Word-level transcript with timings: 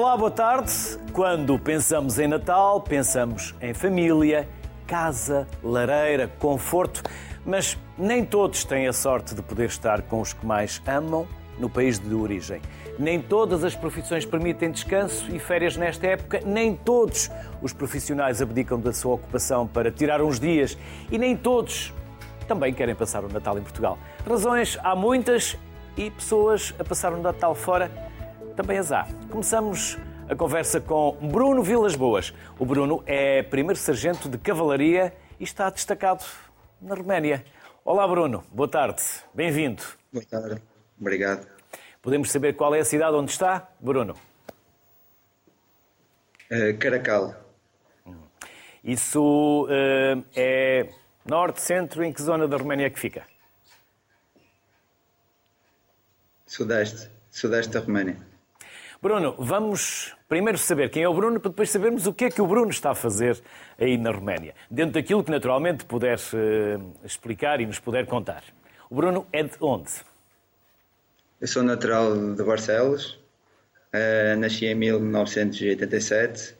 Olá, 0.00 0.16
boa 0.16 0.30
tarde. 0.30 0.72
Quando 1.12 1.58
pensamos 1.58 2.18
em 2.18 2.26
Natal, 2.26 2.80
pensamos 2.80 3.54
em 3.60 3.74
família, 3.74 4.48
casa, 4.86 5.46
lareira, 5.62 6.26
conforto, 6.38 7.02
mas 7.44 7.76
nem 7.98 8.24
todos 8.24 8.64
têm 8.64 8.88
a 8.88 8.94
sorte 8.94 9.34
de 9.34 9.42
poder 9.42 9.66
estar 9.66 10.00
com 10.00 10.22
os 10.22 10.32
que 10.32 10.46
mais 10.46 10.80
amam 10.86 11.28
no 11.58 11.68
país 11.68 11.98
de 11.98 12.14
origem. 12.14 12.62
Nem 12.98 13.20
todas 13.20 13.62
as 13.62 13.76
profissões 13.76 14.24
permitem 14.24 14.70
descanso 14.70 15.26
e 15.30 15.38
férias 15.38 15.76
nesta 15.76 16.06
época, 16.06 16.40
nem 16.46 16.74
todos 16.74 17.30
os 17.60 17.74
profissionais 17.74 18.40
abdicam 18.40 18.80
da 18.80 18.94
sua 18.94 19.16
ocupação 19.16 19.66
para 19.66 19.90
tirar 19.90 20.22
uns 20.22 20.40
dias 20.40 20.78
e 21.12 21.18
nem 21.18 21.36
todos 21.36 21.92
também 22.48 22.72
querem 22.72 22.94
passar 22.94 23.22
o 23.22 23.28
Natal 23.28 23.58
em 23.58 23.62
Portugal. 23.62 23.98
Razões 24.26 24.78
há 24.82 24.96
muitas 24.96 25.58
e 25.94 26.10
pessoas 26.10 26.74
a 26.78 26.84
passar 26.84 27.12
o 27.12 27.20
Natal 27.20 27.54
fora 27.54 28.09
também 28.56 28.78
as 28.78 28.92
há. 28.92 29.06
Começamos 29.30 29.98
a 30.28 30.34
conversa 30.34 30.80
com 30.80 31.12
Bruno 31.20 31.62
Vilas 31.62 31.96
Boas. 31.96 32.32
O 32.58 32.64
Bruno 32.64 33.02
é 33.06 33.42
primeiro 33.42 33.78
sargento 33.78 34.28
de 34.28 34.38
cavalaria 34.38 35.14
e 35.38 35.44
está 35.44 35.70
destacado 35.70 36.24
na 36.80 36.94
Roménia. 36.94 37.44
Olá, 37.84 38.06
Bruno. 38.06 38.44
Boa 38.52 38.68
tarde. 38.68 39.02
Bem-vindo. 39.34 39.82
Boa 40.12 40.24
tarde. 40.24 40.62
Obrigado. 41.00 41.46
Podemos 42.02 42.30
saber 42.30 42.54
qual 42.54 42.74
é 42.74 42.80
a 42.80 42.84
cidade 42.84 43.16
onde 43.16 43.30
está, 43.30 43.68
Bruno? 43.80 44.14
Uh, 46.50 46.76
Caracal. 46.78 47.34
Isso 48.82 49.66
uh, 49.66 50.24
é 50.34 50.88
norte, 51.24 51.60
centro, 51.60 52.02
em 52.02 52.12
que 52.12 52.22
zona 52.22 52.48
da 52.48 52.56
Roménia 52.56 52.86
é 52.86 52.90
que 52.90 52.98
fica? 52.98 53.26
Sudeste. 56.46 57.10
Sudeste 57.30 57.72
da 57.72 57.80
Roménia. 57.80 58.29
Bruno, 59.02 59.34
vamos 59.38 60.14
primeiro 60.28 60.58
saber 60.58 60.90
quem 60.90 61.02
é 61.02 61.08
o 61.08 61.14
Bruno, 61.14 61.40
para 61.40 61.50
depois 61.50 61.70
sabermos 61.70 62.06
o 62.06 62.12
que 62.12 62.26
é 62.26 62.30
que 62.30 62.42
o 62.42 62.46
Bruno 62.46 62.70
está 62.70 62.90
a 62.90 62.94
fazer 62.94 63.40
aí 63.78 63.96
na 63.96 64.10
Roménia. 64.10 64.54
Dentro 64.70 64.92
daquilo 64.92 65.24
que 65.24 65.30
naturalmente 65.30 65.86
puder 65.86 66.18
uh, 66.18 66.92
explicar 67.02 67.62
e 67.62 67.66
nos 67.66 67.78
puder 67.78 68.04
contar. 68.04 68.44
O 68.90 68.94
Bruno 68.94 69.26
é 69.32 69.42
de 69.42 69.56
onde? 69.58 69.90
Eu 71.40 71.48
sou 71.48 71.62
natural 71.62 72.34
de 72.34 72.42
Barcelos, 72.42 73.18
uh, 73.94 74.38
nasci 74.38 74.66
em 74.66 74.74
1987, 74.74 76.54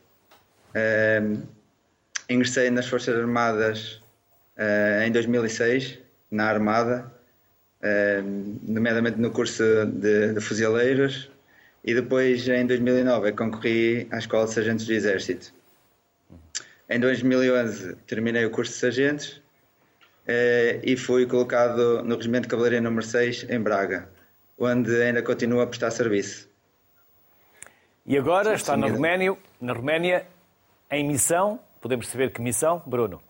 uh, 0.71 1.47
ingressei 2.27 2.71
nas 2.71 2.89
Forças 2.89 3.15
Armadas 3.19 4.01
em 5.07 5.11
2006, 5.11 5.99
na 6.31 6.45
Armada, 6.45 7.11
nomeadamente 8.63 9.19
no 9.19 9.31
curso 9.31 9.63
de, 9.87 10.35
de 10.35 10.41
fuzileiros, 10.43 11.31
e 11.85 11.95
depois 11.95 12.47
em 12.49 12.67
2009 12.67 13.33
concorri 13.33 14.07
à 14.11 14.19
Escola 14.19 14.47
de 14.47 14.53
Sargentos 14.53 14.87
do 14.87 14.93
Exército. 14.93 15.53
Em 16.89 16.99
2011 16.99 17.97
terminei 18.07 18.45
o 18.45 18.51
curso 18.51 18.73
de 18.73 18.79
Sargentos 18.79 19.43
e 20.85 20.97
fui 20.97 21.27
colocado 21.27 22.03
no 22.03 22.17
Regimento 22.17 22.43
de 22.43 22.49
Cavalaria 22.49 22.81
número 22.81 23.05
6 23.05 23.47
em 23.49 23.61
Braga 23.61 24.09
onde 24.61 25.03
ainda 25.03 25.23
continua 25.23 25.65
a 25.65 25.67
prestar 25.67 25.91
serviço. 25.91 26.49
E 28.05 28.19
agora 28.19 28.55
está 28.55 28.77
na 28.77 28.89
Roménia, 28.89 29.37
na 29.61 29.73
Roménia 29.73 30.27
em 30.91 31.07
missão. 31.07 31.59
Podemos 31.81 32.09
saber 32.09 32.31
que 32.31 32.43
missão, 32.43 32.83
Bruno? 32.85 33.23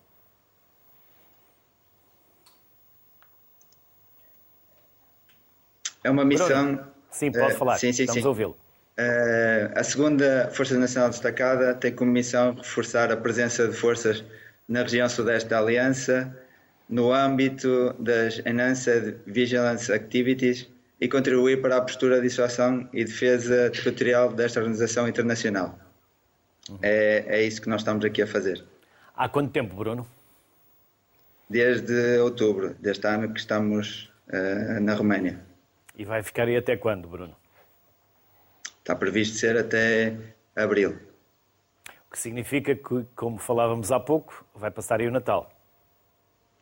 É 6.02 6.10
uma 6.10 6.24
missão. 6.24 6.74
Bruno. 6.74 6.99
Sim, 7.10 7.32
pode 7.32 7.54
falar. 7.54 7.76
Uh, 7.76 7.78
sim, 7.78 7.92
sim, 7.92 8.02
Estamos 8.02 8.22
sim. 8.22 8.26
a 8.26 8.28
ouvi-lo. 8.28 8.56
Uh, 8.98 9.72
a 9.74 9.82
segunda 9.82 10.50
Força 10.52 10.76
Nacional 10.76 11.10
Destacada 11.10 11.74
tem 11.74 11.92
como 11.92 12.10
missão 12.10 12.54
reforçar 12.54 13.10
a 13.10 13.16
presença 13.16 13.66
de 13.66 13.74
forças 13.74 14.24
na 14.68 14.82
região 14.82 15.08
sudeste 15.08 15.48
da 15.48 15.58
Aliança 15.58 16.36
no 16.88 17.12
âmbito 17.12 17.94
das 17.98 18.40
Enhanced 18.44 19.16
Vigilance 19.26 19.92
Activities 19.92 20.68
e 21.00 21.08
contribuir 21.08 21.62
para 21.62 21.76
a 21.76 21.80
postura 21.80 22.16
de 22.16 22.22
dissuasão 22.22 22.88
e 22.92 23.04
defesa 23.04 23.70
territorial 23.70 24.32
desta 24.32 24.58
organização 24.58 25.08
internacional. 25.08 25.78
Uhum. 26.68 26.78
É, 26.82 27.24
é 27.27 27.42
isso 27.42 27.62
que 27.62 27.68
nós 27.68 27.80
estamos 27.80 28.04
aqui 28.04 28.20
a 28.22 28.27
fazer. 28.27 28.62
Há 29.16 29.28
quanto 29.28 29.50
tempo, 29.50 29.74
Bruno? 29.74 30.06
Desde 31.48 32.18
outubro 32.18 32.74
deste 32.80 33.06
ano 33.06 33.32
que 33.32 33.40
estamos 33.40 34.10
uh, 34.28 34.80
na 34.80 34.94
Roménia. 34.94 35.40
E 36.00 36.05
vai 36.06 36.22
ficar 36.22 36.48
aí 36.48 36.56
até 36.56 36.78
quando, 36.78 37.06
Bruno? 37.06 37.36
Está 38.78 38.96
previsto 38.96 39.36
ser 39.36 39.58
até 39.58 40.16
abril. 40.56 40.98
O 42.08 42.12
que 42.12 42.18
significa 42.18 42.74
que, 42.74 43.05
como 43.14 43.36
falávamos 43.36 43.92
há 43.92 44.00
pouco, 44.00 44.42
vai 44.55 44.70
passar 44.70 44.98
aí 44.98 45.06
o 45.06 45.10
Natal. 45.10 45.52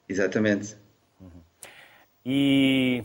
Exatamente. 0.09 0.77
Uhum. 1.21 1.41
E 2.27 3.04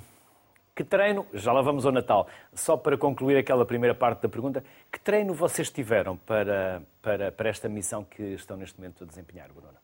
que 0.75 0.83
treino, 0.83 1.27
já 1.35 1.53
lá 1.53 1.61
vamos 1.61 1.85
ao 1.85 1.91
Natal, 1.91 2.27
só 2.51 2.75
para 2.77 2.97
concluir 2.97 3.37
aquela 3.37 3.63
primeira 3.63 3.93
parte 3.93 4.23
da 4.23 4.27
pergunta, 4.27 4.63
que 4.91 4.99
treino 4.99 5.35
vocês 5.35 5.69
tiveram 5.69 6.17
para, 6.17 6.81
para, 6.99 7.31
para 7.31 7.47
esta 7.47 7.69
missão 7.69 8.03
que 8.03 8.23
estão 8.33 8.57
neste 8.57 8.79
momento 8.79 9.03
a 9.03 9.07
desempenhar, 9.07 9.53
Bruno? 9.53 9.77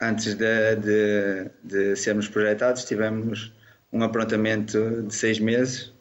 Antes 0.00 0.36
de, 0.36 0.76
de, 0.76 1.50
de 1.64 1.96
sermos 1.96 2.28
projetados, 2.28 2.84
tivemos 2.84 3.58
um 3.92 4.02
aprontamento 4.02 5.02
de 5.02 5.14
seis 5.14 5.38
meses 5.38 5.92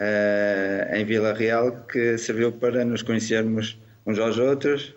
uh, 0.00 0.94
em 0.94 1.04
Vila 1.04 1.32
Real 1.32 1.72
que 1.86 2.18
serviu 2.18 2.52
para 2.52 2.84
nos 2.84 3.02
conhecermos 3.02 3.78
uns 4.06 4.18
aos 4.18 4.38
outros 4.38 4.94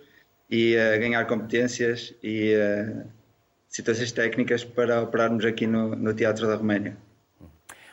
e 0.50 0.76
uh, 0.76 1.00
ganhar 1.00 1.26
competências 1.26 2.14
e 2.22 2.54
uh, 2.56 3.08
situações 3.68 4.12
técnicas 4.12 4.64
para 4.64 5.02
operarmos 5.02 5.46
aqui 5.46 5.68
no, 5.68 5.96
no 5.96 6.14
Teatro 6.14 6.48
da 6.48 6.56
Roménia. 6.56 6.98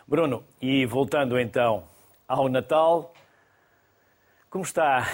Bruno, 0.07 0.45
e 0.61 0.85
voltando 0.87 1.39
então 1.39 1.85
ao 2.29 2.49
Natal, 2.49 3.15
como 4.51 4.65
está 4.65 5.09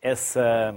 essa, 0.00 0.74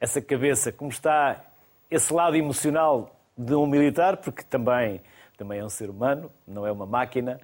essa 0.00 0.20
cabeça, 0.20 0.72
como 0.72 0.90
está 0.90 1.44
esse 1.90 2.12
lado 2.12 2.36
emocional 2.36 3.14
de 3.36 3.54
um 3.54 3.66
militar, 3.66 4.16
porque 4.16 4.42
também, 4.42 5.00
também 5.36 5.60
é 5.60 5.64
um 5.64 5.68
ser 5.68 5.90
humano, 5.90 6.30
não 6.46 6.66
é 6.66 6.72
uma 6.72 6.86
máquina, 6.86 7.40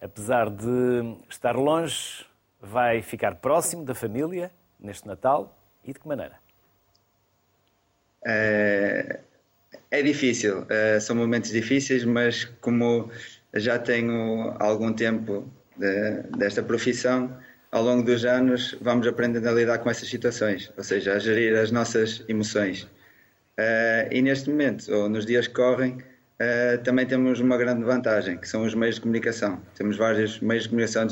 apesar 0.00 0.50
de 0.50 1.16
estar 1.28 1.56
longe, 1.56 2.24
vai 2.60 3.02
ficar 3.02 3.36
próximo 3.36 3.84
da 3.84 3.94
família 3.94 4.50
neste 4.78 5.06
Natal 5.06 5.58
e 5.84 5.92
de 5.92 5.98
que 5.98 6.06
maneira? 6.06 6.38
É, 8.26 9.20
é 9.90 10.02
difícil, 10.02 10.62
uh, 10.62 11.00
são 11.00 11.14
momentos 11.16 11.50
difíceis, 11.50 12.04
mas 12.04 12.44
como 12.60 13.10
já 13.54 13.78
tenho 13.78 14.56
algum 14.58 14.92
tempo 14.92 15.48
de, 15.76 16.22
desta 16.38 16.62
profissão, 16.62 17.36
ao 17.70 17.82
longo 17.82 18.02
dos 18.02 18.24
anos 18.24 18.76
vamos 18.80 19.06
aprendendo 19.06 19.48
a 19.48 19.52
lidar 19.52 19.78
com 19.78 19.90
essas 19.90 20.08
situações, 20.08 20.72
ou 20.76 20.84
seja, 20.84 21.14
a 21.14 21.18
gerir 21.18 21.56
as 21.56 21.70
nossas 21.70 22.24
emoções. 22.28 22.82
Uh, 23.58 24.10
e 24.10 24.22
neste 24.22 24.50
momento, 24.50 24.92
ou 24.92 25.08
nos 25.08 25.26
dias 25.26 25.46
que 25.46 25.54
correm, 25.54 25.98
uh, 26.40 26.82
também 26.82 27.06
temos 27.06 27.40
uma 27.40 27.56
grande 27.56 27.84
vantagem, 27.84 28.36
que 28.36 28.48
são 28.48 28.64
os 28.64 28.74
meios 28.74 28.96
de 28.96 29.00
comunicação. 29.00 29.60
Temos 29.76 29.96
vários 29.96 30.40
meios 30.40 30.64
de 30.64 30.70
comunicação 30.70 31.06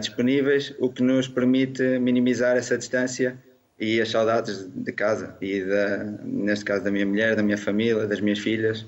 disponíveis, 0.00 0.74
o 0.80 0.90
que 0.90 1.04
nos 1.04 1.28
permite 1.28 2.00
minimizar 2.00 2.56
essa 2.56 2.76
distância 2.76 3.38
e 3.78 4.00
as 4.00 4.10
saudades 4.10 4.66
de 4.66 4.92
casa 4.92 5.36
e 5.40 5.62
da, 5.62 5.98
neste 6.24 6.64
caso 6.64 6.82
da 6.82 6.90
minha 6.90 7.06
mulher, 7.06 7.36
da 7.36 7.44
minha 7.44 7.56
família, 7.56 8.06
das 8.06 8.20
minhas 8.20 8.40
filhas 8.40 8.84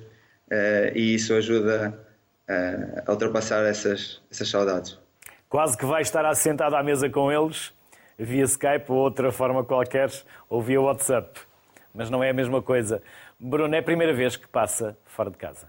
uh, 0.50 0.90
e 0.94 1.14
isso 1.14 1.32
ajuda 1.34 1.94
uh, 2.48 3.02
a 3.06 3.12
ultrapassar 3.12 3.64
essas, 3.64 4.20
essas 4.30 4.48
saudades. 4.48 4.98
Quase 5.48 5.76
que 5.76 5.84
vai 5.84 6.02
estar 6.02 6.24
assentado 6.24 6.76
à 6.76 6.82
mesa 6.82 7.08
com 7.08 7.30
eles 7.30 7.72
via 8.18 8.44
Skype 8.44 8.84
ou 8.88 8.98
outra 8.98 9.32
forma 9.32 9.64
qualquer 9.64 10.10
ou 10.48 10.60
via 10.60 10.80
WhatsApp, 10.80 11.40
mas 11.94 12.10
não 12.10 12.22
é 12.22 12.30
a 12.30 12.34
mesma 12.34 12.60
coisa. 12.60 13.00
Bruno, 13.42 13.74
é 13.74 13.78
a 13.78 13.82
primeira 13.82 14.12
vez 14.12 14.36
que 14.36 14.46
passa 14.46 14.98
fora 15.06 15.30
de 15.30 15.38
casa? 15.38 15.66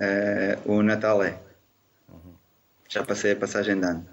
Uh, 0.00 0.72
o 0.72 0.82
Natal 0.82 1.22
é. 1.22 1.38
Uhum. 2.08 2.32
Já 2.88 3.04
passei 3.04 3.32
a 3.32 3.36
passagem 3.36 3.78
de 3.78 3.86
ano. 3.86 4.08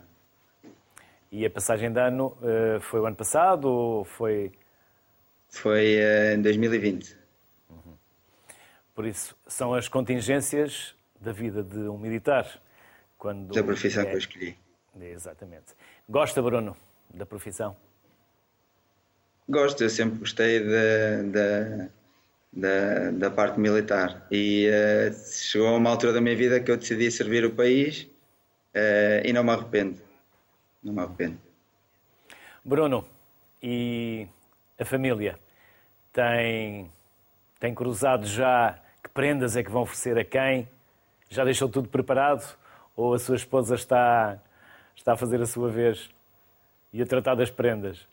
E 1.32 1.46
a 1.46 1.50
passagem 1.50 1.90
de 1.90 1.98
ano 1.98 2.38
uh, 2.42 2.82
foi 2.82 3.00
o 3.00 3.06
ano 3.06 3.16
passado 3.16 3.70
ou 3.70 4.04
foi. 4.04 4.52
Foi 5.48 5.96
uh, 5.96 6.36
em 6.36 6.42
2020. 6.42 7.18
Uhum. 7.70 7.98
Por 8.94 9.06
isso, 9.06 9.38
são 9.48 9.74
as 9.74 9.88
contingências 9.88 10.94
da 11.22 11.32
vida 11.32 11.64
de 11.64 11.80
um 11.80 11.98
militar. 11.98 12.62
Quando 13.18 13.54
da 13.54 13.64
profissão 13.64 14.04
é... 14.04 14.08
que 14.08 14.14
eu 14.14 14.18
escolhi. 14.18 14.58
Exatamente. 15.00 15.74
Gosta, 16.10 16.42
Bruno, 16.42 16.76
da 17.14 17.26
profissão? 17.26 17.78
Gosto, 19.50 19.82
eu 19.84 19.90
sempre 19.90 20.20
gostei 20.20 20.60
da, 20.60 21.90
da, 22.52 23.12
da, 23.12 23.32
parte 23.32 23.58
militar. 23.60 24.28
E 24.30 24.68
uh, 24.68 25.14
chegou 25.32 25.70
a 25.70 25.78
uma 25.78 25.90
altura 25.90 26.12
da 26.12 26.20
minha 26.20 26.36
vida 26.36 26.60
que 26.60 26.70
eu 26.70 26.76
decidi 26.76 27.10
servir 27.10 27.46
o 27.46 27.56
país 27.56 28.04
uh, 28.76 29.26
e 29.26 29.32
não 29.32 29.46
me 29.46 29.52
arrependo. 29.52 30.02
não 30.84 30.94
me 30.94 31.00
arrependo. 31.00 31.38
Bruno, 32.64 33.08
e 33.64 34.28
a 34.78 34.84
família 34.84 35.40
tem, 36.12 36.92
tem 37.58 37.74
cruzado 37.74 38.28
já 38.28 38.78
que 39.02 39.10
prendas 39.10 39.56
é 39.56 39.64
que 39.64 39.72
vão 39.72 39.84
oferecer 39.84 40.18
a 40.18 40.26
quem? 40.26 40.68
Já 41.30 41.46
deixou 41.46 41.70
tudo 41.70 41.88
preparado? 41.88 42.58
Ou 42.98 43.14
a 43.14 43.20
sua 43.20 43.38
esposa 43.38 43.76
está, 43.76 44.42
está 44.94 45.14
a 45.14 45.18
fazer 45.18 45.42
a 45.42 45.46
sua 45.46 45.70
vez 45.70 46.10
e 46.92 47.02
a 47.02 47.06
tratar 47.06 47.36
das 47.36 47.50
prendas? 47.50 48.06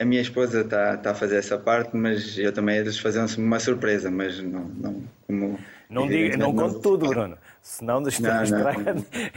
A 0.00 0.04
minha 0.04 0.22
esposa 0.22 0.62
está, 0.62 0.94
está 0.94 1.10
a 1.10 1.14
fazer 1.14 1.36
essa 1.36 1.58
parte, 1.58 1.94
mas 1.94 2.38
eu 2.38 2.50
também 2.54 2.78
eles 2.78 2.98
fazer 2.98 3.22
uma 3.38 3.60
surpresa, 3.60 4.10
mas 4.10 4.40
não, 4.40 4.64
não 4.64 5.04
como 5.26 5.58
não, 5.90 6.08
diga, 6.08 6.38
não 6.38 6.56
conte 6.56 6.80
tudo, 6.80 7.06
Bruno, 7.10 7.36
senão 7.60 8.02
estraga, 8.08 8.44
estraga, 8.44 8.96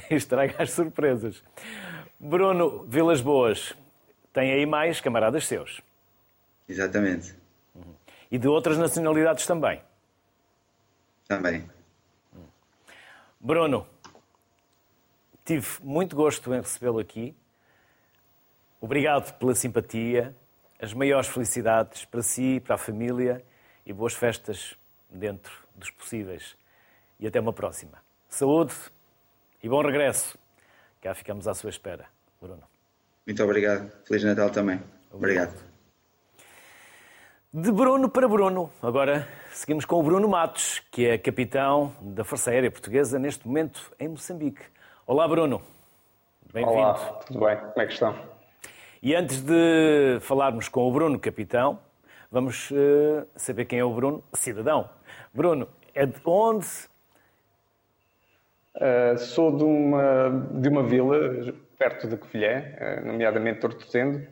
estraga 0.10 0.64
as 0.64 0.72
surpresas. 0.72 1.44
Bruno 2.18 2.86
Vilas 2.88 3.20
Boas, 3.20 3.76
tem 4.32 4.54
aí 4.54 4.66
mais 4.66 5.02
camaradas 5.02 5.46
seus. 5.46 5.82
Exatamente. 6.70 7.36
E 8.32 8.38
de 8.38 8.48
outras 8.48 8.78
nacionalidades 8.78 9.46
também. 9.46 9.82
Também. 11.28 11.70
Bruno, 13.38 13.86
tive 15.44 15.68
muito 15.82 16.16
gosto 16.16 16.54
em 16.54 16.62
recebê-lo 16.62 17.00
aqui. 17.00 17.36
Obrigado 18.80 19.34
pela 19.38 19.54
simpatia, 19.54 20.34
as 20.84 20.94
maiores 20.94 21.30
felicidades 21.30 22.04
para 22.04 22.22
si, 22.22 22.60
para 22.60 22.76
a 22.76 22.78
família 22.78 23.42
e 23.86 23.94
boas 23.94 24.14
festas 24.14 24.76
dentro 25.10 25.54
dos 25.74 25.90
possíveis. 25.90 26.58
E 27.18 27.26
até 27.26 27.40
uma 27.40 27.54
próxima. 27.54 28.04
Saúde 28.28 28.74
e 29.64 29.70
bom 29.70 29.82
regresso. 29.82 30.38
Cá 31.00 31.14
ficamos 31.14 31.48
à 31.48 31.54
sua 31.54 31.70
espera, 31.70 32.06
Bruno. 32.42 32.64
Muito 33.26 33.42
obrigado. 33.42 33.90
Feliz 34.06 34.26
Natal 34.26 34.50
também. 34.50 34.82
Obrigado. 35.10 35.52
obrigado. 35.52 35.74
De 37.54 37.72
Bruno 37.72 38.10
para 38.10 38.28
Bruno. 38.28 38.70
Agora 38.82 39.26
seguimos 39.54 39.86
com 39.86 40.02
o 40.02 40.04
Bruno 40.04 40.28
Matos, 40.28 40.80
que 40.92 41.08
é 41.08 41.18
capitão 41.18 41.96
da 42.02 42.26
Força 42.26 42.52
Aérea 42.52 42.70
Portuguesa 42.70 43.18
neste 43.18 43.48
momento 43.48 43.90
em 43.98 44.10
Moçambique. 44.10 44.64
Olá, 45.08 45.30
Bruno. 45.30 45.62
Bem-vindo. 46.52 46.76
Olá, 46.78 46.96
tudo 47.26 47.40
bem? 47.40 47.56
Como 47.56 47.82
é 47.82 47.86
que 47.86 47.94
estão? 47.94 48.33
E 49.06 49.14
antes 49.14 49.42
de 49.42 50.18
falarmos 50.22 50.70
com 50.70 50.88
o 50.88 50.92
Bruno, 50.94 51.20
capitão, 51.20 51.78
vamos 52.32 52.72
uh, 52.72 53.28
saber 53.36 53.66
quem 53.66 53.80
é 53.80 53.84
o 53.84 53.94
Bruno, 53.94 54.24
cidadão. 54.34 54.90
Bruno, 55.34 55.68
é 55.94 56.06
de 56.06 56.22
onde? 56.24 56.66
Uh, 58.76 59.18
sou 59.18 59.58
de 59.58 59.64
uma, 59.66 60.48
de 60.54 60.70
uma 60.70 60.84
vila 60.84 61.18
perto 61.78 62.08
de 62.08 62.16
Covilhã, 62.16 62.64
uh, 62.80 63.06
nomeadamente 63.06 63.60
Tortozendo, 63.60 64.26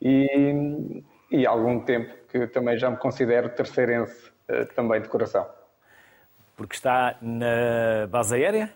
e, 0.00 1.02
e 1.32 1.44
há 1.44 1.50
algum 1.50 1.80
tempo 1.80 2.14
que 2.28 2.46
também 2.46 2.78
já 2.78 2.88
me 2.88 2.98
considero 2.98 3.48
terceirense 3.48 4.30
também 4.76 5.02
de 5.02 5.08
coração. 5.08 5.44
Porque 6.56 6.76
está 6.76 7.16
na 7.20 8.06
base 8.08 8.36
aérea? 8.36 8.72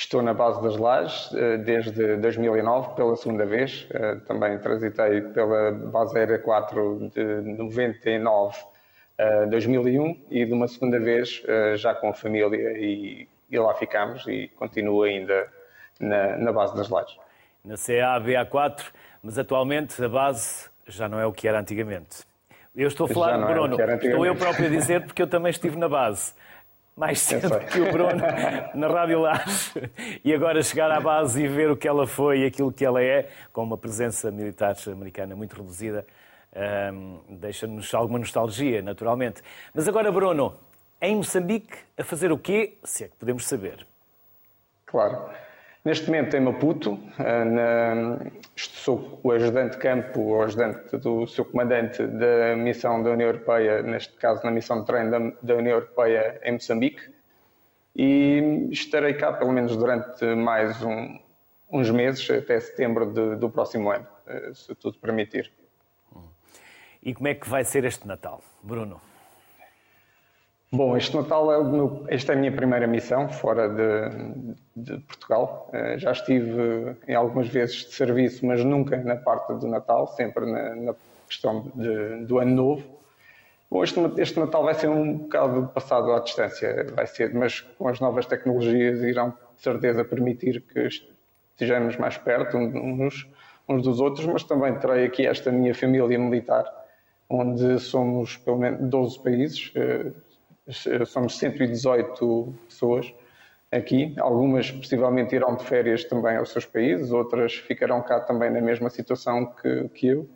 Estou 0.00 0.22
na 0.22 0.32
base 0.32 0.62
das 0.62 0.76
Lajes 0.76 1.28
desde 1.64 2.16
2009, 2.18 2.94
pela 2.94 3.16
segunda 3.16 3.44
vez. 3.44 3.84
Também 4.28 4.56
transitei 4.60 5.22
pela 5.22 5.72
base 5.72 6.16
aérea 6.16 6.38
4 6.38 7.10
de 7.12 7.24
99 7.40 8.56
2001 9.50 10.26
e 10.30 10.44
de 10.44 10.52
uma 10.52 10.68
segunda 10.68 10.98
vez 10.98 11.42
uh, 11.44 11.76
já 11.76 11.94
com 11.94 12.08
a 12.08 12.14
família 12.14 12.56
e, 12.78 13.28
e, 13.50 13.58
lá 13.58 13.74
ficamos 13.74 14.26
e 14.28 14.48
continuo 14.56 15.02
ainda 15.02 15.48
na, 15.98 16.36
na 16.36 16.52
base 16.52 16.76
das 16.76 16.88
lajes. 16.88 17.18
Na 17.64 17.74
CA 17.74 18.20
BA4, 18.20 18.84
mas 19.22 19.38
atualmente 19.38 20.02
a 20.02 20.08
base 20.08 20.70
já 20.86 21.08
não 21.08 21.18
é 21.18 21.26
o 21.26 21.32
que 21.32 21.48
era 21.48 21.58
antigamente. 21.58 22.24
Eu 22.76 22.86
estou 22.86 23.06
a 23.06 23.08
falar 23.08 23.36
de 23.36 23.42
é 23.42 23.46
Bruno, 23.46 23.76
estou 23.76 24.24
eu 24.24 24.36
próprio 24.36 24.66
a 24.66 24.68
dizer 24.68 25.04
porque 25.04 25.20
eu 25.20 25.26
também 25.26 25.50
estive 25.50 25.76
na 25.76 25.88
base. 25.88 26.32
Mais 26.98 27.20
cedo 27.20 27.60
que 27.60 27.80
o 27.80 27.92
Bruno 27.92 28.20
na 28.74 28.88
Rádio 28.88 29.20
Laje. 29.20 29.72
E 30.24 30.34
agora 30.34 30.60
chegar 30.64 30.90
à 30.90 30.98
base 30.98 31.44
e 31.44 31.46
ver 31.46 31.70
o 31.70 31.76
que 31.76 31.86
ela 31.86 32.08
foi 32.08 32.40
e 32.40 32.46
aquilo 32.46 32.72
que 32.72 32.84
ela 32.84 33.00
é, 33.00 33.28
com 33.52 33.62
uma 33.62 33.78
presença 33.78 34.32
militar 34.32 34.74
americana 34.88 35.36
muito 35.36 35.54
reduzida, 35.54 36.04
um, 36.92 37.20
Deixa-nos 37.28 37.94
alguma 37.94 38.18
nostalgia, 38.18 38.82
naturalmente. 38.82 39.42
Mas 39.72 39.86
agora, 39.86 40.10
Bruno, 40.10 40.56
em 41.00 41.14
Moçambique, 41.14 41.78
a 41.96 42.02
fazer 42.02 42.32
o 42.32 42.38
quê, 42.38 42.78
se 42.82 43.04
é 43.04 43.08
que 43.08 43.14
podemos 43.14 43.46
saber? 43.46 43.86
Claro. 44.84 45.30
Neste 45.88 46.04
momento 46.04 46.36
em 46.36 46.40
Maputo, 46.40 46.98
ah, 47.18 47.46
na, 47.46 48.18
sou 48.54 49.18
o 49.22 49.32
ajudante 49.32 49.76
de 49.76 49.78
campo, 49.78 50.20
o 50.20 50.42
ajudante 50.42 50.94
do 50.98 51.26
seu 51.26 51.46
comandante 51.46 52.06
da 52.06 52.54
missão 52.54 53.02
da 53.02 53.12
União 53.12 53.26
Europeia, 53.26 53.80
neste 53.80 54.12
caso 54.18 54.44
na 54.44 54.50
missão 54.50 54.80
de 54.80 54.86
treino 54.86 55.10
da, 55.10 55.18
da 55.40 55.54
União 55.54 55.78
Europeia 55.78 56.42
em 56.44 56.52
Moçambique, 56.52 57.10
e 57.96 58.68
estarei 58.70 59.14
cá 59.14 59.32
pelo 59.32 59.50
menos 59.50 59.78
durante 59.78 60.26
mais 60.26 60.82
um, 60.82 61.18
uns 61.72 61.90
meses, 61.90 62.30
até 62.30 62.60
setembro 62.60 63.06
de, 63.10 63.36
do 63.36 63.48
próximo 63.48 63.90
ano, 63.90 64.06
ah, 64.26 64.52
se 64.52 64.74
tudo 64.74 64.98
permitir. 64.98 65.50
E 67.02 67.14
como 67.14 67.28
é 67.28 67.34
que 67.34 67.48
vai 67.48 67.64
ser 67.64 67.86
este 67.86 68.06
Natal, 68.06 68.42
Bruno? 68.62 69.07
Bom, 70.70 70.94
este 70.98 71.16
Natal 71.16 71.50
é 71.50 71.64
meu, 71.64 72.04
esta 72.08 72.32
é 72.32 72.36
a 72.36 72.38
minha 72.38 72.52
primeira 72.52 72.86
missão 72.86 73.26
fora 73.30 73.68
de, 73.70 74.54
de, 74.76 74.98
Portugal. 74.98 75.70
Eh, 75.72 75.98
já 75.98 76.12
estive 76.12 76.94
em 77.06 77.14
algumas 77.14 77.48
vezes 77.48 77.86
de 77.86 77.94
serviço, 77.94 78.44
mas 78.44 78.62
nunca 78.62 78.98
na 78.98 79.16
parte 79.16 79.54
do 79.54 79.66
Natal, 79.66 80.06
sempre 80.08 80.44
na, 80.44 80.76
na 80.76 80.94
questão 81.26 81.72
de, 81.74 82.26
do 82.26 82.38
Ano 82.38 82.54
Novo. 82.54 82.84
Bom, 83.70 83.82
este, 83.82 83.98
este, 84.18 84.38
Natal 84.38 84.62
vai 84.62 84.74
ser 84.74 84.88
um 84.88 85.16
bocado 85.16 85.68
passado 85.68 86.12
à 86.12 86.20
distância, 86.20 86.86
vai 86.94 87.06
ser, 87.06 87.32
mas 87.32 87.60
com 87.62 87.88
as 87.88 87.98
novas 87.98 88.26
tecnologias 88.26 89.00
irão 89.00 89.30
de 89.56 89.62
certeza 89.62 90.04
permitir 90.04 90.60
que 90.60 90.86
estejamos 90.86 91.96
mais 91.96 92.18
perto 92.18 92.58
uns, 92.58 93.26
uns 93.66 93.82
dos 93.82 94.00
outros, 94.00 94.26
mas 94.26 94.44
também 94.44 94.74
terei 94.78 95.06
aqui 95.06 95.26
esta 95.26 95.50
minha 95.50 95.74
família 95.74 96.18
militar 96.18 96.64
onde 97.28 97.78
somos 97.78 98.36
pelo 98.36 98.58
menos 98.58 98.88
12 98.88 99.22
países, 99.22 99.72
eh, 99.74 100.12
somos 101.06 101.38
118 101.38 102.54
pessoas 102.68 103.12
aqui. 103.70 104.14
Algumas 104.18 104.70
possivelmente 104.70 105.34
irão 105.34 105.56
de 105.56 105.64
férias 105.64 106.04
também 106.04 106.36
aos 106.36 106.50
seus 106.50 106.66
países, 106.66 107.10
outras 107.10 107.54
ficarão 107.54 108.02
cá 108.02 108.20
também 108.20 108.50
na 108.50 108.60
mesma 108.60 108.90
situação 108.90 109.46
que, 109.46 109.88
que 109.90 110.08
eu, 110.08 110.28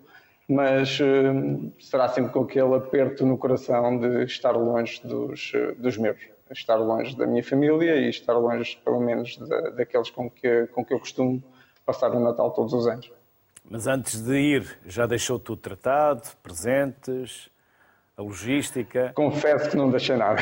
mas 0.49 0.99
eh, 1.01 1.71
será 1.79 2.09
sempre 2.09 2.33
com 2.33 2.43
aquele 2.43 2.75
aperto 2.75 3.25
no 3.25 3.39
coração 3.39 3.99
de 3.99 4.25
estar 4.25 4.53
longe 4.53 5.01
dos, 5.07 5.53
dos 5.79 5.97
meus, 5.97 6.19
estar 6.51 6.77
longe 6.77 7.17
da 7.17 7.27
minha 7.27 7.43
família 7.43 7.97
e 7.97 8.09
estar 8.09 8.35
longe, 8.35 8.79
pelo 8.85 9.01
menos, 9.01 9.37
da, 9.39 9.71
daqueles 9.71 10.11
com 10.11 10.31
que, 10.31 10.67
com 10.69 10.85
que 10.85 10.93
eu 10.93 10.99
costumo 10.99 11.43
passar 11.87 12.11
o 12.12 12.21
Natal 12.21 12.51
todos 12.51 12.73
os 12.73 12.87
anos. 12.87 13.11
Mas 13.69 13.87
antes 13.87 14.21
de 14.21 14.35
ir, 14.37 14.79
já 14.85 15.07
deixou 15.07 15.39
tudo 15.39 15.61
tratado, 15.61 16.23
presentes, 16.43 17.49
a 18.16 18.23
logística? 18.23 19.12
Confesso 19.14 19.71
que 19.71 19.76
não 19.76 19.90
deixei 19.90 20.16
nada. 20.16 20.40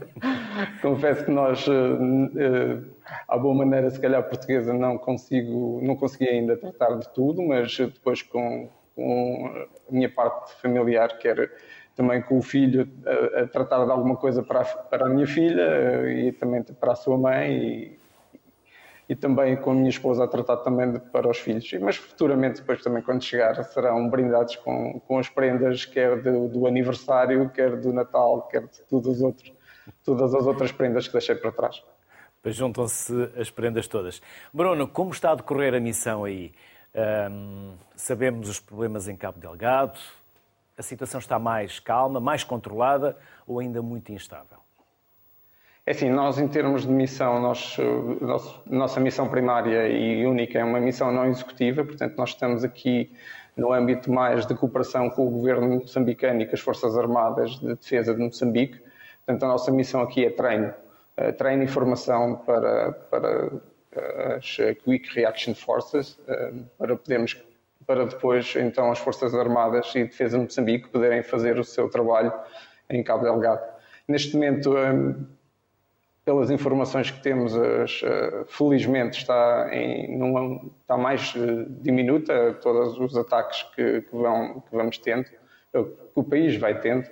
Confesso 0.80 1.24
que 1.24 1.30
nós, 1.30 1.66
eh, 1.66 1.72
eh, 1.72 2.78
à 3.26 3.36
boa 3.38 3.54
maneira, 3.54 3.90
se 3.90 4.00
calhar 4.00 4.22
portuguesa, 4.22 4.72
não 4.72 4.98
consigo, 4.98 5.80
não 5.82 5.96
consegui 5.96 6.28
ainda 6.28 6.56
tratar 6.56 6.96
de 6.98 7.08
tudo, 7.12 7.42
mas 7.42 7.76
depois 7.76 8.22
com, 8.22 8.68
com 8.94 9.66
a 9.88 9.92
minha 9.92 10.08
parte 10.10 10.54
familiar, 10.60 11.18
quer 11.18 11.50
também 11.96 12.22
com 12.22 12.38
o 12.38 12.42
filho 12.42 12.88
a, 13.04 13.40
a, 13.40 13.46
tratar 13.46 13.84
de 13.84 13.90
alguma 13.90 14.16
coisa 14.16 14.42
para 14.42 14.60
a, 14.60 14.64
para 14.64 15.06
a 15.06 15.08
minha 15.08 15.26
filha 15.26 15.62
eh, 15.62 16.26
e 16.26 16.32
também 16.32 16.62
para 16.62 16.92
a 16.92 16.96
sua 16.96 17.18
mãe 17.18 17.52
e, 17.52 18.01
e 19.08 19.16
também 19.16 19.56
com 19.56 19.72
a 19.72 19.74
minha 19.74 19.90
esposa 19.90 20.24
a 20.24 20.28
tratar 20.28 20.58
também 20.58 20.92
de, 20.92 21.00
para 21.00 21.28
os 21.28 21.38
filhos. 21.38 21.70
Mas 21.80 21.96
futuramente, 21.96 22.60
depois 22.60 22.82
também 22.82 23.02
quando 23.02 23.22
chegar, 23.22 23.62
serão 23.64 24.08
brindados 24.08 24.56
com, 24.56 25.00
com 25.00 25.18
as 25.18 25.28
prendas, 25.28 25.84
quer 25.84 26.20
do, 26.22 26.48
do 26.48 26.66
aniversário, 26.66 27.48
quer 27.50 27.76
do 27.76 27.92
Natal, 27.92 28.48
quer 28.48 28.62
de 28.62 28.82
todos 28.88 29.16
os 29.16 29.22
outros, 29.22 29.52
todas 30.04 30.34
as 30.34 30.46
outras 30.46 30.72
prendas 30.72 31.06
que 31.06 31.12
deixei 31.12 31.34
para 31.34 31.52
trás. 31.52 31.82
Juntam-se 32.44 33.30
as 33.36 33.50
prendas 33.50 33.86
todas. 33.86 34.20
Bruno, 34.52 34.88
como 34.88 35.12
está 35.12 35.30
a 35.30 35.34
decorrer 35.34 35.74
a 35.74 35.80
missão 35.80 36.24
aí? 36.24 36.52
Sabemos 37.94 38.48
os 38.48 38.60
problemas 38.60 39.08
em 39.08 39.16
Cabo 39.16 39.38
Delgado, 39.38 39.98
a 40.76 40.82
situação 40.82 41.20
está 41.20 41.38
mais 41.38 41.78
calma, 41.78 42.20
mais 42.20 42.42
controlada 42.44 43.16
ou 43.46 43.60
ainda 43.60 43.80
muito 43.80 44.10
instável? 44.12 44.61
É 45.84 45.90
assim, 45.90 46.08
nós 46.10 46.38
em 46.38 46.46
termos 46.46 46.82
de 46.82 46.92
missão, 46.92 47.40
nós, 47.40 47.76
nosso, 48.20 48.62
nossa 48.66 49.00
missão 49.00 49.28
primária 49.28 49.88
e 49.88 50.24
única 50.24 50.60
é 50.60 50.64
uma 50.64 50.78
missão 50.78 51.10
não 51.10 51.26
executiva, 51.26 51.84
portanto 51.84 52.16
nós 52.16 52.30
estamos 52.30 52.62
aqui 52.62 53.10
no 53.56 53.72
âmbito 53.72 54.10
mais 54.10 54.46
de 54.46 54.54
cooperação 54.54 55.10
com 55.10 55.26
o 55.26 55.30
governo 55.30 55.80
moçambicano 55.80 56.40
e 56.40 56.46
com 56.46 56.54
as 56.54 56.60
Forças 56.60 56.96
Armadas 56.96 57.58
de 57.58 57.74
Defesa 57.74 58.14
de 58.14 58.20
Moçambique. 58.20 58.80
Portanto, 59.26 59.42
a 59.42 59.48
nossa 59.48 59.72
missão 59.72 60.00
aqui 60.02 60.24
é 60.24 60.30
treino, 60.30 60.72
eh, 61.16 61.32
treino 61.32 61.64
e 61.64 61.66
formação 61.66 62.36
para, 62.36 62.92
para 63.10 63.50
as 64.36 64.56
Quick 64.84 65.12
Reaction 65.14 65.54
Forces, 65.54 66.18
para 66.78 66.96
podermos 66.96 67.36
para 67.84 68.06
depois 68.06 68.54
então 68.56 68.90
as 68.92 69.00
Forças 69.00 69.34
Armadas 69.34 69.92
e 69.96 70.04
Defesa 70.04 70.38
de 70.38 70.44
Moçambique 70.44 70.88
poderem 70.88 71.24
fazer 71.24 71.58
o 71.58 71.64
seu 71.64 71.90
trabalho 71.90 72.32
em 72.88 73.02
Cabo 73.02 73.24
Delgado. 73.24 73.60
Neste 74.06 74.34
momento, 74.34 74.74
pelas 76.24 76.50
informações 76.50 77.10
que 77.10 77.20
temos, 77.20 77.52
felizmente 78.46 79.18
está, 79.18 79.68
em, 79.72 80.16
numa, 80.16 80.60
está 80.80 80.96
mais 80.96 81.34
diminuta 81.80 82.54
todos 82.62 82.98
os 82.98 83.16
ataques 83.16 83.64
que, 83.74 84.02
que, 84.02 84.16
vão, 84.16 84.60
que 84.60 84.76
vamos 84.76 84.98
tendo, 84.98 85.24
que 85.24 85.38
o 86.14 86.22
país 86.22 86.56
vai 86.56 86.78
tendo. 86.80 87.08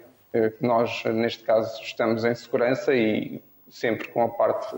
Nós, 0.60 1.02
neste 1.06 1.42
caso, 1.42 1.82
estamos 1.82 2.24
em 2.24 2.34
segurança 2.36 2.94
e 2.94 3.42
sempre 3.68 4.08
com 4.08 4.22
a 4.22 4.28
parte 4.28 4.76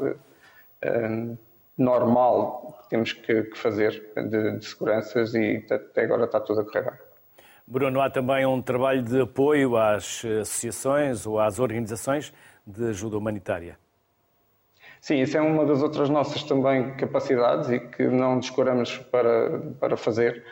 normal 1.77 2.79
que 2.83 2.89
temos 2.91 3.13
que, 3.13 3.43
que 3.45 3.59
fazer 3.59 4.13
de, 4.17 4.59
de, 4.59 4.65
seguranças 4.65 5.35
e 5.35 5.65
até 5.71 6.05
agora 6.05 6.25
está 6.25 6.41
tudo 6.41 6.61
a 6.61 6.65
correr 6.65 6.83
bem. 6.83 6.99
Bruno, 7.67 8.01
há 8.01 8.11
também 8.11 8.45
um 8.45 8.61
trabalho 8.61 9.03
de 9.03 9.21
apoio 9.21 9.77
às 9.77 10.25
associações 10.25 11.27
ou 11.27 11.39
às 11.39 11.59
organizações 11.59 12.33
de 12.67 12.89
ajuda 12.89 13.17
humanitária. 13.17 13.79
Sim, 15.03 15.21
isso 15.21 15.37
é 15.37 15.43
uma 15.43 15.67
das 15.67 15.83
outras 15.83 16.09
nossas 16.09 16.43
também 16.45 16.95
capacidades 16.95 17.69
e 17.69 17.79
que 17.79 18.05
não 18.05 18.39
descuramos 18.39 18.97
para, 18.97 19.59
para 19.79 19.99
fazer. 19.99 20.43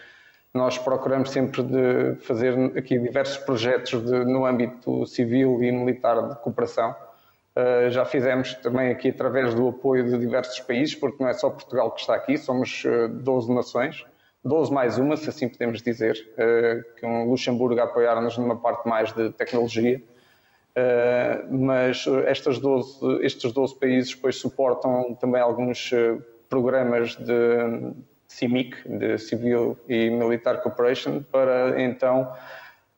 Nós 0.52 0.76
procuramos 0.76 1.30
sempre 1.30 1.62
de 1.62 2.16
fazer 2.26 2.76
aqui 2.76 2.98
diversos 2.98 3.38
projetos 3.38 4.04
de, 4.04 4.24
no 4.26 4.44
âmbito 4.44 5.06
civil 5.06 5.62
e 5.62 5.72
militar 5.72 6.28
de 6.28 6.34
cooperação 6.42 6.94
Uh, 7.50 7.90
já 7.90 8.04
fizemos 8.04 8.54
também 8.54 8.92
aqui 8.92 9.08
através 9.08 9.52
do 9.54 9.68
apoio 9.68 10.04
de 10.04 10.16
diversos 10.18 10.60
países, 10.60 10.94
porque 10.94 11.20
não 11.20 11.28
é 11.28 11.32
só 11.32 11.50
Portugal 11.50 11.90
que 11.90 12.00
está 12.00 12.14
aqui, 12.14 12.38
somos 12.38 12.84
uh, 12.84 13.08
12 13.08 13.52
nações, 13.52 14.06
12 14.44 14.72
mais 14.72 14.98
uma, 14.98 15.16
se 15.16 15.28
assim 15.28 15.48
podemos 15.48 15.82
dizer, 15.82 16.14
uh, 16.38 17.00
com 17.00 17.28
Luxemburgo 17.28 17.80
a 17.80 17.84
apoiar-nos 17.84 18.38
numa 18.38 18.56
parte 18.56 18.88
mais 18.88 19.12
de 19.12 19.30
tecnologia. 19.32 20.00
Uh, 20.70 21.66
mas 21.66 22.06
estas 22.26 22.58
12, 22.58 23.24
estes 23.24 23.52
12 23.52 23.78
países 23.78 24.14
depois 24.14 24.36
suportam 24.36 25.14
também 25.14 25.40
alguns 25.40 25.90
programas 26.48 27.16
de 27.16 27.92
CIMIC, 28.26 28.88
de 28.88 29.18
Civil 29.18 29.76
e 29.88 30.08
Militar 30.10 30.62
Cooperation, 30.62 31.22
para 31.22 31.82
então 31.82 32.32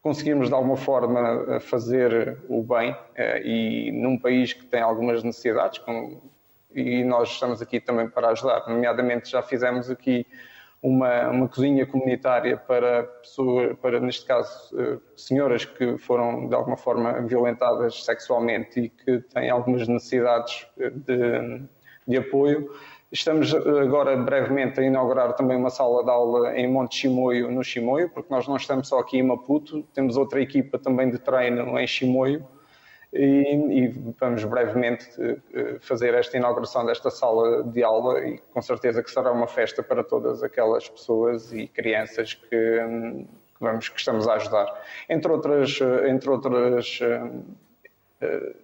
conseguirmos 0.03 0.49
de 0.49 0.55
alguma 0.55 0.77
forma 0.77 1.61
fazer 1.61 2.39
o 2.49 2.63
bem 2.63 2.95
eh, 3.15 3.43
e 3.43 3.93
num 3.93 4.19
país 4.19 4.53
que 4.53 4.65
tem 4.67 4.81
algumas 4.81 5.23
necessidades 5.23 5.81
e 6.75 7.05
nós 7.05 7.31
estamos 7.31 7.63
aqui 7.63 7.81
também 7.81 8.09
para 8.09 8.31
ajudar. 8.31 8.67
Nomeadamente 8.69 9.31
já 9.31 9.43
fizemos 9.43 9.89
aqui 9.89 10.27
uma, 10.83 11.29
uma 11.31 11.49
cozinha 11.49 11.87
comunitária 11.87 12.57
para 12.57 13.05
pessoas, 13.05 13.79
para 13.81 14.01
neste 14.01 14.27
caso 14.27 14.51
eh, 14.77 14.99
senhoras 15.17 15.65
que 15.65 15.97
foram 15.97 16.49
de 16.49 16.55
alguma 16.57 16.77
forma 16.77 17.21
violentadas 17.23 18.05
sexualmente 18.05 18.81
e 18.81 18.89
que 18.89 19.21
têm 19.33 19.49
algumas 19.49 19.87
necessidades 19.87 20.67
eh, 20.79 20.91
de, 20.91 21.63
de 22.09 22.17
apoio. 22.17 22.69
Estamos 23.13 23.55
agora 23.55 24.17
brevemente 24.17 24.81
a 24.81 24.83
inaugurar 24.83 25.35
também 25.35 25.57
uma 25.57 25.71
sala 25.71 26.03
de 26.03 26.11
aula 26.11 26.57
em 26.57 26.67
Monte 26.67 26.97
Chimoio, 26.97 27.51
no 27.51 27.63
Chimoio, 27.63 28.09
porque 28.09 28.33
nós 28.35 28.49
não 28.49 28.57
estamos 28.57 28.89
só 28.89 28.99
aqui 28.99 29.19
em 29.19 29.23
Maputo, 29.23 29.83
temos 29.95 30.17
outra 30.17 30.41
equipa 30.41 30.79
também 30.79 31.11
de 31.11 31.19
treino 31.19 31.79
em 31.79 31.87
Chimoio 31.87 32.45
e, 33.13 33.85
e 33.85 33.89
vamos 34.19 34.45
brevemente 34.45 35.07
eh, 35.21 35.77
fazer 35.81 36.15
esta 36.15 36.37
inauguração 36.37 36.87
desta 36.87 37.11
sala 37.11 37.63
de 37.65 37.83
aula 37.83 38.21
e 38.27 38.39
com 38.39 38.63
certeza 38.63 39.03
que 39.03 39.11
será 39.11 39.31
uma 39.31 39.47
festa 39.47 39.83
para 39.83 40.03
todas 40.03 40.43
aquelas 40.43 40.89
pessoas 40.89 41.53
e 41.53 41.69
crianças 41.69 42.35
que, 42.35 42.49
que 42.49 43.27
vamos, 43.61 43.89
que 43.89 43.99
estamos 43.99 44.27
a 44.27 44.35
ajudar. 44.35 44.67
Entre 45.09 45.31
outras, 45.31 45.79
entre 46.09 46.31
outras 46.31 47.01
uh, 47.03 48.63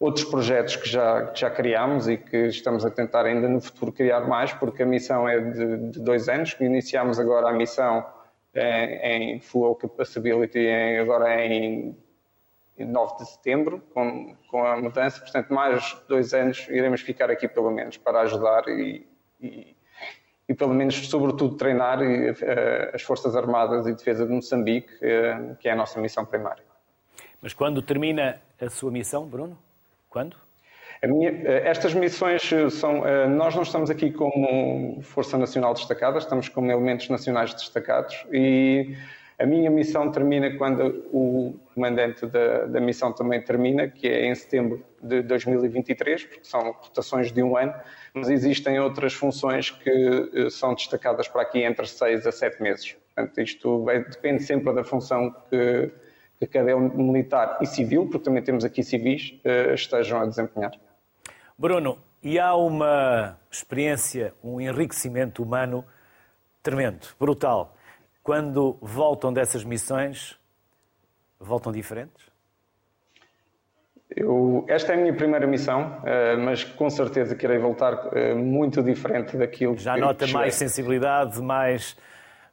outros 0.00 0.24
projetos 0.24 0.76
que 0.76 0.88
já, 0.88 1.26
que 1.26 1.40
já 1.40 1.50
criámos 1.50 2.08
e 2.08 2.16
que 2.16 2.46
estamos 2.46 2.84
a 2.84 2.90
tentar 2.90 3.26
ainda 3.26 3.48
no 3.48 3.60
futuro 3.60 3.92
criar 3.92 4.20
mais, 4.20 4.52
porque 4.52 4.82
a 4.82 4.86
missão 4.86 5.28
é 5.28 5.40
de, 5.40 5.90
de 5.90 6.00
dois 6.00 6.28
anos, 6.28 6.56
iniciamos 6.60 7.18
agora 7.18 7.48
a 7.48 7.52
missão 7.52 8.06
em, 8.54 9.34
em 9.34 9.40
Full 9.40 9.74
Capability 9.76 10.58
em, 10.58 10.98
agora 10.98 11.44
em 11.44 11.96
9 12.84 13.16
de 13.18 13.30
setembro, 13.30 13.82
com, 13.92 14.36
com 14.50 14.64
a 14.64 14.76
mudança, 14.80 15.20
portanto 15.20 15.52
mais 15.52 15.96
dois 16.08 16.32
anos 16.34 16.66
iremos 16.68 17.00
ficar 17.00 17.30
aqui 17.30 17.48
pelo 17.48 17.70
menos 17.70 17.96
para 17.96 18.20
ajudar 18.20 18.68
e, 18.68 19.06
e, 19.40 19.76
e 20.48 20.54
pelo 20.54 20.74
menos 20.74 21.08
sobretudo 21.08 21.56
treinar 21.56 22.00
uh, 22.00 22.94
as 22.94 23.02
Forças 23.02 23.36
Armadas 23.36 23.86
e 23.86 23.92
Defesa 23.92 24.26
de 24.26 24.32
Moçambique, 24.32 24.92
uh, 24.94 25.56
que 25.56 25.68
é 25.68 25.72
a 25.72 25.76
nossa 25.76 26.00
missão 26.00 26.24
primária. 26.24 26.64
Mas 27.40 27.52
quando 27.52 27.82
termina 27.82 28.40
a 28.60 28.68
sua 28.68 28.90
missão, 28.90 29.26
Bruno? 29.26 29.56
Quando? 30.08 30.36
Minha, 31.06 31.30
eh, 31.30 31.68
estas 31.68 31.94
missões 31.94 32.52
eh, 32.52 32.68
são. 32.70 33.04
Nós 33.28 33.54
não 33.54 33.62
estamos 33.62 33.88
aqui 33.88 34.10
como 34.10 35.00
Força 35.02 35.38
Nacional 35.38 35.72
Destacada, 35.72 36.18
estamos 36.18 36.48
como 36.48 36.68
elementos 36.72 37.08
nacionais 37.08 37.54
destacados 37.54 38.26
e 38.32 38.96
a 39.38 39.46
minha 39.46 39.70
missão 39.70 40.10
termina 40.10 40.56
quando 40.56 41.06
o 41.12 41.58
comandante 41.74 42.26
da, 42.26 42.66
da 42.66 42.80
missão 42.80 43.12
também 43.12 43.40
termina, 43.40 43.88
que 43.88 44.08
é 44.08 44.26
em 44.26 44.34
setembro 44.34 44.84
de 45.00 45.22
2023, 45.22 46.24
porque 46.24 46.44
são 46.44 46.72
rotações 46.72 47.30
de 47.30 47.42
um 47.42 47.56
ano, 47.56 47.72
mas 48.12 48.28
existem 48.28 48.80
outras 48.80 49.14
funções 49.14 49.70
que 49.70 50.50
são 50.50 50.74
destacadas 50.74 51.28
para 51.28 51.42
aqui 51.42 51.62
entre 51.62 51.86
seis 51.86 52.26
a 52.26 52.32
sete 52.32 52.60
meses. 52.60 52.96
Portanto, 53.14 53.40
isto 53.40 53.84
depende 54.10 54.42
sempre 54.42 54.74
da 54.74 54.82
função 54.82 55.34
que 55.48 55.92
que 56.38 56.46
cada 56.46 56.76
militar 56.76 57.58
e 57.60 57.66
civil, 57.66 58.06
porque 58.06 58.24
também 58.24 58.42
temos 58.42 58.64
aqui 58.64 58.82
civis, 58.82 59.34
eh, 59.44 59.74
estejam 59.74 60.20
a 60.20 60.26
desempenhar. 60.26 60.72
Bruno, 61.56 61.98
e 62.22 62.38
há 62.38 62.54
uma 62.54 63.36
experiência, 63.50 64.32
um 64.42 64.60
enriquecimento 64.60 65.42
humano 65.42 65.84
tremendo, 66.62 67.08
brutal. 67.18 67.74
Quando 68.28 68.76
voltam 68.82 69.32
dessas 69.32 69.64
missões, 69.64 70.38
voltam 71.40 71.72
diferentes? 71.72 72.26
Eu, 74.14 74.66
esta 74.68 74.92
é 74.92 74.96
a 74.96 74.98
minha 74.98 75.14
primeira 75.14 75.46
missão, 75.46 76.02
eh, 76.04 76.36
mas 76.36 76.62
com 76.62 76.90
certeza 76.90 77.34
que 77.34 77.46
irei 77.46 77.56
voltar 77.56 78.10
eh, 78.12 78.34
muito 78.34 78.82
diferente 78.82 79.34
daquilo 79.34 79.78
Já 79.78 79.94
que... 79.94 80.00
Já 80.00 80.06
nota 80.06 80.26
mais 80.26 80.56
sensibilidade, 80.56 81.40
mais, 81.40 81.96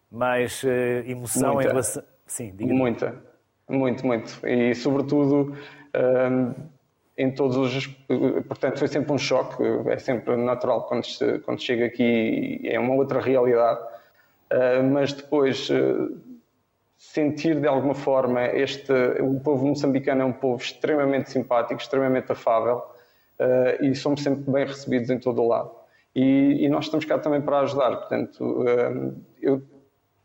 mais 0.10 0.64
emoção 1.06 1.56
Muita. 1.56 1.68
em 1.68 1.72
relação... 1.72 2.04
Sim, 2.26 2.54
diga 2.56 2.72
-me. 2.72 2.80
Muita. 2.80 3.22
Muito, 3.68 4.08
muito. 4.08 4.48
E, 4.48 4.74
sobretudo, 4.76 5.58
um, 5.94 6.54
em 7.18 7.34
todos 7.34 7.58
os. 7.58 7.88
Portanto, 8.48 8.80
foi 8.80 8.88
sempre 8.88 9.12
um 9.12 9.18
choque. 9.18 9.62
É 9.90 9.98
sempre 9.98 10.38
natural 10.38 10.88
quando, 10.88 11.06
quando 11.44 11.62
chega 11.62 11.86
aqui, 11.86 12.62
é 12.64 12.80
uma 12.80 12.94
outra 12.94 13.20
realidade. 13.20 13.95
Uh, 14.56 14.84
mas 14.84 15.12
depois. 15.14 15.70
Uh, 15.70 16.36
sentir 16.98 17.60
de 17.60 17.68
alguma 17.68 17.94
forma 17.94 18.46
este 18.46 18.92
o 19.22 19.40
povo 19.40 19.66
moçambicano 19.68 20.22
é 20.22 20.26
um 20.26 20.34
povo 20.34 20.62
extremamente 20.62 21.30
simpático, 21.30 21.80
extremamente 21.80 22.32
afável 22.32 22.78
uh, 23.40 23.84
e 23.84 23.94
somos 23.96 24.24
sempre 24.24 24.50
bem 24.52 24.66
recebidos 24.66 25.10
em 25.10 25.20
todo 25.20 25.42
o 25.42 25.48
lado. 25.48 25.72
E, 26.16 26.66
e 26.66 26.70
nós 26.70 26.86
estamos 26.86 27.06
cá 27.06 27.20
também 27.20 27.42
para 27.42 27.60
ajudar. 27.60 27.96
Portanto, 27.98 28.42
uh, 28.42 29.16
eu 29.42 29.62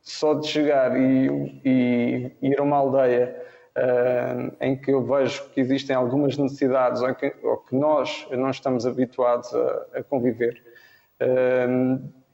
só 0.00 0.34
de 0.34 0.46
chegar 0.46 0.96
e, 0.96 1.60
e 1.64 2.32
ir 2.40 2.58
a 2.58 2.62
uma 2.62 2.76
aldeia 2.76 3.36
uh, 3.76 4.56
em 4.60 4.76
que 4.76 4.92
eu 4.92 5.04
vejo 5.04 5.48
que 5.50 5.60
existem 5.60 5.94
algumas 5.94 6.38
necessidades 6.38 7.02
ou 7.02 7.14
que, 7.14 7.34
ou 7.42 7.58
que 7.58 7.74
nós 7.74 8.26
não 8.30 8.50
estamos 8.50 8.86
habituados 8.86 9.52
a, 9.54 9.86
a 9.98 10.02
conviver, 10.02 10.62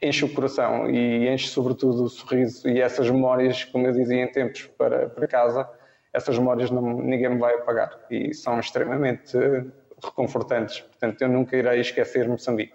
enche 0.06 0.24
o 0.24 0.32
coração 0.32 0.88
e 0.90 1.28
enche 1.28 1.48
sobretudo 1.48 2.04
o 2.04 2.08
sorriso 2.08 2.68
e 2.68 2.80
essas 2.80 3.10
memórias, 3.10 3.64
como 3.64 3.86
eu 3.86 3.92
dizia 3.92 4.22
em 4.22 4.30
tempos 4.30 4.66
para, 4.78 5.08
para 5.08 5.26
casa, 5.26 5.68
essas 6.12 6.38
memórias 6.38 6.70
não, 6.70 7.00
ninguém 7.00 7.30
me 7.30 7.38
vai 7.38 7.54
apagar 7.54 7.98
e 8.10 8.32
são 8.34 8.58
extremamente 8.58 9.36
reconfortantes. 10.02 10.80
Portanto, 10.80 11.22
eu 11.22 11.28
nunca 11.28 11.56
irei 11.56 11.80
esquecer 11.80 12.28
Moçambique. 12.28 12.74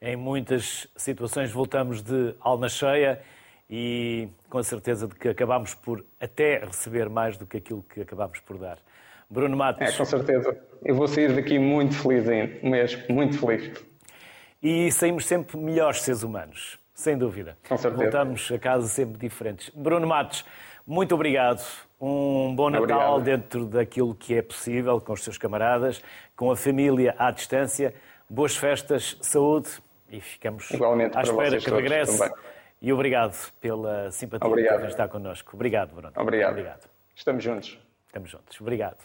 Em 0.00 0.16
muitas 0.16 0.86
situações 0.96 1.50
voltamos 1.50 2.02
de 2.02 2.34
alma 2.40 2.68
cheia 2.68 3.20
e 3.68 4.28
com 4.50 4.58
a 4.58 4.62
certeza 4.62 5.08
de 5.08 5.14
que 5.14 5.28
acabámos 5.28 5.74
por 5.74 6.04
até 6.20 6.58
receber 6.58 7.08
mais 7.08 7.36
do 7.36 7.46
que 7.46 7.56
aquilo 7.56 7.82
que 7.82 8.02
acabámos 8.02 8.38
por 8.40 8.58
dar. 8.58 8.78
Bruno 9.30 9.56
Matos. 9.56 9.88
É, 9.88 9.96
com 9.96 10.04
certeza. 10.04 10.56
Eu 10.84 10.94
vou 10.94 11.08
sair 11.08 11.34
daqui 11.34 11.58
muito 11.58 11.94
feliz 11.94 12.26
mesmo, 12.62 13.02
muito 13.08 13.38
feliz. 13.38 13.84
E 14.66 14.90
saímos 14.90 15.26
sempre 15.26 15.58
melhores 15.58 16.00
seres 16.00 16.22
humanos, 16.22 16.78
sem 16.94 17.18
dúvida. 17.18 17.58
Com 17.68 17.76
certeza. 17.76 18.02
Voltamos 18.02 18.50
a 18.50 18.58
casa 18.58 18.88
sempre 18.88 19.18
diferentes. 19.18 19.68
Bruno 19.74 20.06
Matos, 20.06 20.42
muito 20.86 21.14
obrigado. 21.14 21.62
Um 22.00 22.54
bom 22.56 22.70
Natal 22.70 23.16
obrigado. 23.16 23.22
dentro 23.22 23.66
daquilo 23.66 24.14
que 24.14 24.34
é 24.34 24.40
possível, 24.40 24.98
com 25.02 25.12
os 25.12 25.22
seus 25.22 25.36
camaradas, 25.36 26.00
com 26.34 26.50
a 26.50 26.56
família 26.56 27.14
à 27.18 27.30
distância. 27.30 27.94
Boas 28.26 28.56
festas, 28.56 29.18
saúde 29.20 29.68
E 30.10 30.18
ficamos 30.18 30.70
Igualmente 30.70 31.18
à 31.18 31.20
espera 31.20 31.58
que 31.58 31.70
regresse. 31.70 32.18
Também. 32.18 32.34
E 32.80 32.90
obrigado 32.90 33.36
pela 33.60 34.10
simpatia 34.10 34.48
obrigado. 34.48 34.80
por 34.80 34.88
estar 34.88 35.08
connosco. 35.08 35.50
Obrigado, 35.54 35.94
Bruno. 35.94 36.12
Obrigado. 36.16 36.52
obrigado. 36.52 36.88
Estamos 37.14 37.44
juntos. 37.44 37.78
Estamos 38.06 38.30
juntos. 38.30 38.58
Obrigado. 38.62 38.96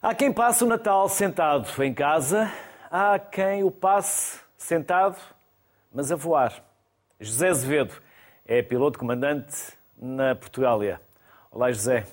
Há 0.00 0.14
quem 0.14 0.32
passe 0.32 0.62
o 0.62 0.68
Natal 0.68 1.08
sentado 1.08 1.82
em 1.82 1.92
casa, 1.92 2.48
há 2.96 3.18
quem 3.18 3.62
o 3.62 3.70
passe 3.70 4.40
sentado, 4.56 5.18
mas 5.92 6.10
a 6.10 6.16
voar. 6.16 6.64
José 7.20 7.48
Azevedo 7.48 7.94
é 8.46 8.62
piloto 8.62 8.98
comandante 8.98 9.54
na 9.98 10.34
Portugália. 10.34 10.98
Olá, 11.50 11.70
José. 11.70 12.06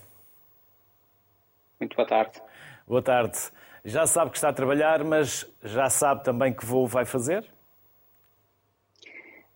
Muito 1.80 1.96
boa 1.96 2.08
tarde. 2.08 2.42
Boa 2.86 3.02
tarde. 3.02 3.38
Já 3.86 4.06
sabe 4.06 4.32
que 4.32 4.38
está 4.38 4.50
a 4.50 4.54
trabalhar, 4.54 5.06
mas 5.06 5.50
já 5.64 5.90
sabe 5.90 6.22
também 6.24 6.54
que 6.54 6.66
voo 6.66 6.86
vai 6.86 7.06
fazer? 7.06 7.46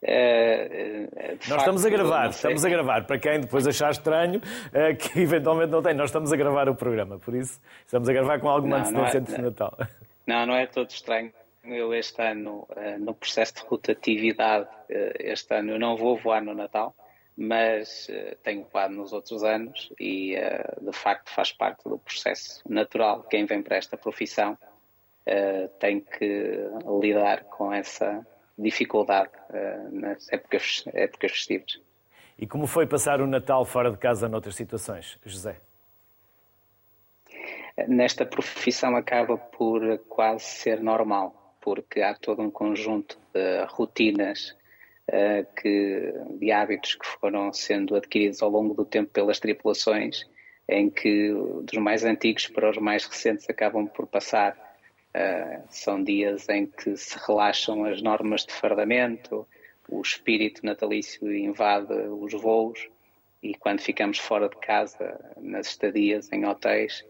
É, 0.02 1.08
é, 1.14 1.32
Nós 1.32 1.48
facto, 1.48 1.60
estamos 1.60 1.86
a 1.86 1.90
gravar, 1.90 2.30
estamos 2.30 2.64
a 2.64 2.70
gravar. 2.70 3.06
Para 3.06 3.20
quem 3.20 3.42
depois 3.42 3.68
achar 3.68 3.92
estranho 3.92 4.40
é, 4.72 4.94
que 4.94 5.20
eventualmente 5.20 5.72
não 5.72 5.82
tem, 5.82 5.94
nós 5.94 6.10
estamos 6.10 6.32
a 6.32 6.38
gravar 6.38 6.70
o 6.70 6.76
programa, 6.76 7.20
por 7.20 7.34
isso 7.34 7.60
estamos 7.84 8.08
a 8.08 8.14
gravar 8.14 8.40
com 8.40 8.48
alguma 8.48 8.78
não, 8.78 8.86
antecedência 8.86 9.20
antes 9.20 9.34
é, 9.34 9.38
de 9.38 9.44
Natal. 9.44 9.78
Não, 10.28 10.46
não 10.46 10.56
é 10.56 10.68
todo 10.68 10.90
estranho. 10.90 11.34
Eu 11.64 11.94
este 11.94 12.22
ano, 12.22 12.68
no 13.00 13.16
processo 13.16 13.56
de 13.56 13.62
rotatividade, 13.62 14.70
este 15.20 15.56
ano 15.56 15.72
eu 15.72 15.80
não 15.80 15.98
vou 15.98 16.18
voar 16.18 16.42
no 16.42 16.54
Natal, 16.54 16.96
mas 17.36 18.08
tenho 18.44 18.66
voado 18.72 18.94
nos 18.94 19.12
outros 19.14 19.44
anos 19.44 19.92
e 20.00 20.36
de 20.82 20.94
facto 20.94 21.30
faz 21.30 21.52
parte 21.52 21.84
do 21.84 21.98
processo 21.98 22.62
natural. 22.70 23.24
Quem 23.24 23.46
vem 23.46 23.62
para 23.62 23.78
esta 23.78 23.98
profissão 23.98 24.58
tem 25.80 26.00
que 26.00 26.58
lidar 27.02 27.44
com 27.46 27.74
essa 27.74 28.26
dificuldade 28.58 29.32
nas 29.92 30.32
épocas, 30.32 30.84
épocas 30.94 31.32
festivas. 31.32 31.82
E 32.40 32.48
como 32.48 32.66
foi 32.66 32.88
passar 32.88 33.20
o 33.20 33.28
Natal 33.28 33.66
fora 33.66 33.92
de 33.92 33.98
casa 33.98 34.30
noutras 34.30 34.56
situações, 34.56 35.18
José? 35.26 35.60
Nesta 37.88 38.26
profissão 38.26 38.96
acaba 38.96 39.38
por 39.38 40.00
quase 40.10 40.46
ser 40.46 40.82
normal, 40.82 41.56
porque 41.62 42.02
há 42.02 42.16
todo 42.16 42.42
um 42.42 42.50
conjunto 42.50 43.20
de 43.34 43.66
rotinas, 43.68 44.56
uh, 45.10 45.46
que, 45.62 46.14
de 46.40 46.52
hábitos 46.52 46.96
que 46.96 47.06
foram 47.06 47.54
sendo 47.54 47.96
adquiridos 47.96 48.42
ao 48.42 48.50
longo 48.50 48.74
do 48.74 48.86
tempo 48.86 49.12
pelas 49.12 49.40
tripulações, 49.40 50.26
em 50.68 50.90
que 50.90 51.32
dos 51.64 51.78
mais 51.78 52.04
antigos 52.04 52.48
para 52.48 52.70
os 52.70 52.78
mais 52.78 53.06
recentes 53.06 53.50
acabam 53.50 53.88
por 53.88 54.08
passar 54.08 54.58
Uh, 55.18 55.64
são 55.70 56.04
dias 56.04 56.48
em 56.48 56.68
que 56.68 56.96
se 56.96 57.18
relaxam 57.26 57.86
as 57.86 58.04
normas 58.04 58.46
de 58.46 58.54
fardamento, 58.54 59.48
o 59.90 60.00
espírito 60.00 60.64
natalício 60.64 61.34
invade 61.36 61.92
os 61.94 62.34
voos 62.34 62.88
e 63.42 63.56
quando 63.56 63.80
ficamos 63.80 64.20
fora 64.20 64.48
de 64.48 64.58
casa, 64.58 65.20
nas 65.38 65.68
estadias 65.68 66.32
em 66.32 66.46
hotéis, 66.46 67.04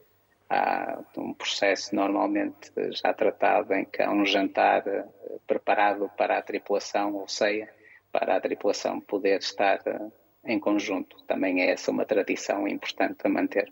há 0.49 0.99
um 1.17 1.33
processo 1.33 1.95
normalmente 1.95 2.71
já 2.91 3.13
tratado 3.13 3.73
em 3.73 3.85
que 3.85 4.01
há 4.01 4.11
um 4.11 4.25
jantar 4.25 4.87
eh, 4.87 5.05
preparado 5.45 6.09
para 6.17 6.37
a 6.37 6.41
tripulação 6.41 7.15
ou 7.15 7.27
ceia, 7.27 7.69
para 8.11 8.35
a 8.35 8.41
tripulação 8.41 8.99
poder 9.01 9.39
estar 9.39 9.79
eh, 9.85 10.07
em 10.45 10.59
conjunto. 10.59 11.17
Também 11.27 11.61
é 11.61 11.71
essa 11.71 11.91
uma 11.91 12.05
tradição 12.05 12.67
importante 12.67 13.19
a 13.25 13.29
manter. 13.29 13.71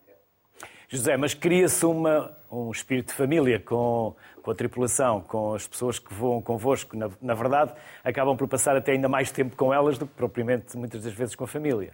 José, 0.88 1.17
mas 1.17 1.33
cria-se 1.33 1.83
um 1.85 2.71
espírito 2.71 3.07
de 3.07 3.13
família 3.13 3.59
com, 3.59 4.15
com 4.41 4.51
a 4.51 4.55
tripulação, 4.55 5.21
com 5.21 5.55
as 5.55 5.67
pessoas 5.67 5.97
que 5.97 6.13
voam 6.13 6.41
convosco. 6.41 6.95
Na, 6.95 7.09
na, 7.21 7.33
verdade, 7.33 7.73
acabam 8.03 8.38
por 8.38 8.47
passar 8.47 8.75
até 8.75 8.91
ainda 8.91 9.09
mais 9.09 9.31
tempo 9.31 9.55
com 9.55 9.73
elas 9.73 9.97
do 9.97 10.05
que 10.05 10.13
propriamente 10.13 10.77
muitas 10.77 11.03
das 11.03 11.13
vezes 11.13 11.35
com 11.35 11.43
a 11.43 11.47
família. 11.47 11.91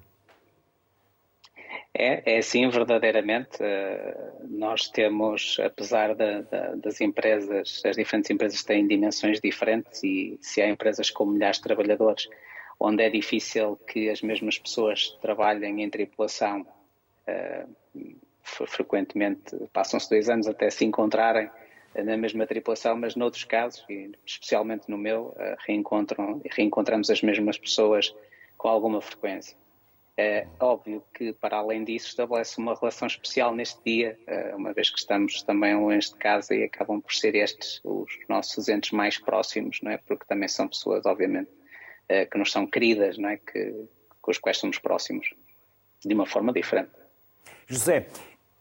É, 1.94 2.38
é 2.38 2.42
sim, 2.42 2.70
verdadeiramente. 2.70 3.58
Eh, 3.62 4.32
nós 4.50 4.88
temos, 4.90 5.58
apesar 5.60 6.16
da, 6.16 6.42
da, 6.42 6.76
das 6.76 7.02
empresas, 7.02 7.82
as 7.86 7.96
diferentes 7.96 8.32
empresas 8.32 8.64
têm 8.64 8.88
dimensões 8.88 9.40
diferentes 9.42 10.02
e 10.04 10.38
se 10.42 10.62
há 10.62 10.70
empresas 10.70 11.10
com 11.10 11.26
milhares 11.26 11.58
de 11.58 11.64
trabalhadores, 11.64 12.30
onde 12.80 13.04
é 13.04 13.10
difícil 13.10 13.76
que 13.88 14.10
as 14.10 14.22
mesmas 14.22 14.58
pessoas 14.58 15.10
trabalhem 15.22 15.84
em 15.84 15.90
tripulação 15.90 16.66
eh, 17.28 17.66
frequentemente 18.44 19.56
passam-se 19.72 20.10
dois 20.10 20.30
anos 20.30 20.48
até 20.48 20.70
se 20.70 20.84
encontrarem 20.86 21.50
na 21.96 22.16
mesma 22.18 22.48
tripulação, 22.48 22.96
mas 22.96 23.16
noutros 23.16 23.44
casos, 23.44 23.86
e 23.90 24.12
especialmente 24.26 24.90
no 24.90 24.98
meu, 24.98 25.36
eh, 25.38 25.58
reencontram, 25.68 26.42
reencontramos 26.50 27.10
as 27.10 27.22
mesmas 27.22 27.58
pessoas 27.58 28.16
com 28.58 28.70
alguma 28.70 29.02
frequência. 29.02 29.58
É 30.18 30.46
óbvio 30.60 31.04
que, 31.14 31.34
para 31.34 31.58
além 31.58 31.84
disso, 31.84 32.08
estabelece 32.08 32.58
uma 32.60 32.76
relação 32.76 33.08
especial 33.08 33.56
neste 33.56 33.82
dia, 33.84 34.20
eh, 34.28 34.54
uma 34.56 34.74
vez 34.74 34.90
que 34.90 35.00
estamos 35.00 35.42
também 35.44 35.76
longe 35.76 36.10
de 36.10 36.16
casa 36.16 36.54
e 36.54 36.64
acabam 36.64 37.02
por 37.02 37.14
ser 37.14 37.34
estes 37.34 37.80
os 37.84 38.12
nossos 38.28 38.68
entes 38.68 38.92
mais 38.92 39.18
próximos, 39.18 39.80
não 39.82 39.92
é? 39.92 39.98
Porque 39.98 40.26
também 40.26 40.50
são 40.50 40.68
pessoas, 40.68 41.06
obviamente, 41.06 41.50
eh, 42.10 42.26
que 42.26 42.38
nos 42.38 42.52
são 42.52 42.68
queridas, 42.68 43.18
não 43.18 43.30
é? 43.30 43.38
Que, 43.38 43.74
com 44.22 44.32
os 44.32 44.38
quais 44.38 44.58
somos 44.58 44.78
próximos, 44.78 45.34
de 46.06 46.14
uma 46.14 46.26
forma 46.26 46.52
diferente. 46.52 46.92
José, 47.68 48.08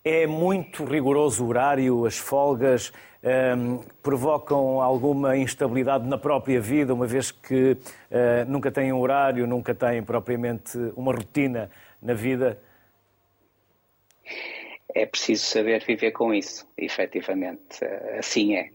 é 0.05 0.27
muito 0.27 0.85
rigoroso 0.85 1.45
o 1.45 1.49
horário, 1.49 2.07
as 2.07 2.17
folgas 2.17 2.93
um, 3.23 3.29
ehm, 3.29 3.79
provocam 4.03 4.81
alguma 4.81 5.37
instabilidade 5.37 6.07
na 6.09 6.17
própria 6.17 6.61
vida, 6.61 6.95
uma 6.95 7.07
vez 7.07 7.31
que 7.31 7.73
uh, 7.73 8.49
nunca 8.49 8.71
têm 8.71 8.93
um 8.93 8.99
horário, 8.99 9.47
nunca 9.47 9.75
têm 9.75 10.03
propriamente 10.03 10.79
uma 10.97 11.13
rotina 11.13 11.71
na 12.01 12.15
vida? 12.15 12.59
É 14.95 15.05
preciso 15.07 15.45
saber 15.45 15.85
viver 15.85 16.13
com 16.13 16.33
isso, 16.33 16.67
efetivamente. 16.77 17.83
Eh, 17.83 18.17
assim 18.19 18.57
é. 18.57 18.71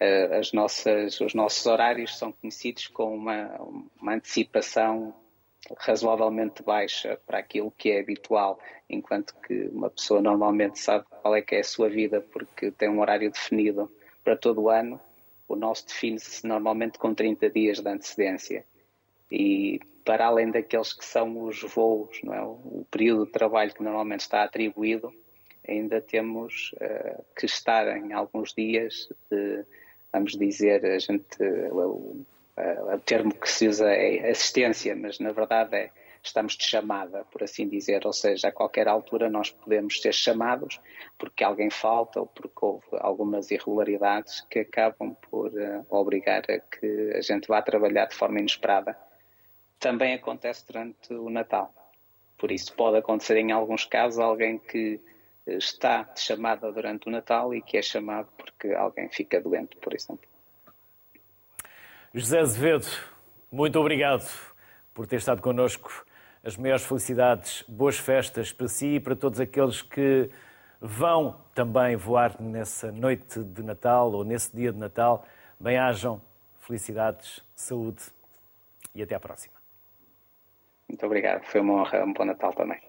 Eh, 0.00 0.38
as 0.38 0.52
nossas, 0.52 1.20
os 1.20 1.34
nossos 1.34 1.66
horários 1.66 2.16
são 2.16 2.32
conhecidos 2.32 2.86
com 2.86 3.14
uma, 3.14 3.60
uma 4.00 4.14
antecipação 4.14 5.14
razoavelmente 5.76 6.62
baixa 6.62 7.18
para 7.26 7.38
aquilo 7.38 7.70
que 7.72 7.90
é 7.90 8.00
habitual, 8.00 8.58
enquanto 8.88 9.34
que 9.40 9.68
uma 9.72 9.90
pessoa 9.90 10.20
normalmente 10.20 10.78
sabe 10.78 11.04
qual 11.22 11.34
é 11.36 11.42
que 11.42 11.56
é 11.56 11.60
a 11.60 11.64
sua 11.64 11.88
vida 11.88 12.20
porque 12.20 12.70
tem 12.70 12.88
um 12.88 13.00
horário 13.00 13.30
definido 13.30 13.90
para 14.24 14.36
todo 14.36 14.62
o 14.62 14.70
ano, 14.70 15.00
o 15.48 15.56
nosso 15.56 15.86
define-se 15.86 16.46
normalmente 16.46 16.98
com 16.98 17.14
30 17.14 17.50
dias 17.50 17.80
de 17.80 17.88
antecedência. 17.88 18.64
E 19.30 19.80
para 20.04 20.26
além 20.26 20.50
daqueles 20.50 20.92
que 20.92 21.04
são 21.04 21.44
os 21.44 21.62
voos, 21.62 22.20
não 22.22 22.34
é? 22.34 22.42
o 22.42 22.86
período 22.90 23.26
de 23.26 23.32
trabalho 23.32 23.74
que 23.74 23.82
normalmente 23.82 24.20
está 24.20 24.42
atribuído, 24.42 25.12
ainda 25.66 26.00
temos 26.00 26.72
uh, 26.74 27.24
que 27.36 27.46
estar 27.46 27.86
em 27.96 28.12
alguns 28.12 28.54
dias 28.54 29.08
de, 29.30 29.64
vamos 30.12 30.32
dizer, 30.32 30.84
a 30.86 30.98
gente, 30.98 31.42
Uh, 32.58 32.94
o 32.96 32.98
termo 32.98 33.32
que 33.32 33.48
se 33.48 33.68
usa 33.68 33.88
é 33.88 34.30
assistência, 34.30 34.96
mas 34.96 35.20
na 35.20 35.30
verdade 35.30 35.76
é 35.76 35.90
estamos 36.22 36.56
de 36.56 36.64
chamada, 36.64 37.24
por 37.30 37.42
assim 37.42 37.68
dizer, 37.68 38.04
ou 38.04 38.12
seja, 38.12 38.48
a 38.48 38.52
qualquer 38.52 38.88
altura 38.88 39.30
nós 39.30 39.50
podemos 39.50 40.00
ser 40.00 40.12
chamados 40.12 40.80
porque 41.16 41.44
alguém 41.44 41.70
falta 41.70 42.20
ou 42.20 42.26
porque 42.26 42.58
houve 42.60 42.86
algumas 42.98 43.50
irregularidades 43.50 44.40
que 44.50 44.60
acabam 44.60 45.14
por 45.30 45.52
uh, 45.52 45.86
obrigar 45.88 46.42
a 46.50 46.58
que 46.58 47.12
a 47.14 47.20
gente 47.20 47.46
vá 47.46 47.62
trabalhar 47.62 48.06
de 48.06 48.16
forma 48.16 48.40
inesperada. 48.40 48.98
Também 49.78 50.14
acontece 50.14 50.66
durante 50.66 51.14
o 51.14 51.30
Natal. 51.30 51.72
Por 52.36 52.50
isso 52.50 52.74
pode 52.74 52.98
acontecer 52.98 53.36
em 53.36 53.52
alguns 53.52 53.84
casos 53.84 54.18
alguém 54.18 54.58
que 54.58 55.00
está 55.46 56.02
de 56.02 56.20
chamada 56.20 56.70
durante 56.72 57.08
o 57.08 57.10
Natal 57.10 57.54
e 57.54 57.62
que 57.62 57.76
é 57.76 57.82
chamado 57.82 58.28
porque 58.36 58.72
alguém 58.74 59.08
fica 59.08 59.40
doente, 59.40 59.76
por 59.76 59.94
exemplo. 59.94 60.27
José 62.14 62.38
Azevedo, 62.40 62.86
muito 63.52 63.78
obrigado 63.78 64.26
por 64.94 65.06
ter 65.06 65.16
estado 65.16 65.42
connosco. 65.42 66.06
As 66.42 66.56
maiores 66.56 66.82
felicidades, 66.82 67.62
boas 67.68 67.98
festas 67.98 68.50
para 68.50 68.66
si 68.66 68.94
e 68.94 69.00
para 69.00 69.14
todos 69.14 69.38
aqueles 69.38 69.82
que 69.82 70.30
vão 70.80 71.38
também 71.54 71.96
voar 71.96 72.40
nessa 72.40 72.90
noite 72.90 73.44
de 73.44 73.62
Natal 73.62 74.10
ou 74.10 74.24
nesse 74.24 74.56
dia 74.56 74.72
de 74.72 74.78
Natal. 74.78 75.26
Bem-ajam, 75.60 76.18
felicidades, 76.60 77.44
saúde 77.54 78.02
e 78.94 79.02
até 79.02 79.14
à 79.14 79.20
próxima. 79.20 79.54
Muito 80.88 81.04
obrigado, 81.04 81.44
foi 81.44 81.60
uma 81.60 81.74
honra, 81.74 82.02
um 82.04 82.14
bom 82.14 82.24
Natal 82.24 82.54
também. 82.54 82.80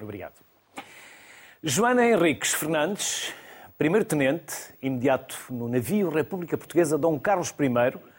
Obrigado. 0.00 0.40
Joana 1.62 2.06
Henriques 2.06 2.54
Fernandes, 2.54 3.34
primeiro-tenente, 3.76 4.74
imediato 4.80 5.36
no 5.50 5.68
navio 5.68 6.08
República 6.08 6.56
Portuguesa 6.56 6.96
Dom 6.96 7.20
Carlos 7.20 7.50
I, 7.50 8.15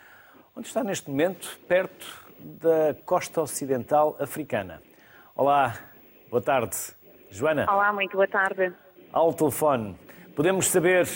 onde 0.58 0.68
está 0.68 0.84
neste 0.84 1.08
momento, 1.08 1.60
perto 1.68 2.26
da 2.40 2.96
costa 3.06 3.44
ocidental 3.44 4.18
africana. 4.20 4.82
Olá, 5.36 5.78
boa 6.32 6.42
tarde. 6.42 6.76
Joana. 7.30 7.72
Olá, 7.72 7.94
muito 7.94 8.14
boa 8.14 8.28
tarde. 8.28 8.74
Ao 9.14 9.32
telefone. 9.32 9.96
Podemos 10.36 10.66
saber 10.66 11.08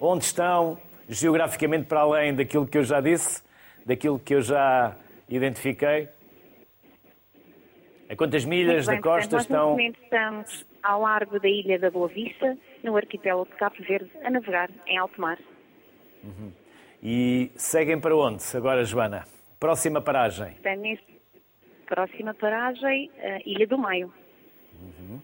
onde 0.00 0.24
estão, 0.24 0.78
geograficamente 1.10 1.84
para 1.84 2.00
além 2.00 2.34
daquilo 2.34 2.66
que 2.66 2.78
eu 2.78 2.84
já 2.84 3.02
disse, 3.02 3.42
daquilo 3.84 4.18
que 4.18 4.34
eu 4.34 4.40
já 4.40 4.96
identifiquei? 5.28 6.08
A 8.08 8.16
quantas 8.16 8.46
milhas 8.46 8.86
bem, 8.86 8.96
da 8.96 9.02
costa 9.02 9.36
portanto, 9.36 9.40
estão? 9.40 9.68
Nós, 9.72 9.76
neste 9.76 10.00
momento, 10.00 10.04
estamos 10.04 10.66
ao 10.82 11.02
largo 11.02 11.38
da 11.38 11.48
ilha 11.48 11.78
da 11.78 11.90
Boa 11.90 12.08
Vista, 12.08 12.56
no 12.82 12.96
arquipélago 12.96 13.50
de 13.50 13.56
Cabo 13.56 13.76
Verde, 13.80 14.10
a 14.24 14.30
navegar 14.30 14.70
em 14.86 14.96
alto 14.96 15.20
mar. 15.20 15.38
Uhum. 16.24 16.50
E 17.02 17.50
seguem 17.56 18.00
para 18.00 18.16
onde 18.16 18.42
agora, 18.54 18.84
Joana? 18.84 19.24
Próxima 19.58 20.00
paragem? 20.00 20.56
Próxima 21.86 22.34
paragem, 22.34 23.10
a 23.18 23.38
Ilha 23.48 23.66
do 23.66 23.78
Maio. 23.78 24.12
Uhum. 24.80 25.20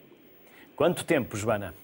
Quanto 0.76 1.04
tempo, 1.04 1.36
Joana? 1.36 1.74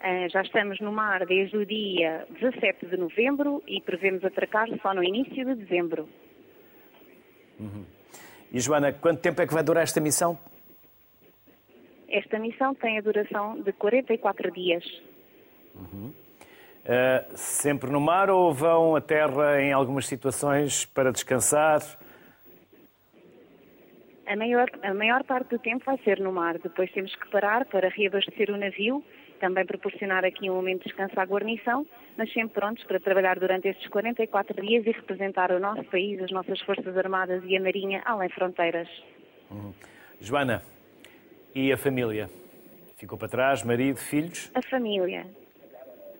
Uh, 0.00 0.28
já 0.30 0.42
estamos 0.42 0.80
no 0.80 0.90
mar 0.90 1.24
desde 1.26 1.56
o 1.56 1.64
dia 1.64 2.26
17 2.40 2.86
de 2.86 2.96
novembro 2.96 3.62
e 3.66 3.80
prevemos 3.80 4.24
atracar 4.24 4.66
só 4.80 4.92
no 4.92 5.04
início 5.04 5.44
de 5.44 5.54
dezembro. 5.54 6.08
Uhum. 7.60 7.84
E 8.52 8.60
Joana, 8.60 8.92
quanto 8.92 9.20
tempo 9.20 9.40
é 9.40 9.46
que 9.46 9.54
vai 9.54 9.62
durar 9.62 9.82
esta 9.82 10.00
missão? 10.00 10.38
Esta 12.08 12.38
missão 12.38 12.74
tem 12.74 12.98
a 12.98 13.00
duração 13.00 13.60
de 13.62 13.72
44 13.72 14.50
dias. 14.50 14.84
Uhum. 15.74 16.12
Uh, 16.82 17.36
sempre 17.36 17.88
no 17.90 18.00
mar 18.00 18.28
ou 18.28 18.52
vão 18.52 18.96
à 18.96 19.00
terra 19.00 19.62
em 19.62 19.72
algumas 19.72 20.06
situações 20.06 20.84
para 20.84 21.12
descansar? 21.12 21.80
A 24.26 24.34
maior, 24.34 24.68
a 24.82 24.92
maior 24.92 25.22
parte 25.24 25.50
do 25.50 25.58
tempo 25.60 25.84
vai 25.84 25.96
ser 25.98 26.18
no 26.18 26.32
mar. 26.32 26.58
Depois 26.58 26.90
temos 26.92 27.14
que 27.14 27.30
parar 27.30 27.66
para 27.66 27.88
reabastecer 27.88 28.50
o 28.50 28.56
navio, 28.56 29.04
também 29.38 29.64
proporcionar 29.64 30.24
aqui 30.24 30.50
um 30.50 30.54
momento 30.56 30.82
de 30.82 30.88
descanso 30.88 31.18
à 31.20 31.24
guarnição, 31.24 31.86
mas 32.16 32.32
sempre 32.32 32.54
prontos 32.54 32.82
para 32.84 32.98
trabalhar 32.98 33.38
durante 33.38 33.68
estes 33.68 33.86
44 33.88 34.60
dias 34.60 34.84
e 34.84 34.90
representar 34.90 35.52
o 35.52 35.60
nosso 35.60 35.84
país, 35.84 36.20
as 36.20 36.30
nossas 36.32 36.60
Forças 36.62 36.96
Armadas 36.96 37.42
e 37.44 37.56
a 37.56 37.60
Marinha 37.60 38.02
além 38.04 38.28
fronteiras. 38.28 38.88
Uhum. 39.50 39.72
Joana, 40.20 40.62
e 41.54 41.72
a 41.72 41.76
família? 41.76 42.28
Ficou 42.96 43.18
para 43.18 43.28
trás, 43.28 43.62
marido, 43.62 43.98
filhos? 43.98 44.50
A 44.54 44.62
família. 44.62 45.26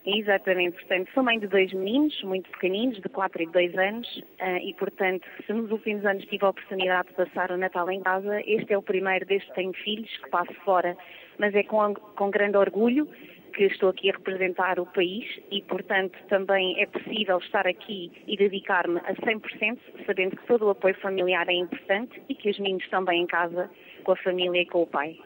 Exatamente, 0.04 0.74
portanto, 0.78 1.08
sou 1.14 1.22
mãe 1.22 1.38
de 1.38 1.46
dois 1.46 1.72
meninos, 1.72 2.20
muito 2.24 2.50
pequeninos, 2.50 3.00
de 3.00 3.08
4 3.08 3.42
e 3.42 3.46
2 3.46 3.78
anos, 3.78 4.24
eh, 4.40 4.58
e 4.64 4.74
portanto, 4.74 5.24
se 5.46 5.52
nos 5.52 5.70
últimos 5.70 6.04
anos 6.04 6.24
tive 6.24 6.44
a 6.44 6.48
oportunidade 6.48 7.08
de 7.08 7.14
passar 7.14 7.52
o 7.52 7.56
Natal 7.56 7.88
em 7.88 8.00
casa, 8.00 8.40
este 8.44 8.72
é 8.72 8.78
o 8.78 8.82
primeiro 8.82 9.24
desde 9.24 9.46
que 9.46 9.54
tenho 9.54 9.72
filhos 9.72 10.10
que 10.16 10.28
passo 10.28 10.52
fora, 10.64 10.96
mas 11.38 11.54
é 11.54 11.62
com, 11.62 11.94
com 11.94 12.30
grande 12.30 12.56
orgulho 12.56 13.08
que 13.52 13.64
estou 13.64 13.90
aqui 13.90 14.10
a 14.10 14.14
representar 14.14 14.80
o 14.80 14.86
país 14.86 15.24
e, 15.52 15.62
portanto, 15.62 16.18
também 16.28 16.80
é 16.82 16.86
possível 16.86 17.38
estar 17.38 17.66
aqui 17.66 18.10
e 18.26 18.36
dedicar-me 18.36 18.98
a 19.00 19.14
100%, 19.14 19.78
sabendo 20.04 20.36
que 20.36 20.46
todo 20.46 20.66
o 20.66 20.70
apoio 20.70 20.94
familiar 21.00 21.48
é 21.48 21.54
importante 21.54 22.20
e 22.28 22.34
que 22.34 22.50
os 22.50 22.58
meninos 22.58 22.82
estão 22.82 23.04
bem 23.04 23.22
em 23.22 23.26
casa 23.26 23.70
com 24.02 24.12
a 24.12 24.16
família 24.16 24.62
e 24.62 24.66
com 24.66 24.82
o 24.82 24.86
pai. 24.86 25.16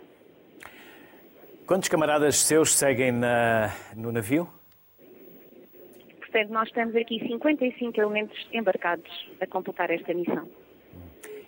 Quantos 1.67 1.89
camaradas 1.89 2.37
seus 2.37 2.75
seguem 2.75 3.11
na, 3.11 3.75
no 3.97 4.13
navio? 4.13 4.49
Portanto, 6.27 6.51
nós 6.51 6.71
temos 6.73 6.95
aqui 6.97 7.21
55 7.27 8.01
elementos 8.01 8.49
embarcados 8.53 9.11
a 9.41 9.47
completar 9.47 9.91
esta 9.91 10.13
missão. 10.13 10.49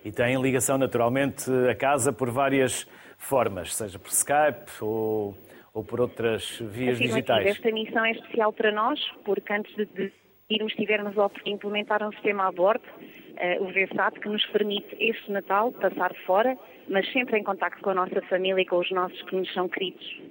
E 0.05 0.13
têm 0.13 0.41
ligação 0.41 0.79
naturalmente 0.79 1.51
a 1.69 1.75
casa 1.75 2.13
por 2.13 2.31
várias 2.31 2.89
formas, 3.19 3.75
seja 3.75 3.99
por 3.99 4.11
Skype 4.11 4.71
ou, 4.81 5.37
ou 5.75 5.85
por 5.85 6.01
outras 6.01 6.59
vias 6.61 6.99
digitais. 6.99 7.47
Esta 7.47 7.73
missão 7.73 8.05
é 8.05 8.13
especial 8.13 8.53
para 8.53 8.71
nós, 8.71 9.01
porque 9.25 9.53
antes 9.53 9.75
de, 9.77 10.13
irmos, 10.49 10.73
tivermos 10.75 11.19
a 11.19 11.31
implementar 11.45 12.07
um 12.07 12.13
sistema 12.13 12.47
a 12.47 12.53
bordo, 12.53 12.85
uh, 12.87 13.65
o 13.65 13.67
VSAT, 13.67 14.21
que 14.21 14.29
nos 14.29 14.47
permite 14.47 14.97
este 15.01 15.31
Natal 15.33 15.73
passar 15.73 16.15
fora, 16.25 16.57
mas 16.89 17.11
sempre 17.13 17.39
em 17.39 17.43
contato 17.43 17.81
com 17.83 17.91
a 17.91 17.95
nossa 17.95 18.23
família 18.23 18.63
e 18.63 18.65
com 18.65 18.79
os 18.79 18.91
nossos 18.93 19.21
que 19.23 19.35
nos 19.35 19.53
são 19.53 19.69
queridos. 19.69 20.23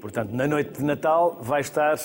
Portanto, 0.00 0.30
na 0.32 0.46
noite 0.46 0.78
de 0.78 0.84
Natal 0.84 1.38
vai 1.42 1.62
estar 1.62 1.96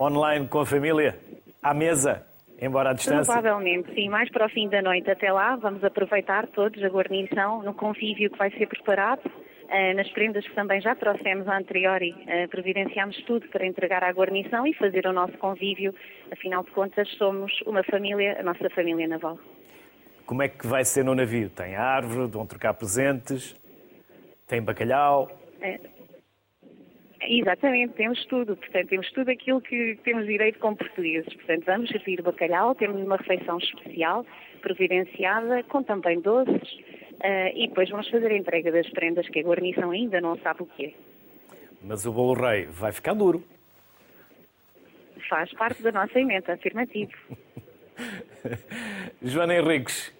online 0.00 0.46
com 0.48 0.60
a 0.60 0.66
família, 0.66 1.18
à 1.62 1.72
mesa, 1.74 2.24
embora 2.60 2.90
à 2.90 2.92
distância? 2.92 3.32
Provavelmente, 3.32 3.92
sim. 3.94 4.08
Mais 4.08 4.30
para 4.30 4.46
o 4.46 4.48
fim 4.48 4.68
da 4.68 4.82
noite. 4.82 5.10
Até 5.10 5.32
lá, 5.32 5.56
vamos 5.56 5.82
aproveitar 5.82 6.46
todos 6.48 6.82
a 6.82 6.88
guarnição 6.88 7.62
no 7.62 7.74
convívio 7.74 8.30
que 8.30 8.38
vai 8.38 8.50
ser 8.50 8.66
preparado. 8.66 9.26
Uh, 9.26 9.96
nas 9.96 10.08
prendas 10.10 10.46
que 10.46 10.54
também 10.54 10.80
já 10.80 10.94
trouxemos 10.94 11.48
a 11.48 11.58
anteriori, 11.58 12.12
uh, 12.12 12.48
providenciámos 12.48 13.20
tudo 13.24 13.48
para 13.48 13.66
entregar 13.66 14.04
à 14.04 14.12
guarnição 14.12 14.64
e 14.64 14.72
fazer 14.74 15.04
o 15.08 15.12
nosso 15.12 15.36
convívio. 15.38 15.92
Afinal 16.30 16.62
de 16.62 16.70
contas, 16.70 17.08
somos 17.18 17.52
uma 17.62 17.82
família, 17.82 18.38
a 18.38 18.44
nossa 18.44 18.70
família 18.70 19.08
naval. 19.08 19.40
Como 20.24 20.40
é 20.40 20.48
que 20.48 20.68
vai 20.68 20.84
ser 20.84 21.04
no 21.04 21.16
navio? 21.16 21.50
Tem 21.50 21.74
árvore, 21.74 22.30
vão 22.30 22.46
trocar 22.46 22.74
presentes, 22.74 23.56
tem 24.46 24.62
bacalhau? 24.62 25.28
Uh, 25.56 25.95
Exatamente, 27.28 27.94
temos 27.94 28.24
tudo. 28.26 28.56
Portanto, 28.56 28.88
temos 28.88 29.10
tudo 29.12 29.30
aquilo 29.30 29.60
que 29.60 29.98
temos 30.04 30.26
direito 30.26 30.58
como 30.60 30.76
portugueses. 30.76 31.32
Portanto, 31.34 31.64
vamos 31.66 31.90
servir 31.90 32.22
bacalhau, 32.22 32.74
temos 32.74 33.02
uma 33.02 33.16
refeição 33.16 33.58
especial, 33.58 34.24
providenciada, 34.62 35.62
com 35.64 35.82
também 35.82 36.20
doces, 36.20 36.72
uh, 36.72 37.50
e 37.54 37.66
depois 37.68 37.90
vamos 37.90 38.08
fazer 38.08 38.30
a 38.30 38.36
entrega 38.36 38.70
das 38.70 38.88
prendas 38.90 39.28
que 39.28 39.40
a 39.40 39.42
guarnição 39.42 39.90
ainda 39.90 40.20
não 40.20 40.38
sabe 40.38 40.62
o 40.62 40.66
que 40.66 40.86
é. 40.86 40.94
Mas 41.82 42.06
o 42.06 42.12
bolo 42.12 42.34
rei 42.34 42.66
vai 42.66 42.92
ficar 42.92 43.14
duro. 43.14 43.42
Faz 45.28 45.52
parte 45.54 45.82
da 45.82 45.90
nossa 45.90 46.18
emenda, 46.18 46.52
afirmativo. 46.52 47.12
Joana 49.20 49.56
Henriques, 49.56 50.14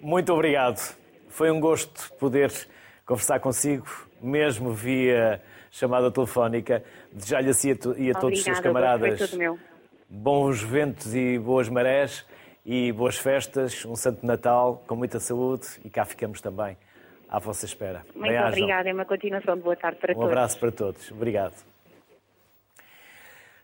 muito 0.00 0.32
obrigado. 0.32 0.96
Foi 1.28 1.50
um 1.50 1.60
gosto 1.60 2.12
poder 2.14 2.50
conversar 3.06 3.38
consigo, 3.38 3.86
mesmo 4.20 4.72
via 4.72 5.40
chamada 5.70 6.10
telefónica. 6.10 6.82
Desejar-lhe 7.12 7.50
assim 7.50 7.76
e 7.96 8.10
a 8.10 8.14
todos 8.14 8.38
os 8.38 8.44
seus 8.44 8.60
camaradas 8.60 9.36
bons 10.08 10.62
ventos 10.62 11.14
e 11.14 11.38
boas 11.38 11.68
marés 11.68 12.24
e 12.64 12.90
boas 12.92 13.18
festas, 13.18 13.84
um 13.84 13.94
Santo 13.94 14.24
Natal 14.24 14.82
com 14.86 14.96
muita 14.96 15.20
saúde 15.20 15.66
e 15.84 15.90
cá 15.90 16.04
ficamos 16.04 16.40
também 16.40 16.76
à 17.28 17.38
vossa 17.38 17.66
espera. 17.66 18.04
Muito 18.14 18.30
Bem 18.30 18.42
obrigada, 18.42 18.88
é 18.88 18.92
uma 18.92 19.04
continuação 19.04 19.56
de 19.56 19.62
boa 19.62 19.76
tarde 19.76 19.98
para 19.98 20.12
um 20.12 20.14
todos. 20.14 20.28
Um 20.28 20.32
abraço 20.32 20.58
para 20.58 20.72
todos. 20.72 21.10
Obrigado. 21.10 21.54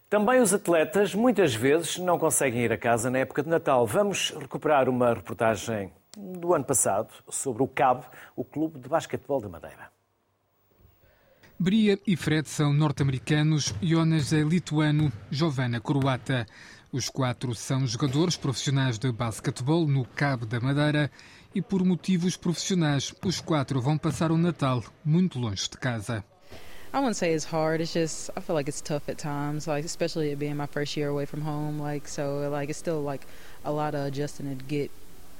Também 0.09 0.41
os 0.41 0.53
atletas 0.53 1.15
muitas 1.15 1.55
vezes 1.55 1.99
não 1.99 2.19
conseguem 2.19 2.63
ir 2.63 2.73
a 2.73 2.79
casa 2.79 3.11
na 3.11 3.19
época 3.19 3.43
de 3.43 3.49
Natal. 3.49 3.87
Vamos 3.87 4.31
recuperar 4.31 4.89
uma 4.89 5.15
reportagem 5.15 5.91
do 6.17 6.55
ano 6.55 6.65
passado 6.65 7.13
sobre 7.29 7.63
o 7.63 7.67
CAB, 7.67 8.05
o 8.37 8.45
Clube 8.45 8.79
de 8.79 8.89
Basquetebol 8.89 9.41
da 9.41 9.49
Madeira. 9.49 9.94
Bria 11.59 11.99
e 12.05 12.17
Fred 12.17 12.49
são 12.49 12.73
norte-americanos, 12.73 13.73
Jonas 13.81 14.33
é 14.33 14.43
lituano, 14.43 15.13
Giovanna 15.31 15.81
croata. 15.81 16.47
Os 16.93 17.09
quatro 17.09 17.55
são 17.55 17.87
jogadores 17.87 18.37
profissionais 18.37 18.99
de 18.99 19.11
basquetebol 19.13 19.87
no 19.87 20.05
Cabo 20.05 20.47
da 20.47 20.61
Madeira 20.61 21.11
e, 21.55 21.63
por 21.63 21.85
motivos 21.85 22.37
profissionais, 22.37 23.15
os 23.25 23.41
quatro 23.41 23.81
vão 23.81 23.97
passar 23.97 24.33
o 24.33 24.37
Natal 24.37 24.83
muito 25.05 25.39
longe 25.39 25.69
de 25.71 25.79
casa. 25.79 26.25
I 26.93 26.99
wouldn't 26.99 27.17
say 27.17 27.35
it's 27.35 27.45
hard. 27.45 27.81
It's 27.81 27.93
just 27.93 28.31
I 28.37 28.41
feel 28.41 28.55
like 28.55 28.69
it's 28.69 28.81
tough 28.81 29.09
at 29.09 29.19
times, 29.19 29.67
like 29.67 29.85
especially 29.85 30.31
it 30.31 30.39
being 30.39 30.57
my 30.57 30.67
first 30.67 30.97
year 30.97 31.09
away 31.09 31.27
from 31.27 31.43
home. 31.43 31.81
Like 31.81 32.09
so, 32.09 32.49
like 32.51 32.71
it's 32.71 32.79
still 32.79 33.03
like 33.03 33.27
a 33.65 33.73
lot 33.73 33.95
of 33.95 34.07
adjusting 34.07 34.49
to 34.49 34.65
get 34.65 34.91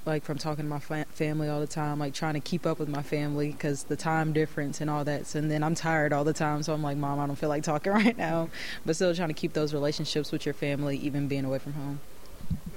like 0.07 0.23
from 0.23 0.37
talking 0.37 0.65
to 0.65 0.69
my 0.69 0.79
fa- 0.79 1.07
family 1.11 1.49
all 1.49 1.61
the 1.61 1.67
time, 1.67 1.99
like 1.99 2.13
trying 2.13 2.35
to 2.35 2.41
keep 2.41 2.67
up 2.67 2.79
with 2.79 2.89
my 2.89 3.03
family 3.03 3.53
because 3.53 3.85
the 3.85 3.97
time 3.97 4.33
difference 4.33 4.81
and 4.81 4.91
all 4.91 5.05
that. 5.05 5.27
So, 5.27 5.39
and 5.39 5.51
then 5.51 5.63
I'm 5.63 5.75
tired 5.75 6.13
all 6.13 6.25
the 6.25 6.33
time, 6.33 6.63
so 6.63 6.75
I'm 6.75 6.83
like, 6.83 6.97
Mom, 6.97 7.19
I 7.19 7.27
don't 7.27 7.37
feel 7.37 7.49
like 7.49 7.63
talking 7.63 7.93
right 8.05 8.17
now. 8.17 8.51
But 8.85 8.97
still 8.97 9.15
trying 9.15 9.29
to 9.29 9.35
keep 9.35 9.53
those 9.53 9.73
relationships 9.73 10.31
with 10.31 10.45
your 10.45 10.55
family, 10.55 10.99
even 10.99 11.29
being 11.29 11.45
away 11.45 11.59
from 11.59 11.73
home. 11.75 12.01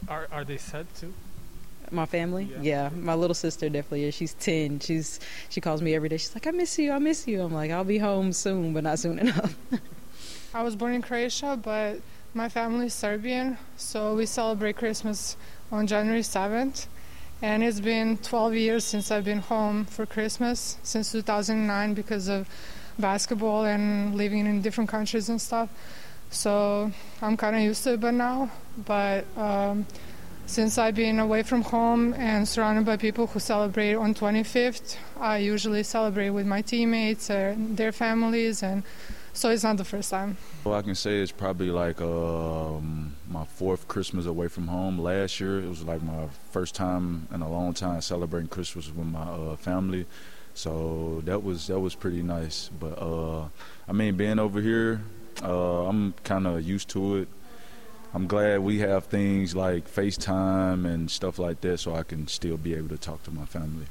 Are 0.08 0.28
are 0.32 0.46
they 0.46 0.58
sad 0.58 0.88
too? 0.96 1.14
My 1.90 2.06
family, 2.06 2.50
yeah. 2.52 2.90
yeah. 2.90 2.90
My 2.90 3.16
little 3.16 3.34
sister 3.34 3.70
definitely 3.70 4.06
is. 4.06 4.16
She's 4.16 4.34
ten. 4.34 4.80
She's 4.80 5.20
she 5.50 5.62
calls 5.62 5.82
me 5.82 5.96
every 5.96 6.10
day. 6.10 6.18
She's 6.18 6.34
like, 6.34 6.48
I 6.48 6.52
miss 6.52 6.78
you, 6.80 6.92
I 6.92 7.00
miss 7.00 7.28
you. 7.28 7.42
I'm 7.42 7.54
like, 7.54 7.72
I'll 7.72 7.84
be 7.84 7.98
home 7.98 8.34
soon, 8.34 8.74
but 8.74 8.84
not 8.84 9.00
soon 9.00 9.20
enough. 9.28 9.56
I 10.54 10.64
was 10.64 10.76
born 10.76 10.94
in 10.94 11.02
Croatia, 11.02 11.60
but 11.62 12.00
my 12.34 12.48
family 12.48 12.88
is 12.88 12.94
Serbian, 12.94 13.58
so 13.76 14.16
we 14.16 14.26
celebrate 14.26 14.78
Christmas 14.78 15.36
on 15.72 15.88
January 15.88 16.24
seventh 16.24 16.88
and 17.42 17.64
it's 17.64 17.80
been 17.80 18.18
12 18.18 18.56
years 18.56 18.84
since 18.84 19.12
I've 19.12 19.26
been 19.26 19.40
home 19.40 19.86
for 19.86 20.06
Christmas 20.06 20.78
since 20.84 21.12
2009 21.12 21.94
because 21.94 22.28
of 22.28 22.50
basketball 22.98 23.66
and 23.66 24.16
living 24.16 24.48
in 24.48 24.62
different 24.62 24.90
countries 24.90 25.30
and 25.30 25.40
stuff. 25.40 25.70
So 26.32 26.92
I'm 27.22 27.38
kind 27.38 27.56
of 27.56 27.62
used 27.62 27.84
to 27.84 27.94
it 27.94 28.00
by 28.00 28.12
now. 28.12 28.50
But 28.86 29.26
um, 29.38 29.86
since 30.48 30.78
I've 30.78 30.96
been 30.96 31.20
away 31.20 31.44
from 31.44 31.62
home 31.62 32.14
and 32.16 32.48
surrounded 32.48 32.86
by 32.86 32.98
people 32.98 33.28
who 33.28 33.40
celebrate 33.40 33.94
on 33.94 34.16
25th, 34.16 34.98
I 35.20 35.38
usually 35.38 35.84
celebrate 35.84 36.32
with 36.32 36.48
my 36.48 36.62
teammates 36.62 37.30
and 37.30 37.78
their 37.78 37.92
families 37.92 38.64
and 38.64 38.84
so 39.38 39.52
it's 39.52 39.64
not 39.64 39.78
the 39.78 39.86
first 39.86 40.10
time. 40.10 40.36
Well, 40.64 40.74
I 40.74 40.82
can 40.82 40.96
say 40.96 41.20
it's 41.20 41.32
probably 41.32 41.70
like 41.70 42.02
um, 42.02 43.16
my 43.30 43.46
fourth 43.46 43.88
Christmas 43.88 44.26
away 44.26 44.48
from 44.48 44.68
home. 44.68 44.98
Last 44.98 45.40
year, 45.40 45.60
it 45.60 45.68
was 45.68 45.84
like 45.84 46.02
my 46.02 46.28
first 46.52 46.74
time 46.74 47.28
in 47.34 47.42
a 47.42 47.50
long 47.50 47.74
time 47.74 48.02
celebrating 48.02 48.50
Christmas 48.50 48.88
with 48.88 49.06
my 49.06 49.22
uh, 49.22 49.56
family. 49.56 50.08
So 50.56 51.22
that 51.26 51.44
was 51.44 51.68
that 51.68 51.80
was 51.80 51.94
pretty 51.94 52.24
nice. 52.24 52.70
But 52.80 53.00
uh, 53.00 53.48
I 53.88 53.94
mean, 53.94 54.18
being 54.18 54.40
over 54.40 54.60
here, 54.60 55.02
uh, 55.44 55.86
I'm 55.88 56.14
kind 56.24 56.48
of 56.48 56.64
used 56.64 56.90
to 56.90 57.18
it. 57.18 57.28
I'm 58.14 58.26
glad 58.26 58.62
we 58.62 58.80
have 58.80 59.06
things 59.06 59.56
like 59.56 59.88
FaceTime 59.88 60.86
and 60.86 61.12
stuff 61.12 61.38
like 61.38 61.62
that, 61.62 61.78
so 61.80 61.94
I 61.94 62.02
can 62.02 62.28
still 62.28 62.58
be 62.58 62.74
able 62.74 62.90
to 62.90 62.98
talk 62.98 63.22
to 63.24 63.32
my 63.32 63.46
family. 63.46 63.86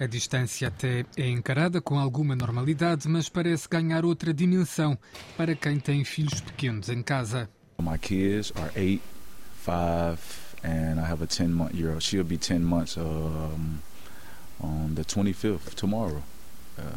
A 0.00 0.06
distância 0.06 0.68
até 0.68 1.04
é 1.14 1.28
encarada 1.28 1.78
com 1.78 1.98
alguma 1.98 2.34
normalidade, 2.34 3.06
mas 3.06 3.28
parece 3.28 3.68
ganhar 3.68 4.02
outra 4.02 4.32
dimensão 4.32 4.96
para 5.36 5.54
quem 5.54 5.78
tem 5.78 6.02
filhos 6.04 6.40
pequenos 6.40 6.88
em 6.88 7.02
casa. 7.02 7.50
My 7.78 7.98
kids 7.98 8.50
are 8.56 8.72
eight, 8.74 9.02
five, 9.62 10.18
and 10.64 10.98
I 10.98 11.04
have 11.04 11.22
a 11.22 11.26
10 11.26 11.52
month 11.52 11.74
year 11.74 11.90
old. 11.90 12.02
She'll 12.02 12.24
be 12.24 12.38
10 12.38 12.64
months 12.64 12.96
um, 12.96 13.82
on 14.58 14.94
the 14.94 15.04
25th, 15.04 15.74
tomorrow. 15.74 16.22
Uh, 16.78 16.96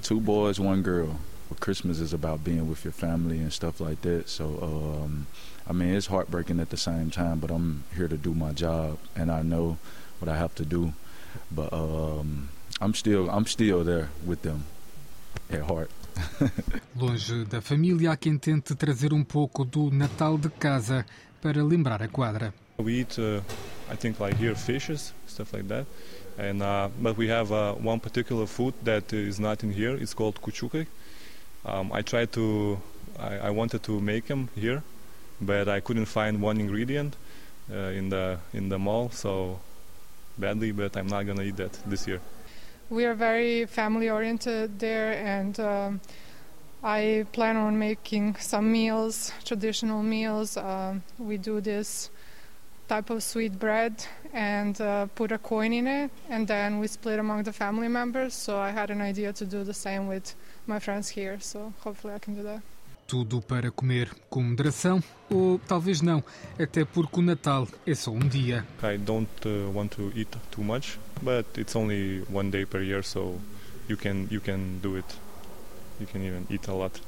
two 0.00 0.18
boys, 0.18 0.58
one 0.58 0.80
girl. 0.80 1.20
Christmas 1.60 2.00
is 2.00 2.14
about 2.14 2.42
being 2.42 2.66
with 2.66 2.82
your 2.82 2.94
family 2.94 3.40
and 3.40 3.52
stuff 3.52 3.78
like 3.78 4.00
that. 4.00 4.30
So, 4.30 4.58
um, 4.62 5.26
I 5.68 5.74
mean, 5.74 5.94
it's 5.94 6.06
heartbreaking 6.06 6.60
at 6.60 6.70
the 6.70 6.78
same 6.78 7.10
time, 7.10 7.40
but 7.40 7.50
I'm 7.50 7.84
here 7.94 8.08
to 8.08 8.16
do 8.16 8.32
my 8.32 8.52
job, 8.52 8.96
and 9.14 9.30
I 9.30 9.42
know 9.42 9.76
what 10.18 10.30
I 10.30 10.38
have 10.38 10.54
to 10.54 10.64
do. 10.64 10.94
But 11.50 11.72
um, 11.72 12.48
I'm 12.80 12.94
still, 12.94 13.28
I'm 13.30 13.46
still 13.46 13.84
there 13.84 14.08
with 14.24 14.42
them 14.42 14.64
at 15.50 15.62
heart. 15.62 15.90
Longe 16.96 17.44
da 17.44 17.60
família, 17.60 18.12
há 18.12 18.16
quem 18.16 18.38
tente 18.38 18.74
trazer 18.74 19.12
um 19.12 19.22
pouco 19.22 19.64
do 19.64 19.90
Natal 19.90 20.38
de 20.38 20.48
casa 20.48 21.04
para 21.42 21.62
lembrar 21.62 22.02
a 22.02 22.08
quadra. 22.08 22.54
We 22.78 23.00
eat, 23.00 23.18
uh, 23.18 23.42
I 23.90 23.96
think, 23.96 24.20
like 24.20 24.36
here, 24.36 24.54
fishes, 24.54 25.14
stuff 25.26 25.52
like 25.52 25.66
that. 25.68 25.86
And 26.38 26.62
uh, 26.62 26.88
but 27.00 27.16
we 27.16 27.28
have 27.28 27.50
uh, 27.52 27.72
one 27.74 27.98
particular 28.00 28.46
food 28.46 28.74
that 28.84 29.12
is 29.12 29.38
not 29.38 29.62
in 29.64 29.72
here. 29.72 29.96
It's 29.96 30.12
called 30.12 30.40
kuchukai. 30.42 30.86
Um, 31.64 31.90
I 31.92 32.02
tried 32.02 32.32
to, 32.32 32.78
I, 33.18 33.48
I, 33.48 33.50
wanted 33.50 33.82
to 33.84 34.00
make 34.00 34.26
them 34.26 34.50
here, 34.54 34.82
but 35.40 35.68
I 35.68 35.80
couldn't 35.80 36.04
find 36.06 36.40
one 36.40 36.60
ingredient 36.60 37.16
uh, 37.72 37.90
in 37.96 38.10
the 38.10 38.38
in 38.52 38.68
the 38.68 38.78
mall. 38.78 39.10
So 39.10 39.58
badly, 40.38 40.72
but 40.72 40.96
I'm 40.96 41.06
not 41.06 41.26
gonna 41.26 41.42
eat 41.42 41.56
that 41.56 41.72
this 41.86 42.06
year. 42.06 42.20
We 42.88 43.04
are 43.04 43.14
very 43.14 43.66
family 43.66 44.08
oriented 44.08 44.78
there, 44.78 45.12
and 45.12 45.58
um, 45.58 46.00
I 46.82 47.26
plan 47.32 47.56
on 47.56 47.78
making 47.78 48.36
some 48.36 48.70
meals, 48.70 49.32
traditional 49.44 50.02
meals. 50.02 50.56
Um, 50.56 51.02
we 51.18 51.36
do 51.36 51.60
this 51.60 52.10
type 52.88 53.10
of 53.10 53.22
sweet 53.22 53.58
bread 53.58 54.06
and 54.32 54.80
uh, 54.80 55.06
put 55.14 55.32
a 55.32 55.38
coin 55.38 55.72
in 55.72 55.86
it, 55.86 56.10
and 56.28 56.46
then 56.46 56.78
we 56.78 56.86
split 56.86 57.18
among 57.18 57.42
the 57.42 57.52
family 57.52 57.88
members. 57.88 58.34
So 58.34 58.58
I 58.58 58.70
had 58.70 58.90
an 58.90 59.00
idea 59.00 59.32
to 59.32 59.44
do 59.44 59.64
the 59.64 59.74
same 59.74 60.06
with 60.06 60.34
my 60.66 60.78
friends 60.78 61.08
here. 61.08 61.38
So 61.40 61.72
hopefully 61.80 62.14
I 62.14 62.18
can 62.18 62.34
do 62.34 62.42
that. 62.44 62.62
Tudo 63.06 63.40
para 63.40 63.70
comer 63.70 64.10
com 64.28 64.42
moderação 64.42 65.00
ou 65.30 65.60
talvez 65.60 66.00
não, 66.00 66.24
até 66.58 66.84
porque 66.84 67.20
o 67.20 67.22
Natal 67.22 67.68
é 67.86 67.94
só 67.94 68.10
um 68.10 68.18
dia. 68.18 68.66
I 68.82 68.98
don't 68.98 69.30
uh, 69.46 69.70
want 69.72 69.90
to 69.90 70.10
eat 70.16 70.36
too 70.50 70.64
much, 70.64 70.98
but 71.22 71.46
it's 71.56 71.76
only 71.76 72.24
one 72.28 72.50
day 72.50 72.66
per 72.66 72.82
year, 72.82 73.04
so 73.04 73.38
you 73.88 73.96
can 73.96 74.26
you 74.28 74.40
can 74.40 74.78
do 74.82 74.98
it. 74.98 75.06
You 76.00 76.06
can 76.06 76.22
even 76.22 76.46
eat 76.50 76.68
a 76.68 76.72
lot. 76.72 77.00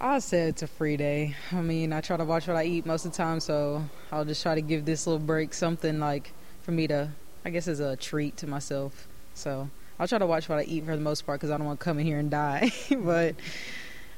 I 0.00 0.20
said 0.20 0.48
it's 0.48 0.62
a 0.62 0.66
free 0.66 0.96
day. 0.96 1.36
I 1.52 1.60
mean, 1.60 1.92
I 1.92 2.00
try 2.00 2.16
to 2.16 2.24
watch 2.24 2.48
what 2.48 2.56
I 2.56 2.64
eat 2.64 2.86
most 2.86 3.04
of 3.04 3.12
the 3.12 3.16
time, 3.18 3.40
so 3.40 3.84
I'll 4.10 4.24
just 4.24 4.42
try 4.42 4.54
to 4.54 4.62
give 4.62 4.86
this 4.86 5.06
little 5.06 5.20
break 5.20 5.52
something 5.52 6.00
like 6.00 6.32
for 6.62 6.72
me 6.72 6.86
to, 6.86 7.10
I 7.44 7.50
guess, 7.50 7.68
as 7.68 7.80
a 7.80 7.96
treat 7.96 8.38
to 8.38 8.46
myself. 8.46 9.06
So 9.34 9.68
I'll 9.98 10.08
try 10.08 10.18
to 10.18 10.26
watch 10.26 10.48
what 10.48 10.58
I 10.58 10.62
eat 10.62 10.86
for 10.86 10.96
the 10.96 11.02
most 11.02 11.26
part 11.26 11.38
because 11.38 11.50
I 11.50 11.58
don't 11.58 11.66
want 11.66 11.78
to 11.78 11.84
come 11.84 11.98
in 11.98 12.06
here 12.06 12.18
and 12.18 12.30
die. 12.30 12.72
but 13.04 13.34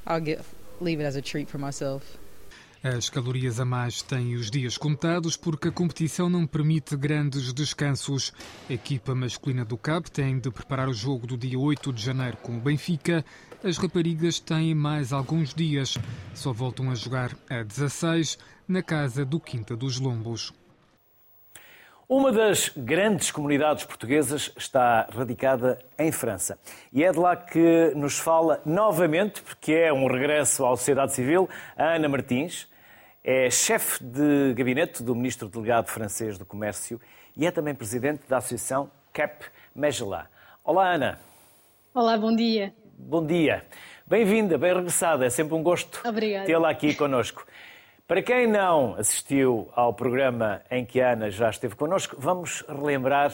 I'll 0.06 0.20
get 0.20 0.44
leave 0.82 1.00
it 1.00 1.06
as 1.06 1.16
a 1.16 1.22
treat 1.22 1.50
for 1.50 1.58
myself. 1.58 2.18
As 2.82 3.08
calorias 3.08 3.60
a 3.60 3.64
mais 3.64 4.02
têm 4.02 4.34
os 4.34 4.50
dias 4.50 4.76
contados 4.76 5.36
porque 5.36 5.68
a 5.68 5.72
competição 5.72 6.28
não 6.28 6.44
permite 6.44 6.96
grandes 6.96 7.52
descansos. 7.52 8.32
A 8.68 8.72
equipa 8.72 9.14
masculina 9.14 9.64
do 9.64 9.78
CAB 9.78 10.10
tem 10.10 10.36
de 10.40 10.50
preparar 10.50 10.88
o 10.88 10.92
jogo 10.92 11.24
do 11.24 11.36
dia 11.36 11.56
8 11.56 11.92
de 11.92 12.02
janeiro 12.02 12.36
com 12.38 12.56
o 12.56 12.60
Benfica. 12.60 13.24
As 13.62 13.76
raparigas 13.76 14.40
têm 14.40 14.74
mais 14.74 15.12
alguns 15.12 15.54
dias. 15.54 15.96
Só 16.34 16.52
voltam 16.52 16.90
a 16.90 16.96
jogar 16.96 17.36
a 17.48 17.62
16 17.62 18.36
na 18.66 18.82
casa 18.82 19.24
do 19.24 19.38
Quinta 19.38 19.76
dos 19.76 20.00
Lombos. 20.00 20.52
Uma 22.14 22.30
das 22.30 22.68
grandes 22.76 23.30
comunidades 23.30 23.86
portuguesas 23.86 24.52
está 24.54 25.08
radicada 25.10 25.78
em 25.98 26.12
França. 26.12 26.58
E 26.92 27.02
é 27.02 27.10
de 27.10 27.18
lá 27.18 27.34
que 27.34 27.90
nos 27.96 28.18
fala 28.18 28.60
novamente, 28.66 29.40
porque 29.40 29.72
é 29.72 29.90
um 29.90 30.06
regresso 30.06 30.66
à 30.66 30.76
sociedade 30.76 31.14
civil, 31.14 31.48
a 31.74 31.94
Ana 31.94 32.10
Martins. 32.10 32.68
É 33.24 33.48
chefe 33.48 34.04
de 34.04 34.52
gabinete 34.52 35.02
do 35.02 35.14
ministro 35.14 35.48
delegado 35.48 35.88
francês 35.88 36.36
do 36.36 36.44
Comércio 36.44 37.00
e 37.34 37.46
é 37.46 37.50
também 37.50 37.74
presidente 37.74 38.28
da 38.28 38.36
associação 38.36 38.90
CAP 39.10 39.46
Magellan. 39.74 40.26
Olá, 40.62 40.92
Ana. 40.92 41.18
Olá, 41.94 42.18
bom 42.18 42.36
dia. 42.36 42.74
Bom 42.98 43.24
dia. 43.24 43.64
Bem-vinda, 44.06 44.58
bem 44.58 44.74
regressada. 44.74 45.24
É 45.24 45.30
sempre 45.30 45.54
um 45.54 45.62
gosto 45.62 46.02
tê-la 46.44 46.68
aqui 46.68 46.94
connosco. 46.94 47.46
Para 48.12 48.20
quem 48.20 48.46
não 48.46 48.94
assistiu 48.96 49.70
ao 49.74 49.94
programa 49.94 50.60
em 50.70 50.84
que 50.84 51.00
a 51.00 51.12
Ana 51.12 51.30
já 51.30 51.48
esteve 51.48 51.74
connosco, 51.74 52.14
vamos 52.18 52.62
relembrar 52.68 53.32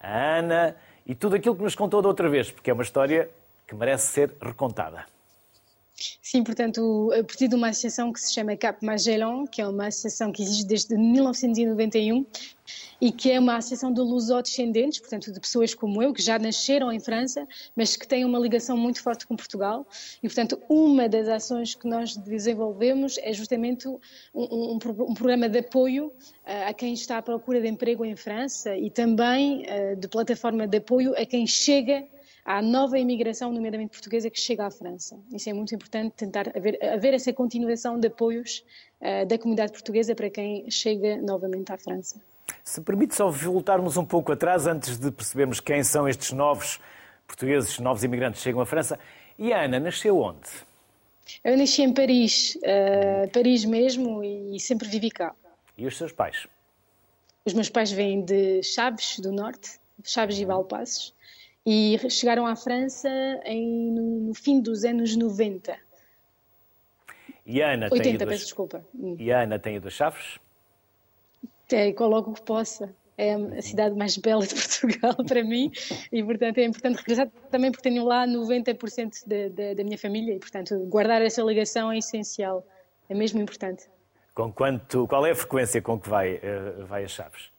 a 0.00 0.38
Ana 0.38 0.74
e 1.06 1.14
tudo 1.14 1.36
aquilo 1.36 1.54
que 1.54 1.62
nos 1.62 1.76
contou 1.76 2.02
da 2.02 2.08
outra 2.08 2.28
vez, 2.28 2.50
porque 2.50 2.68
é 2.68 2.74
uma 2.74 2.82
história 2.82 3.30
que 3.68 3.72
merece 3.76 4.08
ser 4.08 4.32
recontada. 4.42 5.06
Sim, 6.20 6.44
portanto, 6.44 7.10
a 7.12 7.24
partir 7.24 7.48
de 7.48 7.54
uma 7.54 7.68
associação 7.68 8.12
que 8.12 8.20
se 8.20 8.34
chama 8.34 8.54
Cap 8.56 8.84
Magellan, 8.84 9.46
que 9.46 9.62
é 9.62 9.66
uma 9.66 9.86
associação 9.86 10.30
que 10.30 10.42
existe 10.42 10.66
desde 10.66 10.94
1991 10.94 12.26
e 13.00 13.10
que 13.10 13.30
é 13.30 13.38
uma 13.38 13.56
associação 13.56 13.92
de 13.92 14.00
lusodescendentes, 14.00 14.98
portanto, 14.98 15.32
de 15.32 15.40
pessoas 15.40 15.74
como 15.74 16.02
eu, 16.02 16.12
que 16.12 16.20
já 16.20 16.38
nasceram 16.38 16.92
em 16.92 17.00
França, 17.00 17.46
mas 17.74 17.96
que 17.96 18.06
têm 18.06 18.24
uma 18.24 18.38
ligação 18.38 18.76
muito 18.76 19.02
forte 19.02 19.26
com 19.26 19.36
Portugal. 19.36 19.86
E, 20.22 20.28
portanto, 20.28 20.60
uma 20.68 21.08
das 21.08 21.28
ações 21.28 21.74
que 21.74 21.88
nós 21.88 22.14
desenvolvemos 22.16 23.16
é 23.18 23.32
justamente 23.32 23.88
um, 23.88 23.98
um, 24.34 24.72
um 24.74 25.14
programa 25.14 25.48
de 25.48 25.60
apoio 25.60 26.08
uh, 26.08 26.68
a 26.68 26.74
quem 26.74 26.92
está 26.92 27.18
à 27.18 27.22
procura 27.22 27.60
de 27.60 27.68
emprego 27.68 28.04
em 28.04 28.16
França 28.16 28.76
e 28.76 28.90
também 28.90 29.62
uh, 29.62 29.96
de 29.96 30.08
plataforma 30.08 30.66
de 30.66 30.76
apoio 30.76 31.14
a 31.16 31.24
quem 31.24 31.46
chega 31.46 32.06
à 32.46 32.62
nova 32.62 32.96
imigração, 32.96 33.52
nomeadamente 33.52 33.90
portuguesa, 33.90 34.30
que 34.30 34.38
chega 34.38 34.64
à 34.64 34.70
França. 34.70 35.18
Isso 35.32 35.50
é 35.50 35.52
muito 35.52 35.74
importante, 35.74 36.12
tentar 36.12 36.56
haver, 36.56 36.78
haver 36.80 37.12
essa 37.12 37.32
continuação 37.32 37.98
de 37.98 38.06
apoios 38.06 38.64
uh, 39.00 39.26
da 39.26 39.36
comunidade 39.36 39.72
portuguesa 39.72 40.14
para 40.14 40.30
quem 40.30 40.70
chega 40.70 41.20
novamente 41.20 41.72
à 41.72 41.76
França. 41.76 42.20
Se 42.62 42.80
permite 42.80 43.16
só 43.16 43.28
voltarmos 43.28 43.96
um 43.96 44.04
pouco 44.04 44.30
atrás, 44.30 44.68
antes 44.68 44.96
de 44.96 45.10
percebermos 45.10 45.58
quem 45.58 45.82
são 45.82 46.08
estes 46.08 46.30
novos 46.30 46.78
portugueses, 47.26 47.80
novos 47.80 48.04
imigrantes 48.04 48.38
que 48.38 48.44
chegam 48.44 48.60
à 48.60 48.66
França. 48.66 48.96
E 49.36 49.52
a 49.52 49.64
Ana 49.64 49.80
nasceu 49.80 50.16
onde? 50.16 50.48
Eu 51.42 51.58
nasci 51.58 51.82
em 51.82 51.92
Paris, 51.92 52.56
uh, 52.62 53.28
Paris 53.32 53.64
mesmo, 53.64 54.22
e 54.22 54.60
sempre 54.60 54.88
vivi 54.88 55.10
cá. 55.10 55.34
E 55.76 55.84
os 55.84 55.96
seus 55.96 56.12
pais? 56.12 56.46
Os 57.44 57.52
meus 57.52 57.68
pais 57.68 57.90
vêm 57.90 58.24
de 58.24 58.62
Chaves, 58.62 59.18
do 59.18 59.32
Norte, 59.32 59.80
Chaves 60.04 60.38
e 60.38 60.44
Valpassos 60.44 61.15
e 61.66 61.98
chegaram 62.08 62.46
à 62.46 62.54
França 62.54 63.08
em, 63.44 63.90
no, 63.90 64.32
fim 64.34 64.60
dos 64.60 64.84
anos 64.84 65.16
90. 65.16 65.76
E 67.44 67.60
a 67.60 67.72
Ana 67.72 67.86
80, 67.86 68.02
tem 68.02 68.14
ido 68.14 68.26
peço 68.26 68.44
desculpa. 68.44 68.84
E 69.18 69.32
a 69.32 69.42
Ana 69.42 69.58
tem 69.58 69.76
ido 69.76 69.88
a 69.88 69.90
Chaves? 69.90 70.38
Coloco 71.96 72.30
o 72.30 72.34
que 72.34 72.42
possa. 72.42 72.94
É 73.18 73.34
a 73.34 73.62
cidade 73.62 73.96
mais 73.96 74.16
bela 74.18 74.46
de 74.46 74.54
Portugal 74.54 75.16
para 75.26 75.42
mim 75.42 75.72
e, 76.12 76.22
portanto, 76.22 76.58
é 76.58 76.64
importante 76.64 76.98
regressar 76.98 77.28
também 77.50 77.72
porque 77.72 77.88
tenho 77.88 78.04
lá 78.04 78.26
90% 78.26 79.26
da, 79.26 79.48
da, 79.48 79.74
da 79.74 79.84
minha 79.84 79.96
família 79.96 80.34
e, 80.34 80.38
portanto, 80.38 80.78
guardar 80.86 81.22
essa 81.22 81.42
ligação 81.42 81.90
é 81.90 81.98
essencial. 81.98 82.64
É 83.08 83.14
mesmo 83.14 83.40
importante. 83.40 83.88
Com 84.34 84.52
quanto, 84.52 85.08
qual 85.08 85.24
é 85.24 85.30
a 85.30 85.34
frequência 85.34 85.80
com 85.80 85.98
que 85.98 86.08
vai, 86.08 86.34
uh, 86.34 86.84
vai 86.84 87.04
a 87.04 87.08
Chaves? 87.08 87.55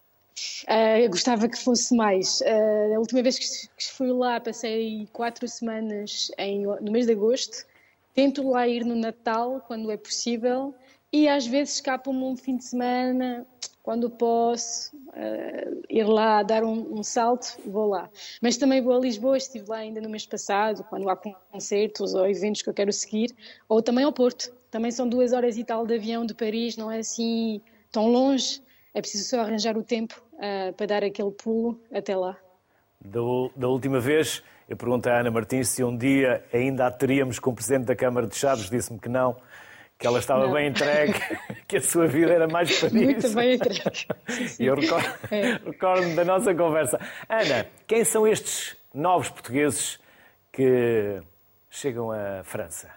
Uh, 0.63 1.09
gostava 1.09 1.47
que 1.47 1.57
fosse 1.57 1.95
mais. 1.95 2.41
Uh, 2.41 2.95
a 2.95 2.99
última 2.99 3.23
vez 3.23 3.39
que 3.39 3.91
fui 3.91 4.11
lá, 4.11 4.39
passei 4.39 5.07
quatro 5.11 5.47
semanas 5.47 6.31
em, 6.37 6.65
no 6.65 6.91
mês 6.91 7.05
de 7.05 7.13
agosto. 7.13 7.65
Tento 8.13 8.47
lá 8.49 8.67
ir 8.67 8.83
no 8.83 8.95
Natal, 8.95 9.63
quando 9.67 9.91
é 9.91 9.97
possível, 9.97 10.73
e 11.11 11.27
às 11.27 11.45
vezes 11.45 11.75
escapo-me 11.75 12.23
um 12.23 12.35
fim 12.35 12.57
de 12.57 12.65
semana 12.65 13.45
quando 13.87 14.09
posso 14.09 14.93
uh, 14.97 15.81
ir 15.89 16.03
lá 16.03 16.43
dar 16.43 16.61
um, 16.61 16.99
um, 16.99 17.03
salto, 17.03 17.57
vou 17.65 17.87
lá. 17.87 18.09
Mas 18.41 18.57
também 18.57 18.81
vou 18.81 18.93
a 18.93 18.99
Lisboa, 18.99 19.37
estive 19.37 19.69
lá 19.69 19.77
ainda 19.77 20.01
no 20.01 20.09
mês 20.09 20.25
passado, 20.25 20.83
quando 20.89 21.07
há 21.09 21.15
concertos 21.15 22.13
ou 22.13 22.27
eventos 22.27 22.61
que 22.61 22.69
eu 22.69 22.73
quero 22.73 22.91
seguir, 22.91 23.33
ou 23.69 23.81
também 23.81 24.03
ao 24.03 24.11
Porto. 24.11 24.53
Também 24.69 24.91
são 24.91 25.07
duas 25.07 25.31
horas 25.31 25.57
e 25.57 25.63
tal 25.63 25.87
de 25.87 25.95
avião 25.95 26.25
de 26.25 26.33
Paris, 26.33 26.75
não 26.75 26.91
é 26.91 26.99
assim 26.99 27.61
tão 27.89 28.09
longe, 28.09 28.61
é 28.97 29.01
preciso 29.01 29.29
só 29.29 29.41
arranjar 29.41 29.77
o 29.77 29.83
tempo 29.83 30.19
uh, 30.33 30.73
para 30.73 30.87
dar 30.87 31.03
aquele 31.03 31.29
pulo 31.29 31.79
até 31.93 32.15
lá. 32.15 32.35
Da, 32.99 33.19
da, 33.55 33.67
última 33.67 33.99
vez, 33.99 34.43
eu 34.67 34.75
perguntei 34.75 35.11
à 35.11 35.19
Ana 35.19 35.29
Martins 35.29 35.69
se 35.69 35.83
um 35.83 35.95
dia 35.95 36.43
ainda 36.51 36.87
a 36.87 36.91
teríamos 36.91 37.37
com 37.37 37.51
o 37.51 37.53
Presidente 37.53 37.85
da 37.85 37.95
Câmara 37.95 38.25
de 38.25 38.35
Chaves, 38.35 38.71
disse-me 38.71 38.99
que 38.99 39.07
não 39.07 39.37
que 39.99 40.05
ela 40.05 40.19
estava 40.19 40.45
não. 40.45 40.53
bem 40.53 40.67
entregue, 40.67 41.13
que 41.67 41.77
a 41.77 41.81
sua 41.81 42.05
vida 42.05 42.31
era 42.31 42.47
mais 42.47 42.69
isso. 42.69 42.93
Muito 42.93 43.29
bem 43.33 43.55
entregue. 43.55 44.07
e 44.59 44.65
eu 44.65 44.75
recordo, 44.75 45.07
é. 45.31 45.53
recordo 45.65 46.15
da 46.15 46.23
nossa 46.23 46.53
conversa. 46.53 46.99
Ana, 47.27 47.67
quem 47.87 48.03
são 48.03 48.27
estes 48.27 48.77
novos 48.93 49.29
portugueses 49.29 49.99
que 50.51 51.19
chegam 51.69 52.11
à 52.11 52.43
França? 52.43 52.96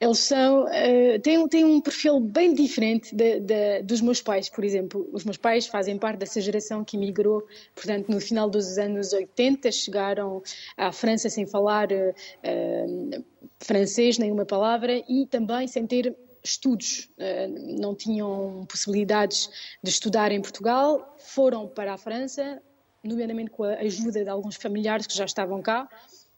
Eles 0.00 0.18
são, 0.18 0.64
uh, 0.64 1.20
têm, 1.22 1.48
têm 1.48 1.64
um 1.64 1.80
perfil 1.80 2.20
bem 2.20 2.54
diferente 2.54 3.14
de, 3.14 3.40
de, 3.40 3.82
dos 3.82 4.00
meus 4.00 4.22
pais, 4.22 4.48
por 4.48 4.64
exemplo. 4.64 5.08
Os 5.12 5.24
meus 5.24 5.36
pais 5.36 5.66
fazem 5.66 5.98
parte 5.98 6.18
dessa 6.18 6.40
geração 6.40 6.84
que 6.84 6.96
emigrou, 6.96 7.46
portanto, 7.74 8.08
no 8.08 8.20
final 8.20 8.48
dos 8.48 8.78
anos 8.78 9.12
80, 9.12 9.72
chegaram 9.72 10.40
à 10.76 10.92
França 10.92 11.28
sem 11.28 11.46
falar 11.46 11.88
uh, 11.90 13.24
francês, 13.58 14.18
nenhuma 14.18 14.46
palavra, 14.46 15.02
e 15.08 15.26
também 15.26 15.66
sem 15.66 15.84
ter 15.84 16.16
estudos, 16.44 17.10
uh, 17.18 17.80
não 17.80 17.92
tinham 17.94 18.64
possibilidades 18.68 19.50
de 19.82 19.90
estudar 19.90 20.30
em 20.30 20.40
Portugal, 20.40 21.16
foram 21.18 21.66
para 21.66 21.94
a 21.94 21.98
França, 21.98 22.62
nomeadamente 23.02 23.50
com 23.50 23.64
a 23.64 23.74
ajuda 23.74 24.22
de 24.22 24.30
alguns 24.30 24.54
familiares 24.54 25.08
que 25.08 25.16
já 25.16 25.24
estavam 25.24 25.60
cá, 25.60 25.88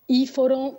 e 0.08 0.26
foram 0.26 0.78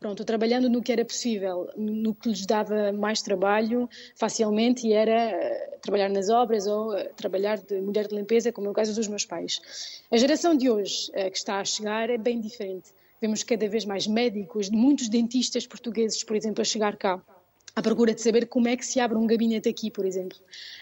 pronto, 0.00 0.24
trabalhando 0.24 0.70
no 0.70 0.82
que 0.82 0.90
era 0.90 1.04
possível, 1.04 1.68
no 1.76 2.14
que 2.14 2.30
lhes 2.30 2.46
dava 2.46 2.90
mais 2.90 3.20
trabalho 3.20 3.88
facilmente 4.16 4.86
e 4.86 4.94
era 4.94 5.30
eh, 5.30 5.78
trabalhar 5.82 6.08
nas 6.08 6.30
obras 6.30 6.66
ou 6.66 6.96
eh, 6.96 7.10
trabalhar 7.14 7.58
de 7.58 7.80
mulher 7.82 8.08
de 8.08 8.16
limpeza, 8.16 8.50
como 8.50 8.66
é 8.66 8.70
o 8.70 8.72
caso 8.72 8.94
dos 8.94 9.06
meus 9.06 9.26
pais. 9.26 9.60
A 10.10 10.16
geração 10.16 10.56
de 10.56 10.70
hoje 10.70 11.10
eh, 11.12 11.28
que 11.28 11.36
está 11.36 11.60
a 11.60 11.64
chegar 11.66 12.08
é 12.08 12.16
bem 12.16 12.40
diferente. 12.40 12.90
Vemos 13.20 13.42
cada 13.42 13.68
vez 13.68 13.84
mais 13.84 14.06
médicos, 14.06 14.70
muitos 14.70 15.10
dentistas 15.10 15.66
portugueses, 15.66 16.24
por 16.24 16.34
exemplo, 16.34 16.62
a 16.62 16.64
chegar 16.64 16.96
cá 16.96 17.22
à 17.74 17.82
procura 17.82 18.14
de 18.14 18.20
saber 18.20 18.46
como 18.46 18.68
é 18.68 18.76
que 18.76 18.84
se 18.84 19.00
abre 19.00 19.16
um 19.16 19.26
gabinete 19.26 19.68
aqui, 19.68 19.90
por 19.90 20.04
exemplo. 20.04 20.38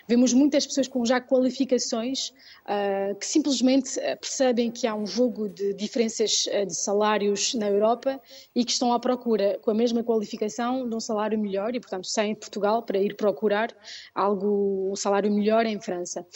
Vemos 0.06 0.32
muitas 0.32 0.66
pessoas 0.66 0.88
com 0.88 1.04
já 1.04 1.20
qualificações 1.20 2.30
uh, 2.64 3.14
que 3.18 3.26
simplesmente 3.26 3.98
ah, 4.00 4.16
percebem 4.16 4.70
que 4.70 4.86
há 4.86 4.94
um 4.94 5.06
jogo 5.06 5.48
de 5.48 5.74
diferenças 5.74 6.46
uh, 6.46 6.66
de 6.66 6.74
salários 6.74 7.54
na 7.54 7.68
Europa 7.68 8.20
e 8.54 8.64
que 8.64 8.72
estão 8.72 8.92
à 8.92 8.98
procura, 8.98 9.58
com 9.60 9.70
a 9.70 9.74
mesma 9.74 10.02
qualificação, 10.02 10.88
de 10.88 10.94
um 10.94 11.00
salário 11.00 11.38
melhor 11.38 11.74
e, 11.74 11.80
portanto, 11.80 12.06
saem 12.06 12.34
de 12.34 12.40
Portugal 12.40 12.82
para 12.82 12.98
ir 12.98 13.16
procurar 13.16 13.74
algo, 14.14 14.90
um 14.92 14.96
salário 14.96 15.30
melhor 15.30 15.66
em 15.66 15.80
França. 15.80 16.26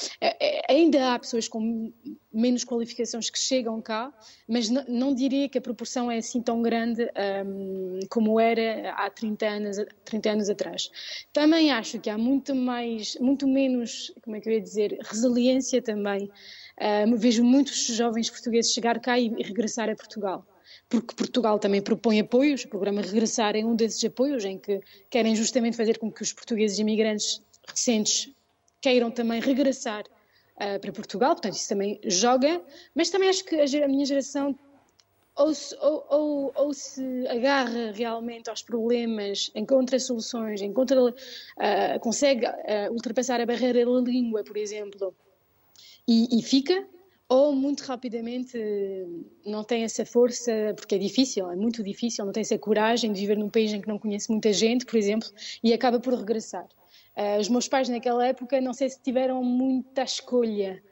ainda 0.69 1.15
há 1.15 1.19
pessoas 1.19 1.49
com 1.49 1.93
menos 2.33 2.65
qualificações 2.65 3.31
que 3.31 3.39
chegam 3.39 3.81
cá, 3.81 4.13
mas 4.49 4.69
não 4.71 5.15
diria 5.15 5.49
que 5.49 5.59
a 5.59 5.61
proporção 5.61 6.11
é 6.11 6.19
assim 6.19 6.41
tão 6.41 6.63
grande 6.63 7.09
um, 7.47 8.01
como 8.09 8.41
era 8.41 8.93
há 8.93 9.11
30 9.11 9.47
anos, 9.47 9.77
30 10.05 10.31
anos 10.31 10.51
atrás. 10.51 10.91
Também 11.33 11.71
acho 11.71 11.99
que 12.01 12.09
há 12.09 12.17
muito 12.17 12.55
mais, 12.55 13.17
muito 13.21 13.47
menos, 13.47 14.13
como 14.23 14.37
é 14.37 14.41
que 14.41 14.49
eu 14.49 14.55
ia 14.55 14.61
dizer, 14.61 14.99
resiliência 15.03 15.83
também. 15.83 16.31
Um, 17.07 17.17
vejo 17.17 17.45
muitos 17.45 17.87
jovens 17.87 18.31
portugueses 18.31 18.73
chegar 18.73 18.99
cá 19.01 19.19
e, 19.19 19.27
e 19.39 19.43
regressar 19.43 19.91
a 19.91 19.95
Portugal 19.95 20.47
porque 20.89 21.15
Portugal 21.15 21.59
também 21.59 21.81
propõe 21.81 22.21
apoios, 22.21 22.65
o 22.65 22.69
programa 22.69 23.01
Regressar 23.01 23.57
é 23.57 23.65
um 23.65 23.75
desses 23.75 24.05
apoios 24.05 24.45
em 24.45 24.59
que 24.59 24.81
querem 25.09 25.35
justamente 25.35 25.77
fazer 25.77 25.99
com 25.99 26.13
que 26.13 26.23
os 26.23 26.33
portugueses 26.35 26.79
imigrantes 26.79 27.43
recentes 27.67 28.31
queiram 28.81 29.11
também 29.11 29.41
regressar 29.41 30.05
uh, 30.63 30.79
para 30.81 30.93
Portugal, 30.93 31.33
portanto 31.33 31.55
isso 31.55 31.69
também 31.69 32.01
joga, 32.05 32.63
mas 32.95 33.11
também 33.11 33.29
acho 33.29 33.45
que 33.45 33.57
a, 33.57 33.85
a 33.85 33.89
minha 33.89 34.05
geração 34.05 34.57
ou 35.35 35.55
se, 35.55 35.75
ou, 35.81 36.07
ou, 36.11 36.53
ou 36.55 36.75
se, 36.75 37.27
agarra 37.27 37.91
realmente 37.93 38.51
aos 38.51 38.63
problemas, 38.63 39.51
encontra 39.55 39.99
soluções, 39.99 40.61
encontra, 40.61 41.03
uh, 41.03 41.15
consegue 42.01 42.47
uh, 42.47 42.93
ultrapassar 42.93 43.41
a 43.41 43.47
barreira 43.47 43.85
da 43.85 44.01
língua, 44.01 44.45
por 44.45 44.57
exemplo, 44.57 45.15
e, 46.07 46.39
e, 46.39 46.43
fica, 46.43 46.87
ou 47.29 47.55
muito 47.55 47.83
rapidamente 47.85 48.59
não 49.47 49.65
tem 49.65 49.85
essa 49.85 50.05
força, 50.05 50.75
porque 50.77 50.97
é 50.97 50.99
difícil, 50.99 51.51
é 51.51 51.57
muito 51.57 51.83
difícil, 51.83 52.25
não 52.27 52.33
tem 52.33 52.43
essa 52.43 52.59
coragem 52.59 53.13
de 53.13 53.21
viver 53.21 53.39
num 53.39 53.49
país 53.49 53.73
em 53.73 53.81
que 53.81 53.89
não 53.89 53.99
conhece 53.99 54.31
muita 54.31 54.53
gente, 54.53 54.85
por 54.85 54.97
exemplo, 54.97 55.29
e 55.63 55.73
acaba 55.73 55.99
por 55.99 56.13
regressar. 56.13 56.69
Uh, 57.17 57.39
os 57.41 57.49
meus 57.49 57.69
pais 57.69 57.89
naquela 57.89 58.27
época 58.27 58.61
não 58.61 58.73
sei 58.73 58.89
se 58.89 59.01
tiveram 59.01 59.43
muita 59.45 60.03
escolha. 60.03 60.83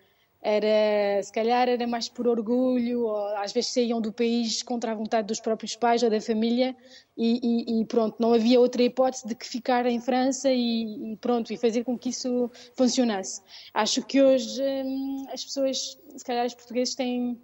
Era, 0.43 1.23
se 1.23 1.31
calhar 1.31 1.69
era 1.69 1.87
mais 1.87 2.09
por 2.09 2.27
orgulho, 2.27 3.03
ou 3.03 3.37
às 3.37 3.53
vezes 3.53 3.75
saíam 3.75 4.01
do 4.01 4.11
país 4.11 4.63
contra 4.63 4.93
a 4.93 4.95
vontade 4.95 5.27
dos 5.27 5.39
próprios 5.39 5.77
pais 5.77 6.03
ou 6.03 6.09
da 6.09 6.19
família 6.19 6.75
e, 7.15 7.41
e, 7.43 7.81
e 7.81 7.85
pronto, 7.85 8.17
não 8.19 8.33
havia 8.33 8.59
outra 8.59 8.83
hipótese 8.83 9.27
de 9.29 9.35
que 9.35 9.47
ficar 9.47 9.85
em 9.85 10.01
França 10.01 10.51
e, 10.51 11.13
e, 11.13 11.17
pronto, 11.17 11.53
e 11.53 11.59
fazer 11.59 11.85
com 11.85 11.99
que 11.99 12.09
isso 12.09 12.51
funcionasse. 12.75 13.43
Acho 13.75 14.03
que 14.03 14.23
hoje 14.23 14.63
hum, 14.63 15.27
as 15.31 15.45
pessoas, 15.45 15.99
se 16.17 16.25
calhar 16.25 16.47
os 16.47 16.55
portugueses 16.55 16.95
têm 16.95 17.39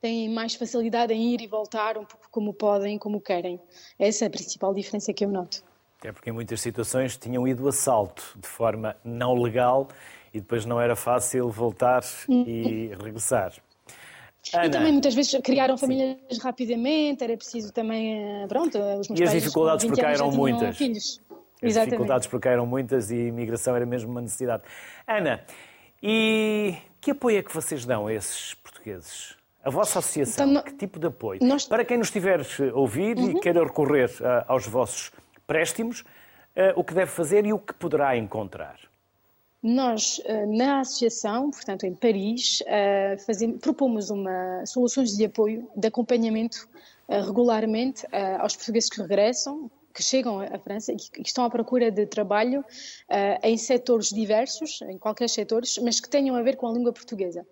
têm 0.00 0.28
mais 0.30 0.54
facilidade 0.54 1.12
em 1.12 1.34
ir 1.34 1.42
e 1.42 1.46
voltar 1.46 1.98
um 1.98 2.04
pouco 2.04 2.28
como 2.30 2.54
podem, 2.54 2.98
como 2.98 3.20
querem. 3.20 3.60
Essa 3.98 4.24
é 4.24 4.28
a 4.28 4.30
principal 4.30 4.72
diferença 4.72 5.12
que 5.12 5.24
eu 5.24 5.28
noto. 5.28 5.62
É 6.02 6.12
porque 6.12 6.30
em 6.30 6.32
muitas 6.32 6.60
situações 6.60 7.16
tinham 7.16 7.46
ido 7.46 7.68
a 7.68 7.72
salto 7.72 8.36
de 8.36 8.48
forma 8.48 8.96
não 9.04 9.34
legal 9.34 9.88
e 10.32 10.40
depois 10.40 10.64
não 10.64 10.80
era 10.80 10.96
fácil 10.96 11.50
voltar 11.50 12.02
e 12.28 12.90
regressar. 13.02 13.52
Ana. 14.54 14.66
E 14.66 14.70
também 14.70 14.92
muitas 14.92 15.14
vezes 15.14 15.38
criaram 15.42 15.76
famílias 15.76 16.16
Sim. 16.30 16.40
rapidamente, 16.42 17.22
era 17.22 17.36
preciso 17.36 17.72
também, 17.72 18.42
eh, 18.42 18.46
pronto, 18.48 18.78
os 18.78 19.08
meus 19.08 19.20
E 19.20 19.22
as 19.24 19.32
dificuldades 19.32 19.84
por 19.84 19.96
cá 19.96 20.10
eram 20.10 20.30
muitas. 20.30 20.76
Filhos. 20.76 21.20
As 21.30 21.62
Exatamente. 21.62 21.90
dificuldades 21.90 22.26
por 22.26 22.40
cá 22.40 22.50
eram 22.50 22.66
muitas 22.66 23.10
e 23.10 23.14
a 23.14 23.26
imigração 23.28 23.76
era 23.76 23.84
mesmo 23.84 24.10
uma 24.10 24.22
necessidade. 24.22 24.62
Ana, 25.06 25.44
e 26.02 26.74
que 27.00 27.10
apoio 27.10 27.38
é 27.38 27.42
que 27.42 27.54
vocês 27.54 27.84
dão 27.84 28.06
a 28.06 28.14
esses 28.14 28.54
portugueses? 28.54 29.36
A 29.62 29.68
vossa 29.68 29.98
associação, 29.98 30.50
então, 30.50 30.62
que 30.62 30.72
tipo 30.72 30.98
de 30.98 31.08
apoio? 31.08 31.38
Nós... 31.42 31.66
Para 31.66 31.84
quem 31.84 31.98
nos 31.98 32.06
estiver 32.06 32.40
a 32.40 32.74
ouvir 32.74 33.18
uhum. 33.18 33.32
e 33.32 33.40
queira 33.40 33.62
recorrer 33.62 34.10
aos 34.48 34.66
vossos 34.66 35.12
préstimos, 35.50 36.02
uh, 36.02 36.04
o 36.76 36.84
que 36.84 36.94
deve 36.94 37.10
fazer 37.10 37.44
e 37.44 37.52
o 37.52 37.58
que 37.58 37.74
poderá 37.74 38.16
encontrar? 38.16 38.78
Nós, 39.60 40.18
uh, 40.18 40.56
na 40.56 40.78
associação, 40.78 41.50
portanto 41.50 41.84
em 41.84 41.92
Paris, 41.92 42.60
uh, 42.60 43.18
fazemos, 43.26 43.58
propomos 43.58 44.10
uma, 44.10 44.64
soluções 44.64 45.16
de 45.16 45.24
apoio, 45.24 45.68
de 45.74 45.88
acompanhamento 45.88 46.68
regularmente 47.08 48.06
aos 48.38 48.54
portugueses 48.54 48.88
que 48.88 49.02
regressam, 49.02 49.68
que 49.92 50.00
chegam 50.00 50.38
à 50.38 50.58
França 50.60 50.92
e 50.92 50.96
que 50.96 51.22
estão 51.26 51.44
à 51.44 51.50
procura 51.50 51.90
de 51.90 52.06
trabalho 52.06 52.64
em 53.42 53.56
setores 53.56 54.10
diversos, 54.10 54.80
em 54.82 54.96
qualquer 54.96 55.28
setores, 55.28 55.76
mas 55.78 55.98
que 55.98 56.08
tenham 56.08 56.36
a 56.36 56.42
ver 56.42 56.54
com 56.54 56.68
a 56.68 56.72
língua 56.72 56.92
portuguesa. 56.92 57.44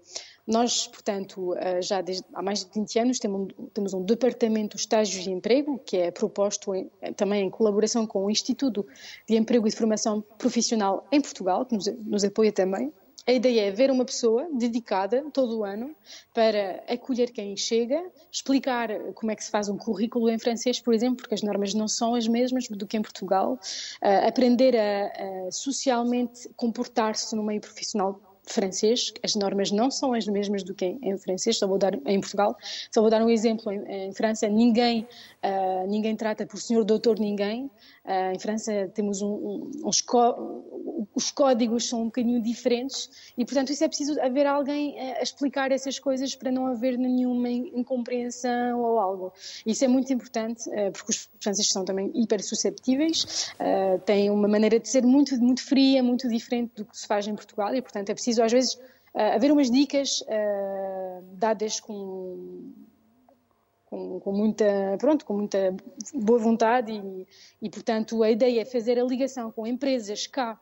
Nós, 0.48 0.87
portanto, 0.87 1.54
eh, 1.58 1.82
já 1.82 2.00
desde, 2.00 2.24
há 2.32 2.40
mais 2.40 2.64
de 2.64 2.70
20 2.72 2.98
anos 2.98 3.18
temos 3.18 3.92
um 3.92 4.02
departamento 4.02 4.76
de 4.76 4.80
estágios 4.80 5.22
de 5.22 5.30
emprego, 5.30 5.78
que 5.84 5.98
é 5.98 6.11
proposto 6.11 6.74
em, 6.74 6.90
eh, 7.02 7.12
também 7.12 7.44
em 7.44 7.50
colaboração 7.50 8.06
com 8.06 8.24
o 8.24 8.30
Instituto 8.30 8.87
de 9.28 9.37
Emprego 9.37 9.66
e 9.68 9.70
de 9.70 9.76
Formação 9.76 10.22
Profissional 10.38 11.07
em 11.12 11.20
Portugal, 11.20 11.66
que 11.66 11.74
nos, 11.74 11.86
nos 11.86 12.24
apoia 12.24 12.51
também. 12.51 12.90
A 13.26 13.32
ideia 13.32 13.68
é 13.68 13.70
ver 13.70 13.90
uma 13.90 14.07
pessoa 14.07 14.49
dedicada 14.51 15.22
todo 15.34 15.59
o 15.59 15.64
ano 15.64 15.94
para 16.32 16.82
acolher 16.88 17.30
quem 17.30 17.55
chega, 17.55 18.03
explicar 18.32 18.88
como 19.12 19.30
é 19.30 19.36
que 19.36 19.44
se 19.44 19.51
faz 19.51 19.68
um 19.68 19.76
currículo 19.76 20.30
em 20.30 20.38
francês, 20.38 20.80
por 20.80 20.94
exemplo, 20.94 21.18
porque 21.18 21.34
as 21.34 21.42
normas 21.42 21.74
não 21.74 21.86
são 21.86 22.14
as 22.14 22.26
mesmas 22.26 22.66
do 22.68 22.86
que 22.86 22.96
em 22.96 23.03
Portugal, 23.03 23.61
uh, 24.03 24.26
aprender 24.26 24.74
a, 24.74 25.49
a 25.49 25.51
socialmente 25.51 26.49
comportar-se 26.57 27.36
no 27.36 27.42
meio 27.42 27.61
profissional 27.61 28.18
francês, 28.49 29.12
as 29.22 29.34
normas 29.34 29.70
não 29.70 29.90
são 29.90 30.12
as 30.12 30.26
mesmas 30.26 30.62
do 30.62 30.74
que 30.74 30.84
em, 30.84 31.16
francês, 31.18 31.59
só 31.59 31.66
vou 31.66 31.78
dar 31.78 31.94
em 32.07 32.20
Portugal, 32.20 32.57
só 32.92 33.01
vou 33.01 33.11
dar 33.11 33.22
um 33.22 33.30
exemplo, 33.30 33.72
em, 33.72 34.09
em 34.09 34.12
França 34.12 34.49
ninguém, 34.49 35.07
uh, 35.44 35.86
ninguém 35.88 36.16
trata 36.16 36.46
por 36.46 36.59
senhor 36.59 36.84
doutor 36.84 37.18
ninguém, 37.18 37.70
uh, 38.05 38.34
em 38.34 38.38
França 38.38 38.90
temos 38.94 39.22
um, 39.22 39.28
um, 39.28 39.70
um 39.84 39.90
os 41.14 41.30
códigos 41.30 41.88
são 41.88 42.03
um 42.03 42.05
bocadinho 42.07 42.42
diferentes 42.42 43.32
e, 43.36 43.44
portanto, 43.44 43.70
isso 43.70 43.84
é 43.84 43.88
preciso 43.88 44.20
haver 44.20 44.46
alguém 44.46 44.99
a 44.99 45.22
explicar 45.22 45.70
essas 45.70 45.99
coisas 45.99 46.34
para 46.34 46.51
não 46.51 46.66
haver 46.66 46.96
nenhuma 46.96 47.51
incompreensão 47.51 48.80
ou 48.80 48.99
algo. 48.99 49.32
Isso 49.66 49.84
é 49.84 49.88
muito 49.88 50.12
importante, 50.12 50.68
uh, 50.68 50.92
porque 50.92 51.12
os 51.12 51.28
franceses 51.40 51.70
são 51.70 51.84
também 51.84 52.11
hiper 52.14 52.42
susceptíveis, 52.42 53.53
têm 54.05 54.30
uma 54.30 54.49
maneira 54.49 54.78
de 54.78 54.88
ser 54.88 55.05
muito, 55.05 55.36
muito 55.40 55.62
fria, 55.62 56.03
muito 56.03 56.28
diferente 56.28 56.72
do 56.76 56.84
que 56.84 56.96
se 56.96 57.07
faz 57.07 57.26
em 57.26 57.34
Portugal 57.34 57.74
e, 57.74 57.82
portanto, 57.82 58.11
é 58.11 58.14
preciso 58.14 58.38
às 58.45 58.53
vezes 58.53 58.78
haver 59.14 59.51
umas 59.51 59.70
dicas 59.70 60.22
dadas 61.34 61.80
com 61.80 62.72
com, 63.86 64.20
com, 64.20 64.32
muita, 64.32 64.64
pronto, 64.99 65.24
com 65.24 65.34
muita 65.34 65.74
boa 66.14 66.39
vontade 66.39 66.93
e, 66.93 67.26
e, 67.62 67.70
portanto, 67.70 68.22
a 68.22 68.30
ideia 68.30 68.61
é 68.61 68.64
fazer 68.64 68.99
a 68.99 69.05
ligação 69.05 69.51
com 69.51 69.66
empresas 69.66 70.26
cá 70.26 70.59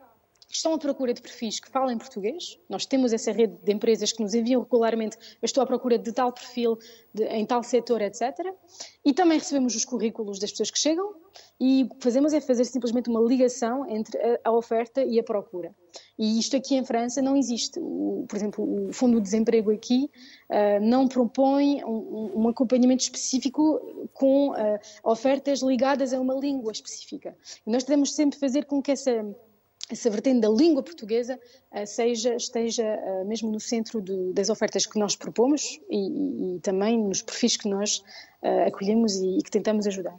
estão 0.48 0.74
à 0.74 0.78
procura 0.78 1.12
de 1.12 1.20
perfis 1.20 1.60
que 1.60 1.70
falem 1.70 1.98
português. 1.98 2.58
Nós 2.68 2.86
temos 2.86 3.12
essa 3.12 3.32
rede 3.32 3.56
de 3.62 3.72
empresas 3.72 4.12
que 4.12 4.22
nos 4.22 4.34
enviam 4.34 4.62
regularmente, 4.62 5.16
eu 5.42 5.46
estou 5.46 5.62
à 5.62 5.66
procura 5.66 5.98
de 5.98 6.12
tal 6.12 6.32
perfil, 6.32 6.78
de, 7.12 7.24
em 7.24 7.44
tal 7.44 7.62
setor, 7.62 8.00
etc. 8.02 8.22
E 9.04 9.12
também 9.12 9.38
recebemos 9.38 9.74
os 9.74 9.84
currículos 9.84 10.38
das 10.38 10.50
pessoas 10.50 10.70
que 10.70 10.78
chegam 10.78 11.14
e 11.60 11.88
fazemos 12.00 12.32
é 12.32 12.40
fazer 12.40 12.64
simplesmente 12.64 13.08
uma 13.08 13.20
ligação 13.20 13.88
entre 13.88 14.18
a, 14.18 14.40
a 14.44 14.52
oferta 14.52 15.02
e 15.02 15.18
a 15.18 15.22
procura. 15.22 15.74
E 16.18 16.38
isto 16.38 16.56
aqui 16.56 16.74
em 16.74 16.84
França 16.84 17.20
não 17.22 17.36
existe. 17.36 17.78
O, 17.80 18.26
por 18.28 18.36
exemplo, 18.36 18.88
o 18.88 18.92
Fundo 18.92 19.16
de 19.16 19.22
Desemprego 19.22 19.70
aqui 19.70 20.10
uh, 20.50 20.80
não 20.82 21.08
propõe 21.08 21.82
um, 21.84 22.32
um, 22.34 22.48
acompanhamento 22.48 23.02
específico 23.02 24.08
com 24.12 24.50
uh, 24.50 24.54
ofertas 25.04 25.60
ligadas 25.60 26.12
a 26.12 26.20
uma 26.20 26.34
língua 26.34 26.72
específica. 26.72 27.36
E 27.66 27.70
nós 27.70 27.84
devemos 27.84 28.14
sempre 28.14 28.38
fazer 28.38 28.64
com 28.64 28.82
que 28.82 28.92
essa 28.92 29.24
essa 29.90 30.10
vertente 30.10 30.40
da 30.40 30.48
língua 30.48 30.82
portuguesa 30.82 31.38
uh, 31.72 31.86
seja, 31.86 32.34
esteja 32.34 32.84
uh, 32.84 33.24
mesmo 33.26 33.50
no 33.50 33.60
centro 33.60 34.00
de, 34.00 34.32
das 34.32 34.48
ofertas 34.48 34.84
que 34.86 34.98
nós 34.98 35.14
propomos 35.14 35.80
e, 35.88 36.56
e, 36.56 36.60
também 36.60 36.98
nos 36.98 37.22
perfis 37.22 37.56
que 37.56 37.68
nós 37.68 37.98
uh, 38.42 38.66
acolhemos 38.66 39.14
e, 39.16 39.38
e, 39.38 39.42
que 39.42 39.50
tentamos 39.50 39.86
ajudar. 39.86 40.18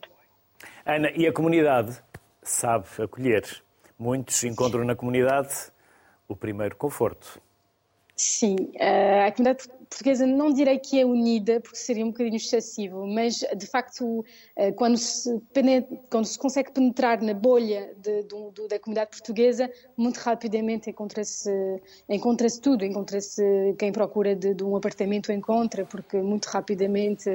Ana, 0.86 1.11
e 1.11 1.28
a 1.28 1.34
comunidade 1.34 1.97
sabe 2.41 2.86
acolher. 3.01 3.43
Muitos 3.99 4.43
encontram 4.43 4.86
na 4.86 4.95
comunidade 4.95 5.53
o 6.28 6.36
primeiro 6.36 6.76
conforto. 6.76 7.41
Sim, 8.15 8.55
a 8.80 9.32
comunidade 9.32 9.70
portuguesa 9.90 10.26
não 10.26 10.52
direi 10.54 10.78
que 10.80 11.00
é 11.00 11.06
unida, 11.06 11.60
porque 11.60 11.78
seria 11.78 12.06
um 12.06 12.10
bocadinho 12.10 12.36
excessivo, 12.36 13.08
mas 13.08 13.44
de 13.56 13.66
facto, 13.66 14.26
eh, 14.56 14.72
quando 14.72 14.98
se, 14.98 15.42
quando 16.10 16.26
se 16.26 16.38
consegue 16.38 16.72
penetrar 16.72 17.22
na 17.22 17.34
bolha 17.34 17.94
de, 17.98 18.24
de, 18.24 18.68
da 18.68 18.80
comunidade 18.80 19.12
portuguesa, 19.12 19.72
muito 19.96 20.18
rapidamente 20.18 20.90
encontra-se 20.90 21.50
encontra 22.10 22.48
tudo, 22.62 22.86
encontra-se 22.86 23.44
quem 23.78 23.92
procura 23.92 24.36
de, 24.36 24.54
de, 24.54 24.64
um 24.64 24.76
apartamento 24.76 25.32
encontra, 25.32 25.86
porque 25.86 26.18
muito 26.18 26.46
rapidamente 26.46 27.30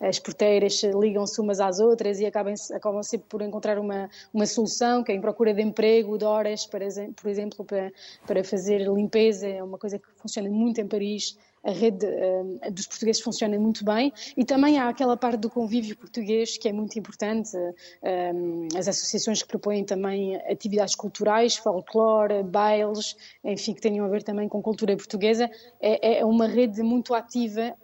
as 0.00 0.18
porteiras 0.18 0.82
ligam-se 0.82 1.40
umas 1.40 1.60
às 1.60 1.80
outras 1.80 2.20
e 2.20 2.26
acabam, 2.26 2.54
acabam 2.72 3.02
sempre 3.02 3.26
por 3.28 3.42
encontrar 3.42 3.78
uma, 3.78 4.08
uma 4.32 4.46
solução. 4.46 5.02
Quem 5.02 5.20
procura 5.20 5.52
de 5.52 5.62
emprego, 5.62 6.18
de 6.18 6.24
horas, 6.24 6.66
por 6.66 6.82
exemplo, 6.82 7.64
para, 7.64 7.92
para 8.26 8.44
fazer 8.44 8.78
limpeza, 8.88 9.46
é 9.46 9.62
uma 9.62 9.78
coisa 9.78 9.98
que 9.98 10.06
funciona 10.16 10.48
muito 10.48 10.80
em 10.80 10.86
Paris 10.86 11.36
a 11.64 11.70
rede 11.70 12.06
uh, 12.06 12.70
dos 12.70 12.86
portugueses 12.86 13.22
funciona 13.22 13.58
muito 13.58 13.84
bem 13.84 14.12
e 14.36 14.44
também 14.44 14.78
há 14.78 14.88
aquela 14.88 15.16
parte 15.16 15.38
do 15.38 15.50
convívio 15.50 15.96
português 15.96 16.58
que 16.58 16.68
é 16.68 16.72
muito 16.72 16.98
importante, 16.98 17.56
uh, 17.56 18.78
as 18.78 18.86
associações 18.88 19.42
que 19.42 19.48
propõem 19.48 19.84
também 19.84 20.36
atividades 20.50 20.94
culturais, 20.94 21.56
folclore, 21.56 22.42
bailes, 22.42 23.16
enfim, 23.42 23.74
que 23.74 23.80
tenham 23.80 24.04
a 24.04 24.08
ver 24.08 24.22
também 24.22 24.48
com 24.48 24.62
cultura 24.62 24.96
portuguesa, 24.96 25.50
é, 25.80 26.18
é 26.18 26.24
uma 26.24 26.46
rede 26.46 26.82
muito 26.82 27.14
ativa 27.14 27.74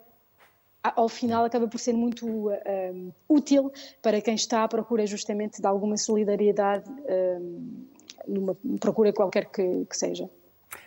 ao 0.82 1.08
final 1.08 1.44
acaba 1.44 1.68
por 1.68 1.78
ser 1.78 1.92
muito 1.92 2.26
uh, 2.48 3.14
útil 3.28 3.72
para 4.00 4.20
quem 4.20 4.34
está 4.34 4.64
à 4.64 4.68
procura 4.68 5.06
justamente 5.06 5.60
de 5.60 5.66
alguma 5.66 5.96
solidariedade 5.96 6.88
uh, 6.90 7.86
numa 8.26 8.56
procura 8.78 9.12
qualquer 9.12 9.46
que, 9.46 9.84
que, 9.84 9.96
seja. 9.96 10.28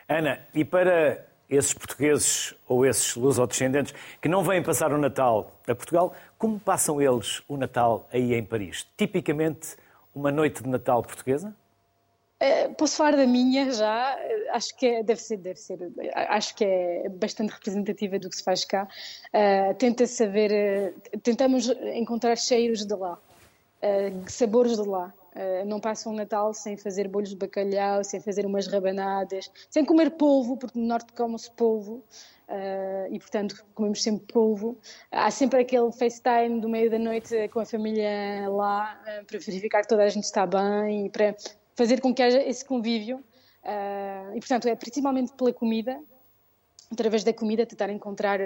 Ana, 0.07 0.39
e 0.53 0.63
para 0.63 1.25
esses 1.49 1.73
portugueses 1.73 2.55
ou 2.67 2.85
esses 2.85 3.15
lusodescendentes 3.15 3.93
que 4.21 4.27
não 4.27 4.43
vêm 4.43 4.61
passar 4.63 4.91
o 4.91 4.97
Natal 4.97 5.59
a 5.67 5.75
Portugal, 5.75 6.13
como 6.37 6.59
passam 6.59 7.01
eles 7.01 7.41
o 7.47 7.57
Natal 7.57 8.07
aí 8.11 8.33
em 8.33 8.43
Paris? 8.43 8.87
Tipicamente 8.97 9.75
uma 10.13 10.31
noite 10.31 10.63
de 10.63 10.69
Natal 10.69 11.01
portuguesa? 11.01 11.55
Eh, 12.39 12.67
posso 12.77 12.97
falar 12.97 13.15
da 13.15 13.25
minha 13.25 13.71
já, 13.71 14.17
acho 14.51 14.75
que 14.75 14.85
é, 14.85 15.01
deve 15.01 15.21
ser, 15.21 15.37
deve 15.37 15.57
ser, 15.57 15.79
acho 16.13 16.53
que 16.53 16.65
é 16.65 17.07
bastante 17.07 17.51
representativa 17.51 18.19
do 18.19 18.29
que 18.29 18.35
se 18.35 18.43
faz 18.43 18.65
cá. 18.65 18.85
Uh, 19.33 19.73
tenta 19.75 20.05
saber, 20.05 20.93
uh, 20.93 21.19
tentamos 21.19 21.69
encontrar 21.93 22.35
cheiros 22.35 22.85
de 22.85 22.93
lá, 22.95 23.13
uh, 23.13 24.29
sabores 24.29 24.75
de 24.75 24.85
lá. 24.85 25.13
Uh, 25.33 25.65
não 25.65 25.79
passa 25.79 26.07
um 26.09 26.13
Natal 26.13 26.53
sem 26.53 26.77
fazer 26.77 27.07
bolhos 27.07 27.31
de 27.31 27.35
bacalhau, 27.35 28.03
sem 28.03 28.19
fazer 28.19 28.45
umas 28.45 28.67
rabanadas, 28.67 29.51
sem 29.67 29.83
comer 29.83 30.11
polvo, 30.11 30.55
porque 30.57 30.77
no 30.77 30.85
Norte 30.85 31.11
come-se 31.13 31.49
polvo. 31.51 32.03
Uh, 32.47 33.11
e 33.11 33.17
portanto 33.17 33.65
comemos 33.73 34.03
sempre 34.03 34.31
polvo. 34.31 34.77
Há 35.11 35.31
sempre 35.31 35.61
aquele 35.61 35.91
FaceTime 35.91 36.61
do 36.61 36.69
meio 36.69 36.91
da 36.91 36.99
noite 36.99 37.47
com 37.47 37.59
a 37.59 37.65
família 37.65 38.47
lá 38.47 39.01
uh, 39.01 39.25
para 39.25 39.39
verificar 39.39 39.81
que 39.81 39.87
toda 39.87 40.03
a 40.03 40.09
gente 40.09 40.25
está 40.25 40.45
bem 40.45 41.07
e 41.07 41.09
para 41.09 41.35
fazer 41.75 41.99
com 41.99 42.13
que 42.13 42.21
haja 42.21 42.43
esse 42.43 42.63
convívio. 42.63 43.23
e 44.35 44.39
portanto 44.39 44.67
é 44.67 44.75
principalmente 44.75 45.33
pela 45.33 45.51
comida, 45.51 45.99
através 46.91 47.23
da 47.23 47.33
comida 47.33 47.65
tentar 47.65 47.89
encontrar 47.89 48.39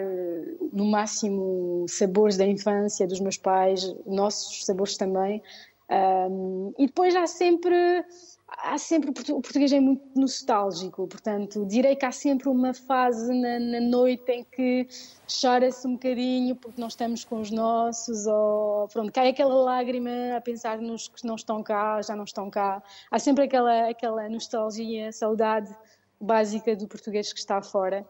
no 0.72 0.86
máximo 0.86 1.86
sabores 1.90 2.38
da 2.38 2.46
infância 2.46 3.06
dos 3.06 3.20
meus 3.20 3.36
pais, 3.36 3.94
nossos 4.06 4.64
sabores 4.64 4.96
também, 4.96 5.44
um, 5.90 6.74
e 6.78 6.86
depois 6.86 7.16
há 7.16 7.26
sempre, 7.26 8.06
há 8.48 8.78
sempre, 8.78 9.10
o 9.10 9.42
português 9.42 9.72
é 9.72 9.80
muito 9.80 10.04
nostálgico, 10.16 11.08
portanto, 11.08 11.66
direi 11.66 11.96
que 11.96 12.06
há 12.06 12.12
sempre 12.12 12.50
uma 12.50 12.74
fase 12.74 13.34
na, 13.34 13.58
na 13.58 13.80
noite 13.80 14.30
em 14.30 14.44
que 14.44 14.88
chora-se 15.42 15.88
um 15.88 15.94
bocadinho 15.94 16.56
porque 16.58 16.80
não 16.80 16.90
estamos 16.90 17.24
com 17.24 17.40
os 17.40 17.52
nossos, 17.52 18.28
ou 18.28 18.88
pronto, 18.90 19.12
cai 19.14 19.30
aquela 19.30 19.56
lágrima 19.56 20.36
a 20.36 20.42
pensar 20.42 20.78
nos 20.80 21.08
que 21.08 21.26
não 21.26 21.36
estão 21.36 21.64
cá, 21.64 22.02
já 22.02 22.16
não 22.16 22.26
estão 22.26 22.50
cá. 22.50 22.84
Há 23.10 23.18
sempre 23.18 23.46
aquela, 23.46 23.90
aquela 23.90 24.28
nostalgia, 24.28 25.12
saudade 25.14 25.74
básica 26.20 26.76
do 26.76 26.88
português 26.88 27.32
que 27.32 27.40
está 27.40 27.62
fora, 27.62 28.06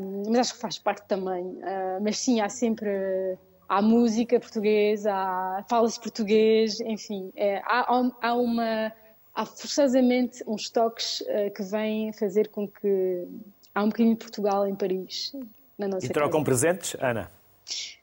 um, 0.00 0.22
mas 0.30 0.40
acho 0.40 0.54
que 0.54 0.60
faz 0.60 0.78
parte 0.78 1.06
também. 1.06 1.44
Uh, 1.44 2.00
mas 2.02 2.18
sim, 2.18 2.40
há 2.40 2.48
sempre 2.48 3.38
há 3.68 3.82
música 3.82 4.38
portuguesa, 4.38 5.12
há 5.12 5.64
fala-se 5.68 6.00
português, 6.00 6.80
enfim, 6.80 7.32
é, 7.36 7.58
há, 7.64 7.86
há, 8.20 8.34
uma 8.34 8.92
há 9.34 9.44
forçosamente 9.44 10.42
uns 10.46 10.70
toques 10.70 11.20
uh, 11.22 11.50
que 11.54 11.62
vêm 11.62 12.12
fazer 12.12 12.48
com 12.48 12.68
que 12.68 13.26
há 13.74 13.82
um 13.82 13.88
bocadinho 13.88 14.14
de 14.14 14.20
Portugal 14.20 14.66
em 14.66 14.74
Paris. 14.74 15.32
Na 15.76 15.88
nossa 15.88 16.06
e 16.06 16.08
trocam 16.08 16.44
casa. 16.44 16.44
presentes, 16.44 16.96
Ana? 17.00 17.30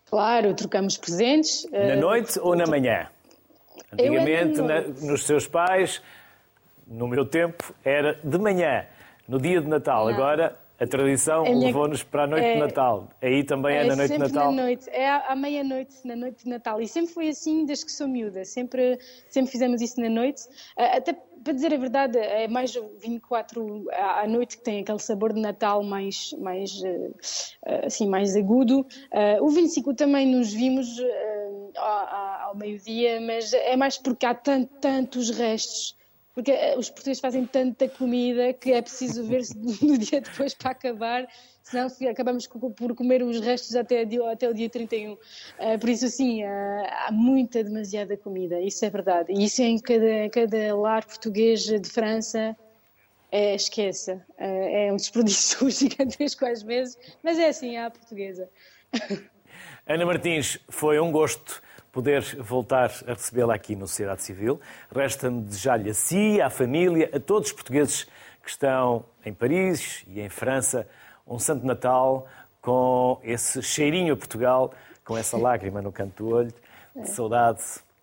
Claro, 0.05 0.53
trocamos 0.53 0.97
presentes. 0.97 1.66
Na 1.72 1.95
uh, 1.95 1.99
noite 1.99 2.39
ou 2.39 2.55
na 2.55 2.66
manhã? 2.66 3.07
Antigamente, 3.93 4.62
na, 4.62 4.82
nos 4.82 5.26
seus 5.26 5.47
pais, 5.47 6.01
no 6.86 7.07
meu 7.07 7.26
tempo, 7.26 7.74
era 7.84 8.20
de 8.24 8.38
manhã, 8.38 8.86
no 9.28 9.39
dia 9.39 9.62
de 9.62 9.68
Natal. 9.68 10.05
Não. 10.05 10.14
Agora 10.14 10.57
a 10.82 10.88
tradição 10.88 11.43
minha... 11.43 11.67
levou-nos 11.67 12.01
para 12.01 12.23
a 12.23 12.27
noite 12.27 12.43
é... 12.43 12.53
de 12.55 12.59
Natal. 12.59 13.07
Aí 13.21 13.43
também 13.43 13.77
é, 13.77 13.82
é 13.82 13.86
na 13.86 13.95
noite 13.95 14.13
de 14.13 14.17
Natal? 14.17 14.51
Na 14.51 14.63
noite. 14.63 14.89
É 14.89 15.09
à 15.09 15.36
meia-noite, 15.36 15.95
na 16.03 16.15
noite 16.15 16.43
de 16.43 16.49
Natal. 16.49 16.82
E 16.82 16.88
sempre 16.88 17.13
foi 17.13 17.29
assim 17.29 17.65
desde 17.65 17.86
que 17.86 17.91
sou 17.91 18.07
miúda. 18.07 18.43
Sempre, 18.43 18.97
sempre 19.29 19.51
fizemos 19.51 19.79
isso 19.79 20.01
na 20.01 20.09
noite. 20.09 20.41
Ah, 20.75 20.97
até 20.97 21.13
para 21.43 21.53
dizer 21.53 21.71
a 21.73 21.77
verdade, 21.77 22.17
é 22.17 22.47
mais 22.47 22.75
o 22.75 22.89
24 22.99 23.86
à 23.91 24.27
noite 24.27 24.57
que 24.57 24.63
tem 24.63 24.82
aquele 24.82 24.99
sabor 24.99 25.34
de 25.34 25.39
Natal 25.39 25.84
mais, 25.84 26.34
mais, 26.39 26.82
ah, 27.63 27.86
assim, 27.86 28.07
mais 28.07 28.36
agudo. 28.36 28.84
Ah, 29.11 29.38
o 29.39 29.49
25 29.49 29.93
também 29.93 30.25
nos 30.25 30.51
vimos 30.51 30.88
ao 31.77 32.55
meio-dia, 32.55 33.21
mas 33.21 33.53
é 33.53 33.77
mais 33.77 33.99
porque 33.99 34.25
há 34.25 34.34
tantos 34.34 35.29
restos 35.29 35.95
porque 36.34 36.51
eh, 36.51 36.77
os 36.77 36.89
portugueses 36.89 37.19
fazem 37.19 37.45
tanta 37.45 37.88
comida 37.89 38.53
que 38.53 38.71
é 38.71 38.82
preciso 38.82 39.23
ver-se 39.25 39.55
no 39.84 39.97
dia 39.97 40.21
depois 40.21 40.53
para 40.53 40.71
acabar, 40.71 41.27
senão 41.61 41.88
acabamos 42.09 42.47
por 42.47 42.95
comer 42.95 43.21
os 43.23 43.39
restos 43.39 43.75
até, 43.75 44.07
até 44.32 44.49
o 44.49 44.53
dia 44.53 44.69
31. 44.69 45.13
Uh, 45.13 45.17
eh, 45.59 45.77
por 45.77 45.89
isso, 45.89 46.07
sim, 46.07 46.43
uh, 46.43 46.47
há 47.07 47.09
muita, 47.11 47.63
demasiada 47.63 48.15
comida, 48.15 48.59
isso 48.61 48.84
é 48.86 48.89
verdade. 48.89 49.32
E 49.34 49.43
isso 49.43 49.61
é 49.61 49.65
em 49.65 49.79
cada, 49.79 50.29
cada 50.32 50.75
lar 50.75 51.05
português 51.05 51.63
de 51.63 51.89
França, 51.89 52.55
é, 53.32 53.55
esqueça. 53.55 54.25
É 54.38 54.91
um 54.91 54.97
desperdício 54.97 55.67
gigantesco 55.71 56.45
às 56.45 56.61
vezes, 56.61 56.97
mas 57.23 57.39
é 57.39 57.47
assim, 57.47 57.77
é 57.77 57.86
a 57.86 57.89
portuguesa. 57.89 58.49
Ana 59.88 60.05
Martins, 60.05 60.59
foi 60.69 60.99
um 60.99 61.11
gosto 61.11 61.61
poder 61.91 62.21
voltar 62.41 62.91
a 63.05 63.13
recebê-la 63.13 63.53
aqui 63.53 63.75
no 63.75 63.87
Sociedade 63.87 64.23
Civil. 64.23 64.59
Resta-me 64.93 65.41
desejar-lhe 65.41 65.89
a 65.89 65.93
si, 65.93 66.41
à 66.41 66.49
família, 66.49 67.09
a 67.13 67.19
todos 67.19 67.49
os 67.49 67.53
portugueses 67.53 68.05
que 68.41 68.49
estão 68.49 69.05
em 69.25 69.33
Paris 69.33 70.03
e 70.07 70.21
em 70.21 70.29
França. 70.29 70.87
Um 71.27 71.37
Santo 71.37 71.65
Natal 71.65 72.27
com 72.61 73.19
esse 73.23 73.61
cheirinho 73.61 74.13
a 74.13 74.17
Portugal, 74.17 74.73
com 75.03 75.17
essa 75.17 75.35
lágrima 75.37 75.81
no 75.81 75.91
canto 75.91 76.23
do 76.23 76.35
olho, 76.35 76.53
de 76.95 77.09
saudade. 77.09 77.61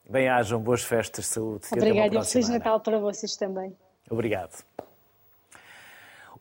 Bem-ajam, 0.09 0.61
boas 0.61 0.83
festas, 0.83 1.27
saúde. 1.27 1.67
Obrigada 1.73 2.17
e 2.17 2.25
Feliz 2.25 2.49
Natal 2.49 2.81
para 2.81 2.99
vocês 2.99 3.37
também. 3.37 3.77
Obrigado. 4.11 4.65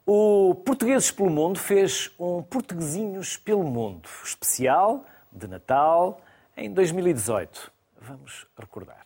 O 0.05 0.55
Portugueses 0.65 1.11
pelo 1.11 1.29
Mundo 1.29 1.59
fez 1.59 2.09
um 2.17 2.41
Portuguesinhos 2.41 3.35
pelo 3.35 3.63
Mundo 3.63 4.07
especial 4.23 5.03
de 5.33 5.47
Natal 5.47 6.21
em 6.57 6.73
2018. 6.73 7.71
Vamos 8.01 8.47
recordar. 8.57 9.05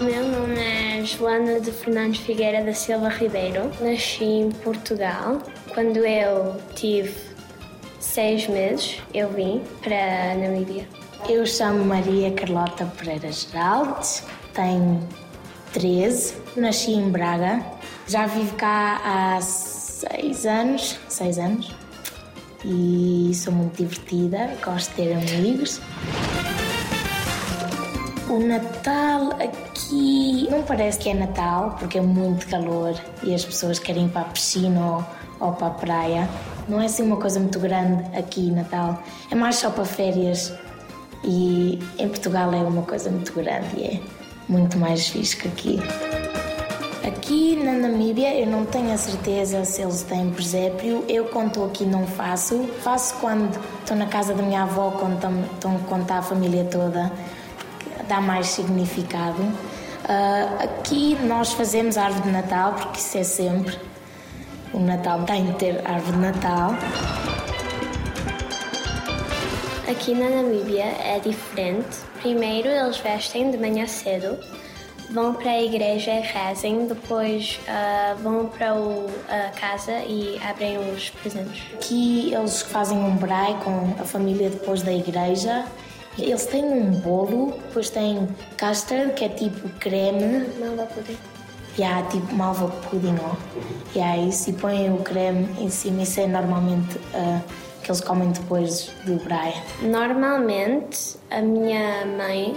Meu 0.00 0.26
nome 0.28 0.58
é 0.58 1.04
Joana 1.04 1.60
de 1.60 1.70
Fernandes 1.70 2.20
Figueira 2.20 2.64
da 2.64 2.72
Silva 2.72 3.08
Ribeiro. 3.08 3.70
Nasci 3.80 4.24
em 4.24 4.50
Portugal. 4.50 5.42
Quando 5.74 5.98
eu 5.98 6.56
tive 6.74 7.14
seis 8.00 8.48
meses, 8.48 9.02
eu 9.12 9.28
vim 9.28 9.62
para 9.82 10.32
a 10.32 10.34
Namíbia. 10.34 10.97
Eu 11.26 11.44
chamo 11.44 11.84
Maria 11.84 12.30
Carlota 12.32 12.86
Pereira 12.96 13.30
Geraldes, 13.32 14.22
tenho 14.54 15.06
13, 15.72 16.34
nasci 16.56 16.92
em 16.92 17.10
Braga. 17.10 17.62
Já 18.06 18.26
vivo 18.26 18.54
cá 18.56 19.00
há 19.04 19.40
seis 19.40 20.46
anos, 20.46 20.98
seis 21.08 21.38
anos, 21.38 21.74
e 22.64 23.32
sou 23.34 23.52
muito 23.52 23.76
divertida, 23.76 24.56
gosto 24.64 24.90
de 24.90 24.96
ter 24.96 25.12
amigos. 25.12 25.80
O 28.30 28.38
Natal 28.40 29.32
aqui 29.32 30.48
não 30.50 30.62
parece 30.62 30.98
que 30.98 31.10
é 31.10 31.14
Natal, 31.14 31.76
porque 31.78 31.98
é 31.98 32.02
muito 32.02 32.46
calor 32.48 32.94
e 33.22 33.34
as 33.34 33.44
pessoas 33.44 33.78
querem 33.78 34.06
ir 34.06 34.10
para 34.10 34.22
a 34.22 34.24
piscina 34.24 34.80
ou, 34.80 35.04
ou 35.40 35.52
para 35.52 35.66
a 35.66 35.70
praia. 35.70 36.28
Não 36.68 36.80
é 36.80 36.86
assim 36.86 37.02
uma 37.02 37.16
coisa 37.16 37.40
muito 37.40 37.58
grande 37.58 38.04
aqui, 38.16 38.50
Natal. 38.50 39.02
É 39.30 39.34
mais 39.34 39.56
só 39.56 39.70
para 39.70 39.84
férias. 39.84 40.52
E 41.24 41.78
em 41.98 42.08
Portugal 42.08 42.52
é 42.52 42.58
uma 42.58 42.82
coisa 42.82 43.10
muito 43.10 43.32
grande 43.32 43.76
e 43.76 43.84
é 43.84 44.00
muito 44.48 44.78
mais 44.78 45.08
fixe 45.08 45.36
que 45.36 45.48
aqui. 45.48 45.78
Aqui 47.06 47.56
na 47.56 47.72
Namíbia 47.72 48.34
eu 48.34 48.46
não 48.46 48.64
tenho 48.64 48.92
a 48.92 48.96
certeza 48.96 49.64
se 49.64 49.82
eles 49.82 50.02
têm 50.02 50.30
presépio. 50.30 51.04
Eu 51.08 51.24
estou 51.24 51.66
aqui 51.66 51.84
não 51.84 52.06
faço. 52.06 52.68
Faço 52.82 53.14
quando 53.20 53.58
estou 53.80 53.96
na 53.96 54.06
casa 54.06 54.34
da 54.34 54.42
minha 54.42 54.62
avó, 54.62 54.90
quando, 54.90 55.86
quando 55.88 56.02
está 56.02 56.18
a 56.18 56.22
família 56.22 56.64
toda 56.64 57.10
dá 58.08 58.20
mais 58.20 58.48
significado. 58.48 59.42
Uh, 59.42 60.64
aqui 60.64 61.16
nós 61.22 61.52
fazemos 61.52 61.98
árvore 61.98 62.22
de 62.24 62.30
Natal, 62.30 62.72
porque 62.72 62.98
isso 62.98 63.18
é 63.18 63.22
sempre. 63.22 63.78
O 64.72 64.80
Natal 64.80 65.22
tem 65.24 65.46
de 65.46 65.52
ter 65.54 65.86
árvore 65.86 66.16
de 66.16 66.22
Natal. 66.22 66.74
Aqui 69.88 70.14
na 70.14 70.28
Namíbia 70.28 70.84
é 70.84 71.18
diferente. 71.18 71.98
Primeiro 72.20 72.68
eles 72.68 72.98
vestem 72.98 73.50
de 73.50 73.56
manhã 73.56 73.86
cedo, 73.86 74.38
vão 75.10 75.32
para 75.34 75.52
a 75.52 75.62
igreja 75.62 76.10
e 76.10 76.20
rezem, 76.20 76.86
depois 76.86 77.58
uh, 77.62 78.22
vão 78.22 78.46
para 78.46 78.74
o, 78.74 79.06
a 79.28 79.50
casa 79.58 79.92
e 80.06 80.38
abrem 80.42 80.78
os 80.78 81.10
presentes. 81.10 81.62
Aqui 81.74 82.34
eles 82.34 82.60
fazem 82.62 82.98
um 82.98 83.16
braai 83.16 83.58
com 83.64 83.94
a 84.00 84.04
família 84.04 84.50
depois 84.50 84.82
da 84.82 84.92
igreja 84.92 85.64
eles 86.18 86.46
têm 86.46 86.64
um 86.64 86.90
bolo, 86.90 87.52
depois 87.68 87.90
têm 87.90 88.28
custard, 88.58 89.12
que 89.14 89.24
é 89.24 89.28
tipo 89.28 89.68
creme. 89.78 90.48
Malva 90.58 90.86
pudim. 90.86 91.16
E 91.78 91.84
há 91.84 92.02
tipo 92.02 92.34
malva 92.34 92.68
pudim, 92.90 93.14
ó. 93.22 93.36
E 93.94 94.00
há 94.00 94.16
isso, 94.16 94.50
e 94.50 94.52
põem 94.52 94.92
o 94.92 94.98
creme 94.98 95.48
em 95.60 95.70
cima. 95.70 96.02
Isso 96.02 96.20
é 96.20 96.26
normalmente 96.26 96.98
uh, 96.98 97.40
que 97.82 97.90
eles 97.90 98.00
comem 98.00 98.30
depois 98.30 98.90
do 99.04 99.16
braia. 99.24 99.62
Normalmente, 99.82 101.16
a 101.30 101.40
minha 101.40 102.04
mãe 102.06 102.56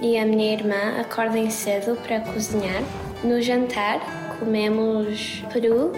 e 0.00 0.18
a 0.18 0.26
minha 0.26 0.52
irmã 0.52 1.00
acordam 1.00 1.48
cedo 1.50 1.96
para 2.02 2.20
cozinhar. 2.20 2.82
No 3.22 3.40
jantar, 3.40 4.00
comemos 4.38 5.44
peru, 5.52 5.92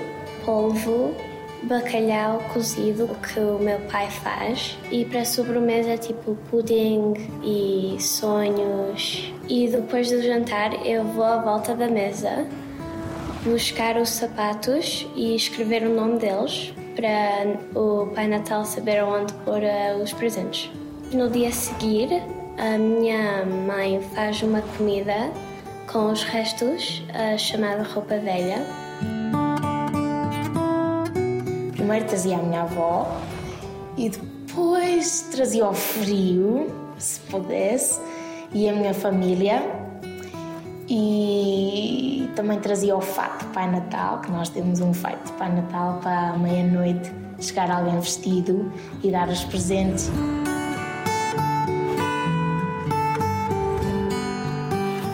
polvo, 0.44 1.14
bacalhau 1.64 2.38
cozido 2.52 3.08
que 3.22 3.40
o 3.40 3.58
meu 3.58 3.78
pai 3.90 4.10
faz 4.10 4.76
e 4.90 5.04
para 5.04 5.24
sobremesa 5.24 5.96
tipo 5.96 6.36
pudim 6.50 7.14
e 7.42 7.96
sonhos 7.98 9.32
e 9.48 9.68
depois 9.68 10.10
do 10.10 10.20
jantar 10.20 10.86
eu 10.86 11.04
vou 11.04 11.24
à 11.24 11.38
volta 11.38 11.74
da 11.74 11.88
mesa 11.88 12.46
buscar 13.44 13.96
os 13.96 14.10
sapatos 14.10 15.06
e 15.16 15.34
escrever 15.34 15.84
o 15.84 15.94
nome 15.94 16.18
deles 16.18 16.74
para 16.94 17.78
o 17.78 18.06
Pai 18.14 18.26
Natal 18.26 18.64
saber 18.64 19.02
onde 19.02 19.32
pôr 19.44 19.60
uh, 19.60 20.02
os 20.02 20.12
presentes. 20.12 20.70
No 21.12 21.28
dia 21.28 21.48
a 21.48 21.52
seguir, 21.52 22.08
a 22.58 22.78
minha 22.78 23.44
mãe 23.44 24.00
faz 24.14 24.42
uma 24.42 24.62
comida 24.76 25.30
com 25.90 26.10
os 26.10 26.22
restos, 26.22 27.02
uh, 27.10 27.38
chamada 27.38 27.82
roupa 27.82 28.18
velha, 28.18 28.64
primeiro 31.72 32.06
trazia 32.06 32.38
a 32.38 32.42
minha 32.42 32.62
avó 32.62 33.20
e 33.96 34.08
depois 34.08 35.28
trazia 35.30 35.68
o 35.68 35.74
frio, 35.74 36.72
se 36.98 37.20
pudesse, 37.20 38.00
e 38.52 38.68
a 38.68 38.72
minha 38.72 38.94
família. 38.94 39.83
E 40.88 42.28
também 42.34 42.60
trazia 42.60 42.94
o 42.96 43.00
fato 43.00 43.46
de 43.46 43.52
Pai 43.52 43.70
Natal, 43.70 44.20
que 44.20 44.30
nós 44.30 44.48
temos 44.48 44.80
um 44.80 44.92
fato 44.92 45.24
de 45.24 45.32
Pai 45.32 45.50
Natal 45.50 45.98
para 46.02 46.30
a 46.30 46.38
meia-noite 46.38 47.10
chegar 47.40 47.70
alguém 47.70 47.98
vestido 48.00 48.72
e 49.02 49.10
dar 49.10 49.28
os 49.28 49.44
presentes. 49.44 50.10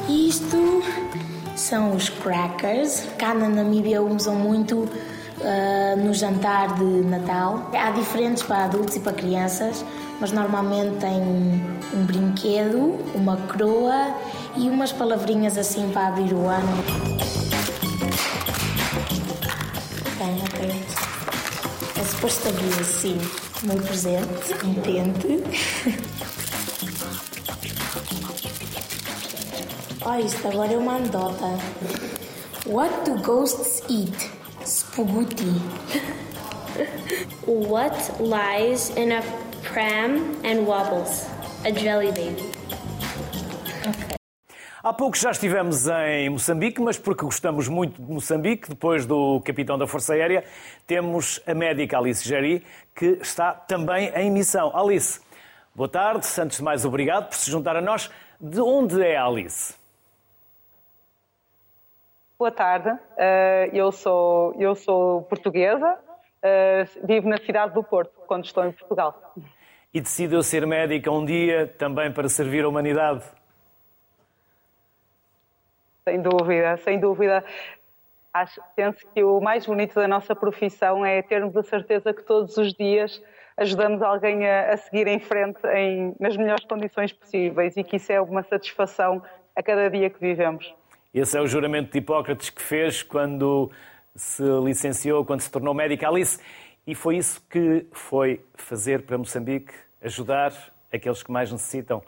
Isto 0.08 0.82
são 1.56 1.94
os 1.94 2.08
crackers. 2.08 3.06
Cá 3.18 3.34
na 3.34 3.48
Namíbia 3.48 4.02
usam 4.02 4.34
muito 4.34 4.76
uh, 4.80 5.96
no 6.04 6.12
jantar 6.12 6.74
de 6.74 6.84
Natal. 6.84 7.70
Há 7.72 7.90
diferentes 7.90 8.42
para 8.42 8.64
adultos 8.64 8.96
e 8.96 9.00
para 9.00 9.12
crianças, 9.12 9.84
mas 10.20 10.32
normalmente 10.32 10.96
tem 10.96 11.20
um 11.94 12.04
brinquedo, 12.04 12.98
uma 13.14 13.36
coroa 13.36 14.14
e 14.56 14.68
umas 14.68 14.92
palavrinhas 14.92 15.56
assim 15.58 15.90
para 15.90 16.08
abrir 16.08 16.32
o 16.32 16.46
ano. 16.48 16.84
Tem, 20.18 20.42
ok. 20.42 20.84
É 21.96 22.04
suposto 22.04 22.48
abrir 22.48 22.80
assim 22.80 23.18
meu 23.62 23.76
presente, 23.76 24.54
pente. 24.82 25.44
Olha, 30.02 30.22
isto 30.22 30.48
agora 30.48 30.72
é 30.72 30.76
uma 30.78 30.96
anedota. 30.96 31.58
What 32.66 33.10
do 33.10 33.20
ghosts 33.22 33.82
eat? 33.88 34.30
Spaghetti. 34.64 35.60
what 37.46 37.94
lies 38.18 38.90
in 38.96 39.12
a 39.12 39.22
pram 39.62 40.36
and 40.42 40.66
wobbles? 40.66 41.26
A 41.64 41.70
jelly 41.70 42.12
baby. 42.12 42.49
Há 44.82 44.94
pouco 44.94 45.14
já 45.14 45.30
estivemos 45.30 45.86
em 45.86 46.30
Moçambique, 46.30 46.80
mas 46.80 46.98
porque 46.98 47.22
gostamos 47.22 47.68
muito 47.68 48.00
de 48.00 48.10
Moçambique, 48.10 48.70
depois 48.70 49.04
do 49.04 49.38
capitão 49.42 49.76
da 49.76 49.86
Força 49.86 50.14
Aérea, 50.14 50.42
temos 50.86 51.38
a 51.46 51.52
médica 51.52 51.98
Alice 51.98 52.26
Jerry, 52.26 52.64
que 52.94 53.18
está 53.20 53.52
também 53.52 54.08
em 54.16 54.30
missão. 54.30 54.74
Alice, 54.74 55.20
boa 55.74 55.86
tarde. 55.86 56.26
Antes 56.40 56.56
de 56.56 56.64
mais, 56.64 56.86
obrigado 56.86 57.28
por 57.28 57.34
se 57.34 57.50
juntar 57.50 57.76
a 57.76 57.82
nós. 57.82 58.10
De 58.40 58.58
onde 58.62 59.02
é 59.02 59.18
a 59.18 59.26
Alice? 59.26 59.74
Boa 62.38 62.50
tarde, 62.50 62.98
eh, 63.18 63.68
eu 63.74 63.92
sou, 63.92 64.54
eu 64.58 64.74
sou 64.74 65.24
portuguesa, 65.24 65.98
eh, 66.42 66.86
vivo 67.04 67.28
na 67.28 67.36
cidade 67.36 67.74
do 67.74 67.84
Porto, 67.84 68.14
quando 68.26 68.46
estou 68.46 68.64
em 68.64 68.72
Portugal. 68.72 69.34
E 69.92 70.00
decidiu 70.00 70.42
ser 70.42 70.66
médica 70.66 71.10
um 71.10 71.22
dia 71.22 71.66
também 71.66 72.10
para 72.10 72.30
servir 72.30 72.64
a 72.64 72.68
humanidade? 72.70 73.22
Sem 76.04 76.20
dúvida, 76.20 76.76
sem 76.78 76.98
dúvida. 76.98 77.44
Acho, 78.32 78.60
penso 78.76 78.98
que 79.12 79.22
o 79.24 79.40
mais 79.40 79.66
bonito 79.66 79.94
da 79.94 80.06
nossa 80.06 80.34
profissão 80.34 81.04
é 81.04 81.20
termos 81.20 81.56
a 81.56 81.62
certeza 81.62 82.14
que 82.14 82.22
todos 82.22 82.56
os 82.56 82.72
dias 82.72 83.20
ajudamos 83.56 84.00
alguém 84.00 84.48
a, 84.48 84.72
a 84.72 84.76
seguir 84.76 85.06
em 85.06 85.18
frente 85.18 85.60
em, 85.74 86.14
nas 86.18 86.36
melhores 86.36 86.64
condições 86.64 87.12
possíveis 87.12 87.76
e 87.76 87.84
que 87.84 87.96
isso 87.96 88.12
é 88.12 88.20
uma 88.20 88.42
satisfação 88.42 89.22
a 89.54 89.62
cada 89.62 89.90
dia 89.90 90.08
que 90.08 90.20
vivemos. 90.20 90.74
Esse 91.12 91.36
é 91.36 91.40
o 91.40 91.46
juramento 91.46 91.90
de 91.90 91.98
Hipócrates 91.98 92.50
que 92.50 92.62
fez 92.62 93.02
quando 93.02 93.70
se 94.14 94.42
licenciou, 94.64 95.24
quando 95.24 95.40
se 95.40 95.50
tornou 95.50 95.74
médica. 95.74 96.08
Alice, 96.08 96.40
e 96.86 96.94
foi 96.94 97.16
isso 97.16 97.44
que 97.48 97.86
foi 97.92 98.44
fazer 98.54 99.02
para 99.02 99.18
Moçambique, 99.18 99.72
ajudar 100.00 100.52
aqueles 100.92 101.22
que 101.22 101.30
mais 101.30 101.50
necessitam? 101.50 102.02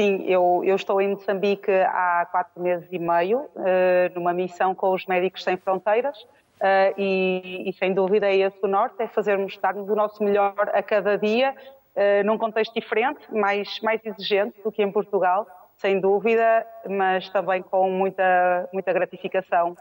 Sim, 0.00 0.24
eu, 0.24 0.62
eu 0.64 0.76
estou 0.76 0.98
em 0.98 1.08
Moçambique 1.08 1.70
há 1.70 2.26
quatro 2.30 2.62
meses 2.62 2.88
e 2.90 2.98
meio, 2.98 3.40
uh, 3.40 4.14
numa 4.14 4.32
missão 4.32 4.74
com 4.74 4.94
os 4.94 5.04
Médicos 5.04 5.44
Sem 5.44 5.58
Fronteiras, 5.58 6.16
uh, 6.22 6.94
e, 6.96 7.68
e, 7.68 7.72
sem 7.74 7.92
dúvida 7.92 8.26
é 8.26 8.34
esse 8.34 8.56
o 8.62 8.66
norte, 8.66 8.94
é 9.02 9.06
fazermos, 9.06 9.58
darmos 9.58 9.86
o 9.90 9.94
nosso 9.94 10.24
melhor 10.24 10.54
a 10.72 10.82
cada 10.82 11.18
dia, 11.18 11.54
uh, 11.94 12.24
num 12.24 12.38
contexto 12.38 12.72
diferente, 12.72 13.20
mais, 13.30 13.78
mais 13.82 14.00
exigente 14.02 14.58
do 14.62 14.72
que 14.72 14.82
em 14.82 14.90
Portugal, 14.90 15.46
sem 15.76 16.00
dúvida, 16.00 16.66
mas 16.88 17.28
também 17.28 17.60
com 17.60 17.90
muita, 17.90 18.70
muita 18.72 18.94
gratificação 18.94 19.76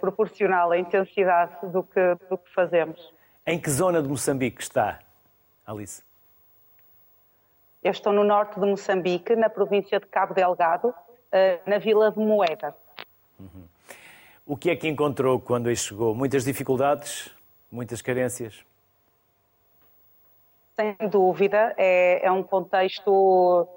proporcional 0.00 0.72
à 0.72 0.78
intensidade 0.78 1.52
do 1.64 1.82
que, 1.82 2.16
do 2.28 2.38
que 2.38 2.52
fazemos. 2.52 3.12
Em 3.44 3.60
que 3.60 3.70
zona 3.70 4.00
de 4.02 4.08
Moçambique 4.08 4.60
está, 4.60 5.00
Alice? 5.64 6.02
Eu 7.86 7.92
estou 7.92 8.12
no 8.12 8.24
norte 8.24 8.58
de 8.58 8.66
Moçambique, 8.66 9.36
na 9.36 9.48
província 9.48 10.00
de 10.00 10.06
Cabo 10.06 10.34
Delgado, 10.34 10.92
eh, 11.30 11.60
na 11.64 11.78
vila 11.78 12.10
de 12.10 12.18
Moeda. 12.18 12.74
Uhum. 13.38 13.62
O 14.44 14.56
que 14.56 14.70
é 14.70 14.74
que 14.74 14.88
encontrou 14.88 15.38
quando 15.38 15.68
aí 15.68 15.76
chegou? 15.76 16.12
Muitas 16.12 16.42
dificuldades? 16.42 17.32
Muitas 17.70 18.02
carências? 18.02 18.64
Sem 20.74 20.96
dúvida, 21.08 21.74
é, 21.76 22.26
é 22.26 22.32
um 22.32 22.42
contexto 22.42 23.68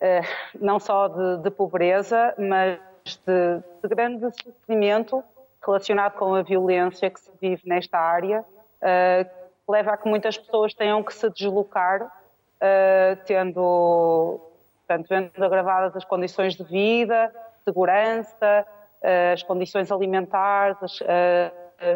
é, 0.00 0.22
não 0.60 0.80
só 0.80 1.06
de, 1.06 1.44
de, 1.44 1.50
pobreza, 1.52 2.34
mas 2.36 2.80
de, 3.04 3.62
de 3.80 3.88
grande 3.88 4.26
sofrimento 4.42 5.22
relacionado 5.64 6.14
com 6.14 6.34
a 6.34 6.42
violência 6.42 7.08
que 7.08 7.20
se 7.20 7.30
vive 7.40 7.62
nesta 7.64 7.96
área, 7.96 8.40
uh, 8.40 9.72
leva 9.72 9.92
a 9.92 9.96
que 9.96 10.08
muitas 10.08 10.36
pessoas 10.36 10.74
tenham 10.74 11.00
que 11.04 11.14
se 11.14 11.30
deslocar 11.30 12.10
uh, 12.56 13.18
tendo, 13.26 14.40
portanto, 14.86 15.06
vendo 15.08 15.44
agravadas 15.44 15.96
as 15.96 16.04
condições 16.04 16.54
de 16.54 16.64
vida, 16.64 17.32
segurança, 17.64 18.66
uh, 19.02 19.32
as 19.32 19.42
condições 19.42 19.90
alimentares, 19.90 20.76
as, 20.82 21.00
uh, 21.00 21.52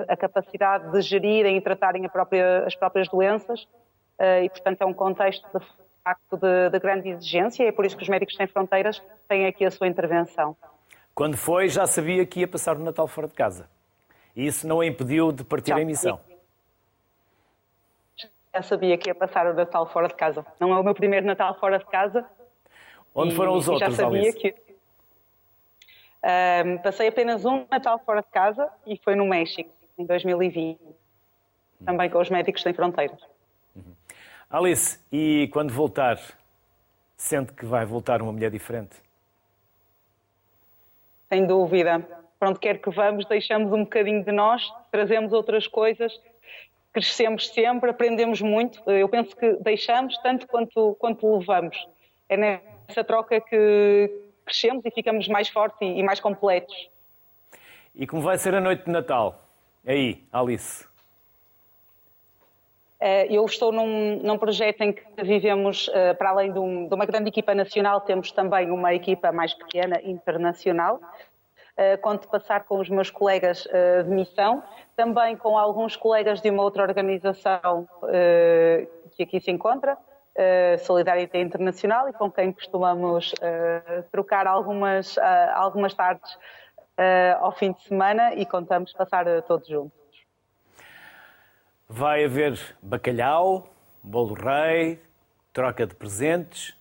a 0.09 0.17
capacidade 0.17 0.91
de 0.93 1.01
gerirem 1.01 1.57
e 1.57 1.61
tratarem 1.61 2.07
própria, 2.09 2.65
as 2.67 2.75
próprias 2.75 3.09
doenças. 3.09 3.67
e, 4.43 4.51
portanto, 4.51 4.83
é 4.83 4.85
um 4.85 4.93
contexto 4.93 5.47
de 5.59 5.65
facto 6.05 6.37
de, 6.37 6.69
de 6.71 6.79
grande 6.79 7.09
exigência 7.09 7.65
e 7.65 7.69
é 7.69 7.73
por 7.73 7.87
isso 7.87 7.97
que 7.97 8.03
os 8.03 8.09
Médicos 8.09 8.37
Sem 8.37 8.47
Fronteiras 8.47 9.03
têm 9.27 9.47
aqui 9.47 9.65
a 9.65 9.71
sua 9.71 9.87
intervenção. 9.89 10.55
Quando 11.15 11.39
foi, 11.39 11.69
já 11.69 11.87
sabia 11.87 12.27
que 12.27 12.41
ia 12.41 12.49
passar 12.49 12.77
o 12.77 12.81
Natal 12.81 13.09
fora 13.09 13.27
de 13.27 13.33
casa. 13.33 13.67
E 14.37 14.47
isso 14.47 14.69
não 14.69 14.81
a 14.81 14.87
impediu 14.87 15.33
de 15.33 15.43
partir 15.43 15.71
já, 15.71 15.81
em 15.81 15.87
missão 15.87 16.21
já 18.55 18.63
sabia 18.63 18.99
que 18.99 19.09
ia 19.09 19.15
passar 19.15 19.47
o 19.47 19.55
Natal 19.55 19.87
fora 19.87 20.09
de 20.09 20.15
casa. 20.15 20.45
Não 20.59 20.73
é 20.73 20.81
o 20.81 20.85
meu 20.85 20.95
primeiro 20.95 21.27
Natal 21.27 21.59
fora 21.59 21.79
de 21.79 21.87
casa. 21.87 22.29
Onde 23.15 23.33
e, 23.33 23.37
foram 23.37 23.55
os 23.55 23.69
outros, 23.69 23.97
já 23.97 24.05
sabia 24.05 24.33
que 24.33 24.55
um, 26.23 26.79
Passei 26.79 27.09
apenas 27.09 27.45
um 27.45 27.65
Natal 27.71 27.99
fora 28.05 28.21
de 28.21 28.29
casa 28.29 28.69
e 28.87 28.97
foi 28.99 29.15
no 29.15 29.27
México, 29.27 29.71
em 29.97 30.05
2020. 30.05 30.79
Também 31.85 32.11
com 32.11 32.21
os 32.21 32.29
Médicos 32.29 32.63
Sem 32.63 32.75
Fronteiras. 32.75 33.21
Uhum. 33.75 33.95
Alice, 34.51 35.01
e 35.11 35.49
quando 35.53 35.73
voltar, 35.73 36.21
sente 37.17 37.53
que 37.55 37.65
vai 37.65 37.87
voltar 37.87 38.21
uma 38.21 38.33
mulher 38.33 38.51
diferente? 38.51 38.97
Sem 41.29 41.47
dúvida. 41.47 42.07
Para 42.39 42.51
onde 42.51 42.59
quer 42.59 42.79
que 42.79 42.91
vamos, 42.91 43.27
deixamos 43.27 43.73
um 43.73 43.85
bocadinho 43.85 44.23
de 44.25 44.33
nós, 44.33 44.63
trazemos 44.91 45.33
outras 45.33 45.67
coisas 45.67 46.13
crescemos 46.93 47.49
sempre, 47.49 47.91
aprendemos 47.91 48.41
muito. 48.41 48.83
Eu 48.91 49.09
penso 49.09 49.37
que 49.37 49.55
deixamos 49.61 50.17
tanto 50.19 50.47
quanto, 50.47 50.97
quanto 50.99 51.39
levamos. 51.39 51.77
É 52.29 52.37
nessa 52.37 53.05
troca 53.05 53.41
que 53.41 54.11
crescemos 54.45 54.85
e 54.85 54.91
ficamos 54.91 55.29
mais 55.29 55.49
fortes 55.49 55.81
e 55.81 56.03
mais 56.03 56.21
completos. 56.21 56.91
E 57.95 58.07
como 58.07 58.23
vai 58.23 58.39
ser 58.39 58.55
a 58.55 58.61
noite 58.61 58.85
de 58.85 58.91
Natal? 58.91 59.45
Aí, 59.87 60.25
Alice. 60.33 60.89
Eh, 63.01 63.29
eu 63.31 63.45
estou 63.47 63.73
num, 63.73 64.21
num, 64.23 64.37
projeto 64.37 64.83
em 64.83 64.93
que 64.93 65.03
vivemos, 65.25 65.91
eh, 65.95 66.13
para 66.13 66.31
além 66.31 66.53
de, 66.53 66.59
um, 66.59 66.87
de, 66.87 66.95
uma 66.95 67.07
grande 67.07 67.31
equipa 67.31 67.55
nacional, 67.55 68.03
temos 68.03 68.31
também 68.31 68.71
uma 68.71 68.93
equipa 68.93 69.33
mais 69.33 69.55
pequena, 69.55 69.99
internacional. 70.05 71.01
Eh, 71.81 71.97
conto 71.97 72.29
passar 72.29 72.65
com 72.65 72.79
os 72.79 72.91
meus 72.91 73.11
colegas 73.11 73.67
de 74.05 74.11
missão 74.11 74.63
também 74.95 75.35
com 75.35 75.57
alguns 75.57 75.97
colegas 75.97 76.39
de 76.43 76.51
uma 76.51 76.63
outra 76.63 76.83
organização 76.83 77.89
uh, 78.03 79.11
que 79.17 79.23
aqui 79.23 79.41
se 79.41 79.51
encontra, 79.51 79.97
Solidariedade 80.81 81.43
Internacional, 81.43 82.07
e 82.09 82.13
com 82.13 82.31
quem 82.31 82.53
costumamos 82.53 83.35
trocar 84.13 84.47
algumas, 84.47 85.19
algumas 85.55 85.93
tardes 85.93 86.39
ao 87.41 87.53
fim 87.53 87.73
de 87.73 87.83
semana 87.83 88.35
e 88.35 88.47
contamos 88.47 88.93
passar 88.93 89.25
todos 89.43 89.67
juntos. 89.67 89.99
Vai 91.89 92.25
haver 92.25 92.59
bacalhau, 92.81 93.67
bolo 94.03 94.35
rei, 94.35 95.03
troca 95.53 95.87
de 95.87 95.95
presentes. 95.95 96.75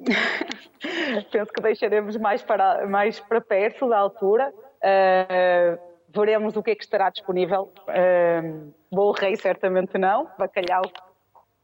penso 1.30 1.52
que 1.52 1.62
deixaremos 1.62 2.16
mais 2.16 2.42
para, 2.42 2.86
mais 2.86 3.20
para 3.20 3.40
perto 3.40 3.88
da 3.88 3.98
altura. 3.98 4.52
Uh, 4.82 5.78
veremos 6.08 6.56
o 6.56 6.62
que 6.62 6.70
é 6.70 6.74
que 6.74 6.82
estará 6.82 7.10
disponível. 7.10 7.72
Uh, 7.88 9.12
rei 9.18 9.36
certamente 9.36 9.96
não, 9.98 10.28
bacalhau 10.38 10.82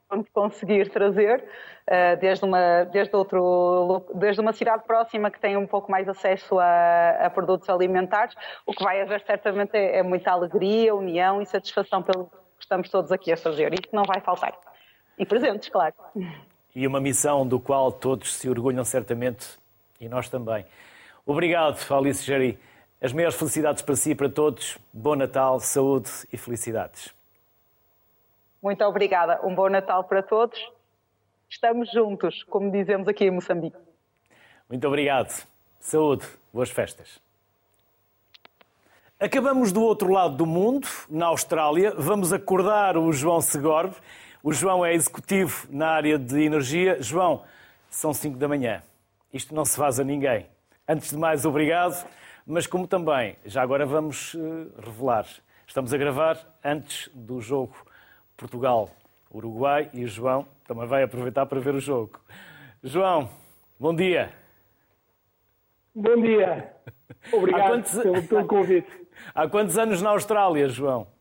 quando 0.09 0.25
conseguir 0.33 0.89
trazer, 0.91 1.43
uh, 1.43 2.17
desde, 2.21 2.45
uma, 2.45 2.85
desde, 2.85 3.17
outro, 3.17 4.07
desde 4.15 4.41
uma 4.41 4.53
cidade 4.53 4.85
próxima 4.85 5.31
que 5.33 5.41
tem 5.41 5.57
um 5.57 5.67
pouco 5.67 5.91
mais 5.91 6.09
acesso 6.09 6.61
a, 6.61 7.27
a 7.27 7.31
produtos 7.31 7.69
alimentares, 7.69 8.35
o 8.65 8.73
que 8.73 8.85
vai 8.85 9.01
haver 9.01 9.21
certamente 9.23 9.77
é, 9.77 9.99
é, 9.99 10.03
muita 10.05 10.31
alegria, 10.31 10.95
união 10.95 11.43
e 11.43 11.47
satisfação 11.47 12.03
pelo 12.03 12.27
que 12.27 12.63
estamos 12.63 12.89
todos 12.89 13.11
aqui 13.11 13.33
a 13.33 13.37
fazer. 13.37 13.73
Isso 13.73 13.91
não 13.93 14.05
vai 14.05 14.21
faltar. 14.21 14.57
E 15.19 15.27
presentes, 15.27 15.69
claro 15.69 15.95
e 16.77 16.87
uma 16.87 17.01
missão 17.01 17.49
do 17.49 17.59
qual 17.59 17.91
todos 17.91 18.35
se 18.35 18.51
orgulham 18.51 18.85
certamente 18.85 19.59
e 19.99 20.11
nós 20.11 20.29
também. 20.29 20.67
Obrigado, 21.25 21.79
Alice 21.91 22.23
Jari. 22.23 22.59
As 23.01 23.15
maiores 23.15 23.35
felicidades 23.35 23.83
para 23.83 23.97
si 23.97 24.11
e 24.11 24.15
para 24.15 24.29
todos. 24.29 24.77
Bom 24.93 25.17
Natal, 25.17 25.59
saúde 25.59 26.11
e 26.31 26.37
felicidades. 26.37 27.15
Muito 28.63 28.85
obrigada. 28.85 29.41
Um 29.43 29.55
bom 29.55 29.71
Natal 29.71 30.05
para 30.05 30.23
todos. 30.23 30.61
Estamos 31.49 31.91
juntos, 31.91 32.43
como 32.45 32.71
dizemos 32.71 33.09
aqui 33.09 33.25
em 33.25 33.31
Moçambique. 33.31 33.79
Muito 34.69 34.87
obrigado. 34.87 35.47
Saúde. 35.81 36.27
Boas 36.53 36.69
festas. 36.69 37.19
Acabamos 39.19 39.73
do 39.73 39.83
outro 39.83 40.13
lado 40.13 40.37
do 40.37 40.45
mundo, 40.45 40.87
na 41.09 41.27
Austrália. 41.27 41.95
Vamos 41.97 42.35
acordar 42.35 42.99
o 42.99 43.11
João 43.15 43.41
Segorbe 43.41 43.97
o 44.47 44.53
João 44.53 44.87
é 44.87 44.95
executivo 44.95 45.67
na 45.69 45.89
área 45.89 46.17
de 46.17 46.41
energia. 46.41 47.03
João, 47.03 47.43
são 47.91 48.15
5 48.15 48.39
da 48.39 48.47
manhã. 48.47 48.81
Isto 49.33 49.53
não 49.53 49.65
se 49.65 49.77
faz 49.77 49.99
a 49.99 50.05
ninguém. 50.05 50.47
Antes 50.89 51.11
de 51.11 51.17
mais, 51.17 51.45
obrigado. 51.45 52.09
Mas 52.47 52.65
como 52.65 52.87
também, 52.87 53.37
já 53.45 53.61
agora 53.61 53.85
vamos 53.85 54.37
eh, 54.37 54.81
revelar. 54.87 55.27
Estamos 55.67 55.93
a 55.93 55.99
gravar 55.99 56.39
antes 56.65 57.11
do 57.13 57.41
jogo 57.41 57.75
Portugal-Uruguai 58.37 59.91
e 59.93 60.05
o 60.05 60.07
João 60.07 60.47
também 60.65 60.87
vai 60.87 61.03
aproveitar 61.03 61.45
para 61.47 61.59
ver 61.59 61.75
o 61.75 61.81
jogo. 61.81 62.21
João, 62.85 63.29
bom 63.81 63.97
dia. 63.97 64.31
Bom 65.93 66.23
dia. 66.23 66.73
Obrigado 67.35 67.67
quantos... 67.67 67.99
pelo, 67.99 68.23
pelo 68.23 68.47
convite. 68.47 69.09
Há 69.35 69.49
quantos 69.49 69.77
anos 69.77 70.01
na 70.01 70.11
Austrália, 70.11 70.69
João? 70.69 71.16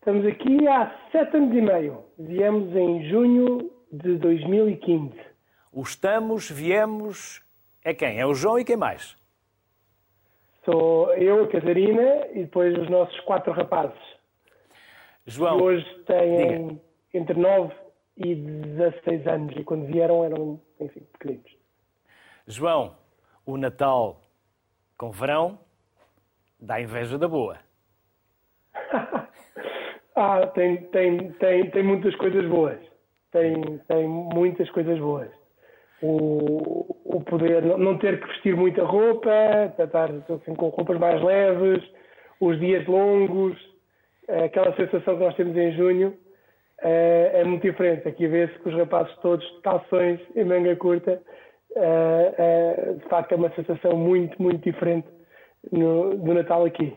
Estamos 0.00 0.24
aqui 0.24 0.66
há 0.66 0.98
sete 1.12 1.36
anos 1.36 1.54
e 1.54 1.60
meio. 1.60 2.02
Viemos 2.18 2.74
em 2.74 3.06
junho 3.10 3.70
de 3.92 4.16
2015. 4.16 5.12
O 5.70 5.82
estamos, 5.82 6.50
viemos, 6.50 7.44
é 7.84 7.92
quem? 7.92 8.18
É 8.18 8.24
o 8.24 8.32
João 8.32 8.58
e 8.58 8.64
quem 8.64 8.78
mais? 8.78 9.14
Sou 10.64 11.12
eu, 11.16 11.44
a 11.44 11.48
Catarina 11.48 12.28
e 12.32 12.44
depois 12.44 12.78
os 12.78 12.88
nossos 12.88 13.20
quatro 13.20 13.52
rapazes. 13.52 14.00
João. 15.26 15.58
Que 15.58 15.62
hoje 15.64 16.04
têm 16.06 16.68
diga. 16.68 16.80
entre 17.12 17.38
9 17.38 17.74
e 18.16 18.34
16 18.36 19.26
anos 19.26 19.54
e 19.54 19.64
quando 19.64 19.84
vieram 19.84 20.24
eram, 20.24 20.58
enfim, 20.80 21.06
pequeninos. 21.12 21.54
João, 22.46 22.96
o 23.44 23.58
Natal 23.58 24.22
com 24.96 25.10
verão 25.10 25.58
dá 26.58 26.80
inveja 26.80 27.18
da 27.18 27.28
boa. 27.28 27.58
Ah, 30.22 30.46
tem, 30.48 30.76
tem, 30.88 31.32
tem, 31.32 31.70
tem 31.70 31.82
muitas 31.82 32.14
coisas 32.16 32.46
boas. 32.46 32.78
Tem, 33.32 33.78
tem 33.88 34.06
muitas 34.06 34.68
coisas 34.68 34.98
boas. 34.98 35.30
O, 36.02 36.94
o 37.06 37.22
poder 37.22 37.62
não 37.78 37.96
ter 37.96 38.20
que 38.20 38.26
vestir 38.26 38.54
muita 38.54 38.84
roupa, 38.84 39.30
estar 39.78 40.10
assim, 40.10 40.54
com 40.54 40.68
roupas 40.68 40.98
mais 40.98 41.22
leves, 41.22 41.82
os 42.38 42.60
dias 42.60 42.86
longos, 42.86 43.56
aquela 44.44 44.76
sensação 44.76 45.16
que 45.16 45.24
nós 45.24 45.34
temos 45.36 45.56
em 45.56 45.72
junho 45.72 46.14
é, 46.82 47.40
é 47.40 47.44
muito 47.44 47.62
diferente. 47.62 48.06
Aqui 48.06 48.26
vê-se 48.26 48.58
que 48.58 48.68
os 48.68 48.74
rapazes 48.74 49.16
todos 49.22 49.46
de 49.56 49.62
calções 49.62 50.20
e 50.36 50.44
manga 50.44 50.76
curta, 50.76 51.22
é, 51.76 52.34
é, 52.36 52.92
de 52.92 53.08
facto 53.08 53.32
é 53.32 53.36
uma 53.36 53.50
sensação 53.54 53.96
muito, 53.96 54.40
muito 54.42 54.62
diferente 54.70 55.08
no, 55.72 56.14
do 56.14 56.34
Natal 56.34 56.66
aqui. 56.66 56.94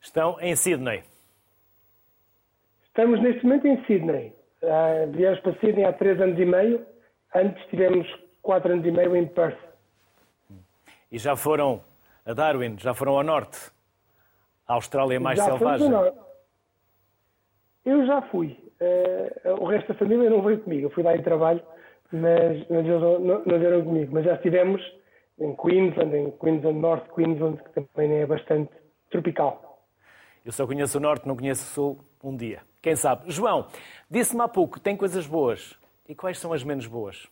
Estão 0.00 0.36
em 0.40 0.56
Sydney. 0.56 1.11
Estamos 2.92 3.22
neste 3.22 3.42
momento 3.42 3.66
em 3.66 3.82
Sydney. 3.86 4.34
Uh, 4.62 5.10
viemos 5.12 5.40
para 5.40 5.54
Sydney 5.60 5.82
há 5.86 5.94
três 5.94 6.20
anos 6.20 6.38
e 6.38 6.44
meio. 6.44 6.86
Antes 7.34 7.64
tivemos 7.70 8.06
quatro 8.42 8.70
anos 8.70 8.84
e 8.84 8.90
meio 8.90 9.16
em 9.16 9.26
Perth. 9.28 9.58
E 11.10 11.16
já 11.16 11.34
foram 11.34 11.80
a 12.26 12.34
Darwin? 12.34 12.76
Já 12.78 12.92
foram 12.92 13.16
ao 13.16 13.22
norte? 13.22 13.72
A 14.68 14.74
Austrália 14.74 15.16
é 15.16 15.18
mais 15.18 15.38
já 15.38 15.46
selvagem? 15.46 15.90
Eu 17.86 18.06
já 18.06 18.20
fui. 18.30 18.58
Uh, 18.78 19.62
o 19.62 19.64
resto 19.64 19.88
da 19.88 19.98
família 19.98 20.28
não 20.28 20.42
veio 20.42 20.60
comigo. 20.60 20.86
Eu 20.88 20.90
fui 20.90 21.02
lá 21.02 21.16
em 21.16 21.22
trabalho, 21.22 21.62
mas, 22.12 22.58
mas 22.68 22.86
eles 22.86 23.00
não, 23.00 23.18
não, 23.18 23.42
não 23.46 23.58
vieram 23.58 23.82
comigo. 23.84 24.12
Mas 24.12 24.26
já 24.26 24.34
estivemos 24.34 24.82
em 25.38 25.56
Queensland, 25.56 26.14
em 26.14 26.30
Queensland, 26.32 26.78
North 26.78 27.08
Queensland, 27.14 27.56
que 27.56 27.70
também 27.70 28.20
é 28.20 28.26
bastante 28.26 28.70
tropical. 29.10 29.82
Eu 30.44 30.52
só 30.52 30.66
conheço 30.66 30.98
o 30.98 31.00
Norte, 31.00 31.26
não 31.26 31.34
conheço 31.34 31.62
o 31.62 31.68
Sul 31.68 32.04
um 32.22 32.36
dia. 32.36 32.60
Quem 32.82 32.96
sabe? 32.96 33.30
João, 33.30 33.68
disse-me 34.10 34.42
há 34.42 34.48
pouco, 34.48 34.80
tem 34.80 34.96
coisas 34.96 35.26
boas. 35.26 35.78
E 36.08 36.14
quais 36.14 36.38
são 36.38 36.52
as 36.52 36.64
menos 36.64 36.86
boas? 36.86 37.28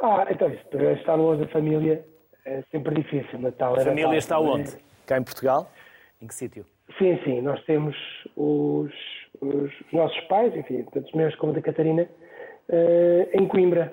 Ah, 0.00 0.26
então, 0.30 0.48
estar 0.92 1.14
longe 1.14 1.44
da 1.44 1.48
família 1.48 2.04
é 2.44 2.62
sempre 2.70 2.94
difícil. 2.94 3.38
Natal 3.38 3.74
a 3.74 3.80
família 3.80 4.18
está 4.18 4.38
onde? 4.38 4.76
Cá 5.06 5.18
em 5.18 5.24
Portugal? 5.24 5.72
Em 6.20 6.26
que 6.26 6.34
sítio? 6.34 6.66
Sim, 6.98 7.18
sim. 7.24 7.40
Nós 7.40 7.62
temos 7.64 7.96
os, 8.36 8.92
os 9.40 9.72
nossos 9.92 10.20
pais, 10.22 10.54
enfim, 10.54 10.84
tanto 10.92 11.06
os 11.06 11.12
meus 11.14 11.34
como 11.36 11.52
da 11.52 11.62
Catarina, 11.62 12.02
uh, 12.02 13.28
em 13.32 13.48
Coimbra. 13.48 13.92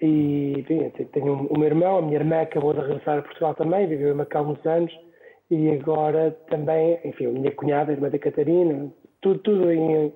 E 0.00 0.60
enfim, 0.60 0.88
tenho 1.12 1.46
o 1.46 1.58
meu 1.58 1.68
irmão, 1.68 1.98
a 1.98 2.02
minha 2.02 2.16
irmã 2.16 2.40
acabou 2.40 2.72
de 2.72 2.80
regressar 2.80 3.18
a 3.18 3.22
Portugal 3.22 3.54
também, 3.54 3.86
viveu 3.86 4.10
em 4.10 4.16
Macau 4.16 4.46
muitos 4.46 4.64
anos, 4.64 4.92
e 5.50 5.70
agora 5.70 6.30
também, 6.48 7.00
enfim, 7.04 7.26
a 7.26 7.30
minha 7.30 7.50
cunhada, 7.50 7.90
a 7.90 7.94
irmã 7.94 8.08
da 8.08 8.18
Catarina, 8.18 8.90
tudo, 9.20 9.38
tudo 9.40 9.72
em, 9.72 10.12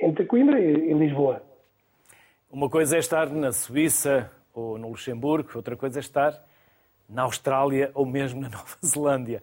entre 0.00 0.24
Coimbra 0.24 0.60
e, 0.60 0.92
Lisboa. 0.94 1.42
Uma 2.50 2.70
coisa 2.70 2.96
é 2.96 2.98
estar 2.98 3.28
na 3.30 3.50
Suíça 3.50 4.30
ou 4.54 4.78
no 4.78 4.90
Luxemburgo, 4.90 5.50
outra 5.54 5.76
coisa 5.76 5.98
é 5.98 6.00
estar 6.00 6.32
na 7.08 7.22
Austrália 7.22 7.90
ou 7.94 8.06
mesmo 8.06 8.40
na 8.40 8.48
Nova 8.50 8.76
Zelândia. 8.84 9.42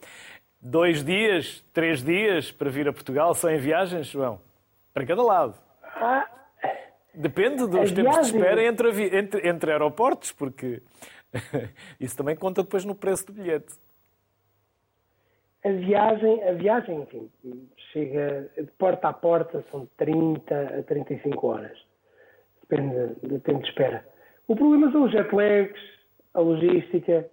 Dois 0.61 1.03
dias, 1.03 1.63
três 1.73 2.03
dias 2.03 2.51
para 2.51 2.69
vir 2.69 2.87
a 2.87 2.93
Portugal 2.93 3.33
só 3.33 3.49
em 3.49 3.57
viagens, 3.57 4.07
João? 4.07 4.39
Para 4.93 5.05
cada 5.05 5.23
lado. 5.23 5.55
Ah, 5.83 6.27
Depende 7.13 7.67
dos 7.67 7.91
tempos 7.91 8.15
de 8.15 8.37
espera 8.37 8.63
entre, 8.63 9.17
entre, 9.17 9.49
entre 9.49 9.71
aeroportos, 9.71 10.31
porque 10.31 10.81
isso 11.99 12.15
também 12.15 12.35
conta 12.35 12.63
depois 12.63 12.85
no 12.85 12.95
preço 12.95 13.25
do 13.27 13.33
bilhete. 13.33 13.73
A 15.65 15.71
viagem, 15.71 16.43
a 16.43 16.53
viagem, 16.53 17.01
enfim, 17.01 17.29
chega 17.91 18.49
de 18.55 18.71
porta 18.77 19.09
a 19.09 19.13
porta, 19.13 19.63
são 19.69 19.87
30 19.97 20.79
a 20.79 20.83
35 20.83 21.47
horas. 21.47 21.77
Depende 22.61 23.15
do 23.23 23.39
tempo 23.41 23.61
de 23.61 23.67
espera. 23.67 24.05
O 24.47 24.55
problema 24.55 24.91
são 24.91 25.03
os 25.03 25.11
jet 25.11 25.33
lags, 25.35 25.81
a 26.33 26.39
logística, 26.39 27.29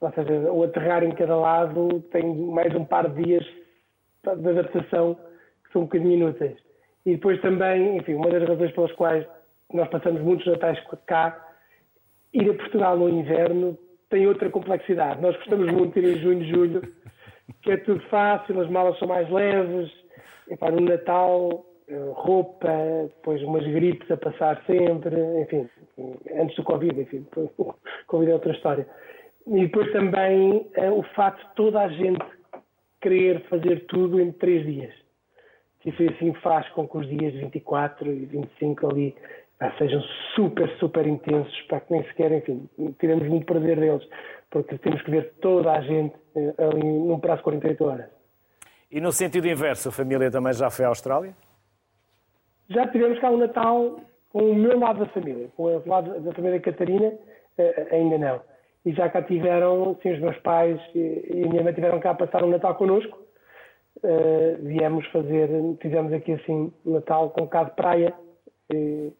ou 0.00 0.12
seja, 0.12 0.52
o 0.52 0.64
aterrar 0.64 1.04
em 1.04 1.12
cada 1.12 1.36
lado 1.36 2.00
tem 2.10 2.34
mais 2.34 2.74
um 2.74 2.84
par 2.84 3.08
de 3.08 3.22
dias 3.22 3.44
de 4.24 4.48
adaptação 4.48 5.14
que 5.64 5.72
são 5.72 5.82
um 5.82 5.84
bocadinho 5.84 6.14
inúteis. 6.14 6.58
E 7.06 7.12
depois 7.12 7.40
também, 7.40 7.96
enfim, 7.96 8.14
uma 8.14 8.30
das 8.30 8.46
razões 8.48 8.72
pelas 8.72 8.92
quais 8.92 9.26
nós 9.72 9.88
passamos 9.88 10.20
muitos 10.20 10.46
natais 10.46 10.78
cá, 11.06 11.46
ir 12.32 12.50
a 12.50 12.54
Portugal 12.54 12.96
no 12.96 13.08
inverno 13.08 13.78
tem 14.10 14.26
outra 14.26 14.50
complexidade. 14.50 15.20
Nós 15.20 15.36
gostamos 15.36 15.70
muito 15.70 16.00
de 16.00 16.06
ir 16.06 16.16
em 16.16 16.20
junho, 16.20 16.44
julho, 16.44 16.94
que 17.62 17.70
é 17.70 17.76
tudo 17.78 18.00
fácil, 18.08 18.60
as 18.60 18.70
malas 18.70 18.98
são 18.98 19.08
mais 19.08 19.28
leves, 19.30 19.90
para 20.58 20.72
no 20.72 20.80
Natal, 20.80 21.64
eh, 21.88 22.12
roupa, 22.14 22.68
depois 23.04 23.42
umas 23.42 23.66
gripes 23.66 24.10
a 24.10 24.16
passar 24.16 24.62
sempre, 24.66 25.16
enfim, 25.40 25.68
antes 26.34 26.56
do 26.56 26.62
Covid, 26.62 27.00
enfim, 27.00 27.26
o 27.58 27.74
Covid 28.06 28.30
é 28.30 28.34
outra 28.34 28.52
história. 28.52 28.86
E 29.46 29.62
depois 29.62 29.90
também 29.92 30.66
eh, 30.74 30.90
o 30.90 31.02
facto 31.14 31.46
de 31.48 31.54
toda 31.54 31.80
a 31.80 31.88
gente 31.88 32.24
querer 33.00 33.40
fazer 33.48 33.86
tudo 33.86 34.20
em 34.20 34.32
três 34.32 34.66
dias. 34.66 34.94
Isso 35.84 36.02
assim 36.02 36.34
faz 36.42 36.68
com 36.70 36.86
que 36.86 36.98
os 36.98 37.08
dias 37.08 37.32
24 37.34 38.12
e 38.12 38.26
25 38.26 38.86
ali 38.90 39.14
sejam 39.78 40.02
super, 40.34 40.68
super 40.78 41.06
intensos, 41.06 41.60
para 41.62 41.80
que 41.80 41.92
nem 41.92 42.04
sequer, 42.04 42.32
enfim, 42.32 42.68
tiramos 43.00 43.26
muito 43.26 43.46
prazer 43.46 43.78
deles, 43.78 44.06
porque 44.50 44.78
temos 44.78 45.02
que 45.02 45.10
ver 45.10 45.34
toda 45.40 45.72
a 45.72 45.80
gente 45.80 46.14
eh, 46.34 46.54
ali 46.58 46.82
num 46.82 47.18
prazo 47.20 47.38
de 47.38 47.44
48 47.44 47.84
horas. 47.84 48.06
E 48.90 49.00
no 49.00 49.12
sentido 49.12 49.46
inverso, 49.46 49.90
a 49.90 49.92
família 49.92 50.30
também 50.30 50.52
já 50.52 50.70
foi 50.70 50.84
à 50.84 50.88
Austrália? 50.88 51.34
Já 52.70 52.86
tivemos 52.88 53.18
cá 53.18 53.30
um 53.30 53.36
Natal 53.36 54.00
com 54.30 54.50
o 54.50 54.54
meu 54.54 54.78
lado 54.78 55.00
da 55.00 55.06
família, 55.06 55.48
com 55.56 55.64
o 55.64 55.88
lado 55.88 56.20
da 56.20 56.32
família 56.32 56.60
Catarina, 56.60 57.12
eh, 57.58 57.88
ainda 57.92 58.18
não. 58.18 58.40
E 58.84 58.92
já 58.92 59.08
cá 59.08 59.22
tiveram, 59.22 59.98
sim, 60.02 60.12
os 60.12 60.20
meus 60.20 60.38
pais 60.38 60.80
e 60.94 61.42
a 61.44 61.48
minha 61.48 61.62
mãe 61.62 61.74
tiveram 61.74 62.00
cá 62.00 62.10
a 62.10 62.14
passar 62.14 62.42
um 62.42 62.48
Natal 62.48 62.74
connosco, 62.76 63.18
viemos 64.60 65.04
fazer, 65.08 65.50
fizemos 65.82 66.12
aqui 66.12 66.32
assim 66.32 66.72
Natal 66.84 67.30
com 67.30 67.42
um 67.42 67.44
bocado 67.44 67.70
de 67.70 67.76
praia 67.76 68.14
e, 68.72 69.12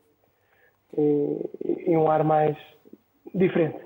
e, 0.97 1.51
e 1.89 1.97
um 1.97 2.09
ar 2.09 2.23
mais 2.23 2.57
diferente. 3.35 3.79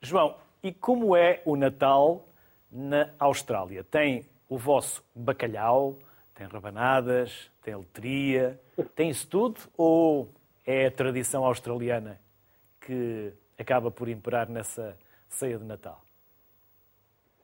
João, 0.00 0.34
e 0.66 0.72
como 0.72 1.14
é 1.14 1.40
o 1.44 1.54
Natal 1.54 2.26
na 2.72 3.10
Austrália? 3.20 3.84
Tem 3.84 4.26
o 4.48 4.58
vosso 4.58 5.04
bacalhau, 5.14 5.96
tem 6.34 6.44
rabanadas, 6.48 7.52
tem 7.62 7.76
letria, 7.76 8.58
tem 8.96 9.08
isso 9.08 9.28
tudo? 9.28 9.60
Ou 9.76 10.28
é 10.66 10.86
a 10.86 10.90
tradição 10.90 11.44
australiana 11.44 12.18
que 12.80 13.32
acaba 13.56 13.92
por 13.92 14.08
imperar 14.08 14.50
nessa 14.50 14.98
ceia 15.28 15.56
de 15.56 15.64
Natal? 15.64 16.02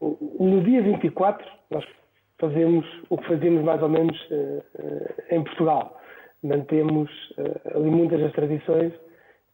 No 0.00 0.60
dia 0.64 0.82
24, 0.82 1.48
nós 1.70 1.84
fazemos 2.40 2.84
o 3.08 3.16
que 3.18 3.28
fazemos 3.28 3.62
mais 3.62 3.80
ou 3.80 3.88
menos 3.88 4.20
uh, 4.30 4.34
uh, 4.34 5.14
em 5.30 5.44
Portugal. 5.44 5.96
Mantemos 6.42 7.08
uh, 7.38 7.78
ali 7.78 7.88
muitas 7.88 8.20
das 8.20 8.32
tradições 8.32 8.92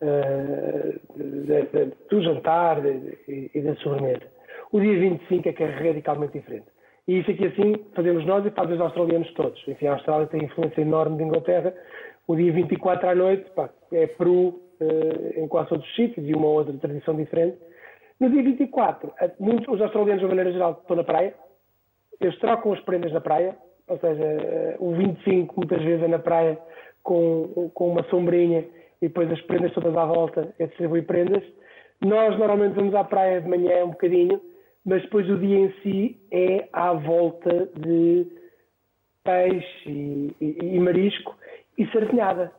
de, 0.01 1.63
de, 1.63 1.93
do 2.09 2.23
jantar 2.23 2.81
e, 2.85 3.61
da 3.61 3.75
sobremesa. 3.77 4.23
O 4.71 4.81
dia 4.81 4.99
25 4.99 5.49
é 5.49 5.53
que 5.53 5.63
é 5.63 5.67
radicalmente 5.67 6.39
diferente. 6.39 6.67
E 7.07 7.19
isso 7.19 7.31
aqui 7.31 7.47
assim 7.47 7.75
fazemos 7.95 8.25
nós 8.27 8.45
e 8.45 8.51
fazem 8.51 8.75
os 8.75 8.81
australianos 8.81 9.33
todos. 9.35 9.63
Enfim, 9.67 9.87
a 9.87 9.95
Austrália 9.95 10.27
tem 10.27 10.45
influência 10.45 10.81
enorme 10.83 11.17
de 11.17 11.25
Inglaterra. 11.25 11.75
O 12.27 12.37
dia 12.37 12.53
24 12.53 13.09
à 13.09 13.15
noite 13.15 13.51
pá, 13.53 13.71
é 13.93 14.07
Peru 14.07 14.61
em 15.37 15.49
quase 15.49 15.71
todos 15.71 15.87
os 15.87 15.95
sítios 15.97 16.29
e 16.29 16.35
uma 16.35 16.47
outra 16.47 16.73
tradição 16.75 17.17
diferente. 17.17 17.59
No 18.21 18.31
dia 18.31 18.43
24, 18.43 19.13
muitos, 19.39 19.73
os 19.73 19.81
australianos, 19.81 20.23
de 20.23 20.29
maneira 20.29 20.53
geral, 20.53 20.79
estão 20.81 20.97
na 20.97 21.05
praia, 21.05 21.35
eles 22.21 22.37
trocam 22.39 22.73
as 22.73 22.81
prendas 22.81 23.13
na 23.13 23.21
praia, 23.21 23.57
ou 23.87 23.99
seja, 23.99 24.25
eh, 24.25 24.77
o 24.81 24.93
25 24.93 25.55
muitas 25.57 25.83
vezes 25.83 26.03
é 26.03 26.09
na 26.09 26.19
praia 26.19 26.59
com, 27.03 27.71
com 27.73 27.91
uma 27.91 28.03
sombrinha 28.05 28.65
e 29.01 29.09
depois 29.09 29.31
as 29.31 29.41
prendas 29.43 29.73
todas 29.73 29.97
à 29.97 30.05
volta 30.05 30.55
é 30.59 30.67
distribuir 30.67 31.07
prendas. 31.07 31.43
Nós 32.01 32.37
normalmente 32.39 32.75
vamos 32.75 32.95
à 32.95 33.05
praia 33.05 33.41
de 33.41 33.49
manhã 33.49 33.85
um 33.85 33.91
bocadinho, 33.91 34.41
mas 34.85 35.03
depois 35.03 35.29
o 35.29 35.39
dia 35.39 35.59
em 35.59 35.73
si 35.83 36.21
é 36.31 36.69
à 36.73 36.93
volta 36.93 37.69
de 37.77 38.27
peixe 39.25 39.89
e, 39.89 40.37
e, 40.41 40.77
e 40.77 40.81
marisco 40.81 41.37
e 41.77 41.87
sardinhada. 41.89 42.53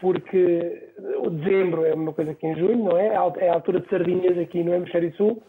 Porque 0.00 0.92
o 1.18 1.30
dezembro 1.30 1.84
é 1.84 1.92
uma 1.92 2.12
coisa 2.12 2.34
que 2.34 2.46
em 2.46 2.54
junho, 2.56 2.84
não 2.84 2.96
é? 2.96 3.08
É 3.08 3.48
a 3.48 3.54
altura 3.54 3.80
de 3.80 3.88
sardinhas 3.88 4.38
aqui 4.38 4.62
no 4.62 4.74
Hemisfério 4.74 5.14
Sul 5.16 5.42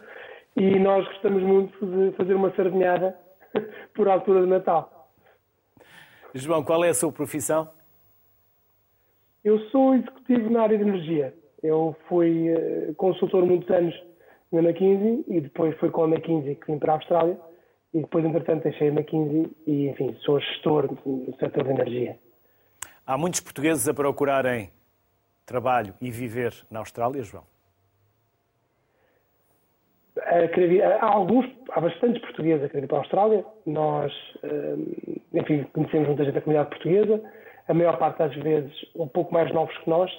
e 0.56 0.80
nós 0.80 1.06
gostamos 1.08 1.44
muito 1.44 1.86
de 1.86 2.12
fazer 2.18 2.34
uma 2.34 2.52
sardinhada 2.56 3.16
por 3.94 4.08
altura 4.08 4.42
de 4.42 4.48
Natal. 4.48 5.10
João, 6.34 6.64
qual 6.64 6.84
é 6.84 6.90
a 6.90 6.94
sua 6.94 7.12
profissão? 7.12 7.70
Eu 9.44 9.60
sou 9.70 9.96
executivo 9.96 10.50
na 10.50 10.64
área 10.64 10.78
de 10.78 10.84
energia. 10.84 11.34
Eu 11.64 11.96
fui 12.08 12.54
uh, 12.54 12.94
consultor 12.96 13.46
muitos 13.46 13.70
anos 13.70 13.96
na 14.52 14.62
McKinsey 14.62 15.24
e 15.28 15.42
depois 15.42 15.78
foi 15.78 15.90
com 15.90 16.04
a 16.04 16.08
McKinsey 16.08 16.56
que 16.56 16.72
vim 16.72 16.80
para 16.80 16.94
a 16.94 16.96
Austrália 16.96 17.40
e 17.94 18.02
depois, 18.02 18.24
entretanto, 18.26 18.64
deixei 18.64 18.90
a 18.90 18.92
McKinsey 18.92 19.52
e, 19.66 19.88
enfim, 19.88 20.16
sou 20.22 20.40
gestor 20.40 20.88
do 20.88 21.36
setor 21.40 21.64
de 21.64 21.70
energia. 21.72 22.20
Há 23.06 23.18
muitos 23.18 23.40
portugueses 23.40 23.88
a 23.88 23.94
procurarem 23.94 24.70
trabalho 25.46 25.94
e 26.00 26.12
viver 26.12 26.54
na 26.70 26.80
Austrália, 26.80 27.24
João? 27.24 27.44
há 30.20 31.06
alguns, 31.06 31.46
há 31.72 31.82
bastantes 31.82 32.22
portugueses 32.22 32.64
a 32.64 32.70
querer 32.70 32.84
ir 32.84 32.88
para 32.88 32.98
a 32.98 33.02
Austrália. 33.02 33.46
Nós, 33.66 34.14
eh, 34.44 34.76
enfim, 35.34 35.64
conhecemos 35.74 36.08
muita 36.08 36.26
gente 36.26 36.36
da 36.36 36.42
comunidade 36.42 36.70
portuguesa. 36.70 37.22
A 37.70 37.74
maior 37.74 37.98
parte 37.98 38.18
das 38.18 38.36
vezes 38.36 38.74
um 38.96 39.08
pouco 39.08 39.32
mais 39.34 39.54
novos 39.54 39.78
que 39.78 39.90
nós. 39.90 40.12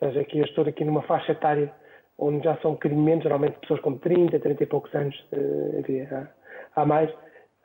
Ou 0.00 0.08
seja, 0.08 0.20
aqui 0.20 0.38
eu 0.38 0.44
estou 0.44 0.64
aqui 0.64 0.84
numa 0.84 1.02
faixa 1.02 1.32
etária 1.32 1.72
onde 2.18 2.44
já 2.44 2.56
são 2.58 2.72
um 2.72 2.74
bocadinho 2.74 3.00
menos, 3.00 3.24
geralmente 3.24 3.58
pessoas 3.60 3.80
com 3.80 3.96
30, 3.96 4.38
30 4.38 4.62
e 4.62 4.66
poucos 4.66 4.94
anos, 4.94 5.26
eh, 5.32 6.06
há, 6.12 6.80
há 6.80 6.86
mais. 6.86 7.10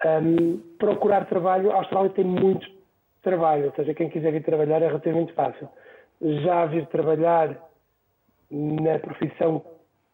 Um, 0.06 0.60
procurar 0.80 1.26
trabalho, 1.26 1.72
a 1.72 1.76
Austrália 1.76 2.10
tem 2.12 2.24
muito 2.24 2.66
trabalho, 3.22 3.66
ou 3.66 3.74
seja, 3.74 3.94
quem 3.94 4.10
quiser 4.10 4.32
vir 4.32 4.44
trabalhar 4.44 4.82
é 4.82 4.88
relativamente 4.88 5.34
fácil. 5.34 5.68
Já 6.22 6.66
vir 6.66 6.88
trabalhar 6.88 7.58
na 8.50 8.98
profissão 9.00 9.60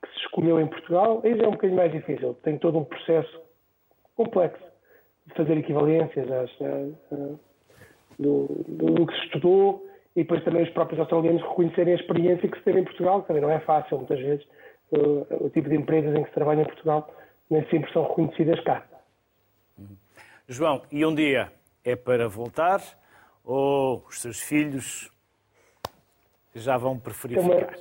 que 0.02 0.10
se 0.10 0.20
escolheu 0.22 0.60
em 0.60 0.68
Portugal, 0.68 1.22
aí 1.24 1.38
já 1.38 1.44
é 1.44 1.48
um 1.48 1.52
bocadinho 1.52 1.78
mais 1.78 1.92
difícil. 1.92 2.34
Tem 2.44 2.58
todo 2.58 2.80
um 2.80 2.84
processo 2.84 3.42
complexo 4.16 4.64
de 5.28 5.34
fazer 5.36 5.58
equivalências 5.58 6.30
às, 6.32 6.52
do, 6.58 7.40
do, 8.20 8.48
do, 8.68 9.06
que 9.08 9.14
se 9.16 9.26
estudou 9.26 9.86
e 10.16 10.22
depois 10.22 10.44
também 10.44 10.64
os 10.64 10.70
próprios 10.70 11.00
australianos 11.00 11.42
reconhecerem 11.42 11.94
a 11.94 11.98
experiência 11.98 12.50
que 12.50 12.58
se 12.58 12.64
teve 12.64 12.80
em 12.80 12.84
Portugal, 12.84 13.22
que 13.22 13.28
também 13.28 13.42
não 13.42 13.50
é 13.50 13.60
fácil, 13.60 13.98
muitas 13.98 14.20
vezes. 14.20 14.46
O, 14.92 15.46
o 15.46 15.50
tipo 15.50 15.70
de 15.70 15.76
empresas 15.76 16.16
em 16.16 16.22
que 16.24 16.30
se 16.30 16.36
trabalha 16.36 16.62
em 16.62 16.66
Portugal 16.66 17.10
nem 17.50 17.66
sempre 17.70 17.92
são 17.92 18.04
reconhecidas 18.04 18.60
cá. 18.62 18.86
João, 20.48 20.82
e 20.92 21.06
um 21.06 21.16
dia 21.16 21.52
é 21.84 21.96
para 21.96 22.28
voltar 22.28 22.82
ou 23.44 24.04
os 24.08 24.22
seus 24.22 24.40
filhos 24.40 25.12
já 26.56 26.78
vão 26.78 27.00
preferir 27.00 27.40
uma, 27.40 27.56
ficar? 27.56 27.76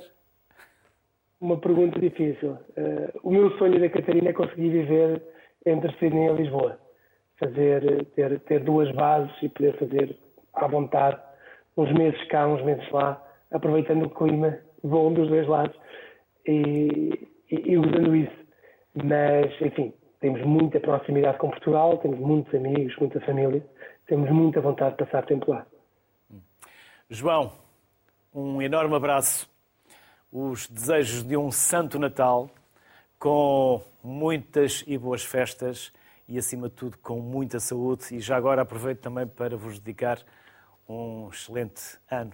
Uma 1.39 1.57
pergunta 1.57 1.99
difícil. 1.99 2.51
Uh, 2.51 3.19
o 3.23 3.31
meu 3.31 3.57
sonho 3.57 3.79
da 3.79 3.89
Catarina 3.89 4.29
é 4.29 4.33
conseguir 4.33 4.69
viver 4.69 5.21
entre 5.65 5.91
Sydney 5.97 6.29
e 6.29 6.33
Lisboa. 6.33 6.79
Fazer, 7.39 8.05
ter, 8.15 8.39
ter 8.41 8.59
duas 8.61 8.91
bases 8.91 9.31
e 9.41 9.49
poder 9.49 9.77
fazer 9.77 10.17
à 10.53 10.67
vontade 10.67 11.19
uns 11.75 11.91
meses 11.93 12.21
cá, 12.27 12.47
uns 12.47 12.63
meses 12.63 12.89
lá, 12.91 13.21
aproveitando 13.51 14.05
o 14.05 14.09
clima 14.09 14.59
bom 14.83 15.13
dos 15.13 15.27
dois 15.27 15.47
lados 15.47 15.75
e, 16.45 17.27
e, 17.49 17.71
e 17.71 17.77
usando 17.77 18.15
isso. 18.15 18.43
Mas, 18.95 19.59
enfim, 19.61 19.93
temos 20.19 20.41
muita 20.45 20.79
proximidade 20.79 21.37
com 21.37 21.49
Portugal, 21.49 21.97
temos 21.97 22.19
muitos 22.19 22.53
amigos, 22.53 22.95
muita 22.97 23.19
família, 23.21 23.65
temos 24.07 24.29
muita 24.29 24.61
vontade 24.61 24.95
de 24.95 25.05
passar 25.05 25.25
tempo 25.25 25.49
lá. 25.51 25.65
João, 27.09 27.51
um 28.33 28.61
enorme 28.61 28.95
abraço, 28.95 29.49
os 30.31 30.67
desejos 30.67 31.23
de 31.23 31.35
um 31.37 31.51
Santo 31.51 31.99
Natal 31.99 32.49
com 33.19 33.81
muitas 34.03 34.83
e 34.85 34.97
boas 34.97 35.23
festas 35.23 35.93
e, 36.27 36.37
acima 36.37 36.67
de 36.67 36.75
tudo, 36.75 36.97
com 36.97 37.19
muita 37.19 37.59
saúde. 37.59 38.15
E 38.15 38.19
já 38.19 38.35
agora 38.35 38.61
aproveito 38.61 38.99
também 38.99 39.27
para 39.27 39.55
vos 39.55 39.79
dedicar 39.79 40.19
um 40.87 41.29
excelente 41.31 41.81
ano 42.09 42.33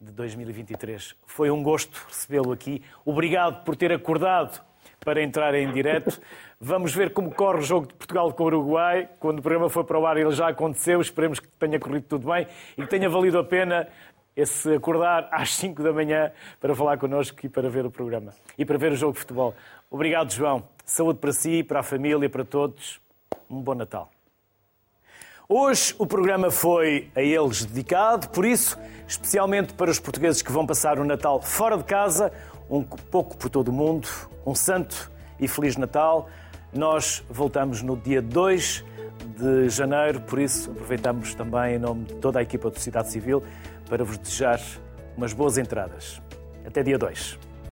de 0.00 0.12
2023. 0.12 1.14
Foi 1.26 1.50
um 1.50 1.62
gosto 1.62 2.04
recebê-lo 2.08 2.52
aqui. 2.52 2.82
Obrigado 3.04 3.64
por 3.64 3.76
ter 3.76 3.92
acordado 3.92 4.60
para 5.00 5.22
entrar 5.22 5.54
em 5.54 5.70
direto. 5.72 6.20
Vamos 6.60 6.94
ver 6.94 7.12
como 7.12 7.32
corre 7.32 7.58
o 7.58 7.62
jogo 7.62 7.86
de 7.86 7.94
Portugal 7.94 8.32
com 8.32 8.44
o 8.44 8.46
Uruguai. 8.46 9.08
Quando 9.18 9.38
o 9.40 9.42
programa 9.42 9.68
for 9.68 9.84
para 9.84 9.98
o 9.98 10.06
ar, 10.06 10.16
ele 10.16 10.30
já 10.32 10.48
aconteceu. 10.48 11.00
Esperemos 11.00 11.40
que 11.40 11.48
tenha 11.48 11.78
corrido 11.78 12.04
tudo 12.04 12.30
bem 12.30 12.46
e 12.76 12.82
que 12.82 12.88
tenha 12.88 13.08
valido 13.08 13.38
a 13.38 13.44
pena 13.44 13.88
esse 14.34 14.72
acordar 14.74 15.28
às 15.30 15.54
5 15.56 15.82
da 15.82 15.92
manhã 15.92 16.32
para 16.58 16.74
falar 16.74 16.96
connosco 16.98 17.38
e 17.44 17.48
para 17.48 17.68
ver 17.68 17.84
o 17.84 17.90
programa 17.90 18.32
e 18.56 18.64
para 18.64 18.78
ver 18.78 18.92
o 18.92 18.96
jogo 18.96 19.12
de 19.12 19.20
futebol. 19.20 19.54
Obrigado, 19.90 20.32
João. 20.32 20.66
Saúde 20.84 21.18
para 21.18 21.32
si, 21.32 21.62
para 21.62 21.80
a 21.80 21.82
família, 21.82 22.28
para 22.30 22.44
todos. 22.44 23.00
Um 23.50 23.60
bom 23.60 23.74
Natal. 23.74 24.10
Hoje 25.48 25.92
o 25.98 26.06
programa 26.06 26.52
foi 26.52 27.10
a 27.16 27.20
eles 27.20 27.64
dedicado, 27.64 28.28
por 28.28 28.44
isso, 28.44 28.78
especialmente 29.08 29.74
para 29.74 29.90
os 29.90 29.98
portugueses 29.98 30.40
que 30.40 30.52
vão 30.52 30.64
passar 30.64 31.00
o 31.00 31.04
Natal 31.04 31.42
fora 31.42 31.76
de 31.76 31.82
casa, 31.82 32.32
um 32.70 32.82
pouco 32.82 33.36
por 33.36 33.50
todo 33.50 33.68
o 33.68 33.72
mundo, 33.72 34.08
um 34.46 34.54
santo 34.54 35.10
e 35.40 35.48
feliz 35.48 35.76
Natal. 35.76 36.28
Nós 36.72 37.24
voltamos 37.28 37.82
no 37.82 37.96
dia 37.96 38.22
2 38.22 38.84
de 39.36 39.68
janeiro, 39.68 40.20
por 40.20 40.38
isso 40.38 40.70
aproveitamos 40.70 41.34
também 41.34 41.74
em 41.74 41.78
nome 41.78 42.04
de 42.04 42.14
toda 42.14 42.38
a 42.38 42.42
equipa 42.42 42.70
do 42.70 42.78
Cidade 42.78 43.10
Civil 43.10 43.42
para 43.88 44.04
vos 44.04 44.16
desejar 44.16 44.60
umas 45.16 45.32
boas 45.32 45.58
entradas. 45.58 46.22
Até 46.64 46.84
dia 46.84 46.96
2. 46.96 47.51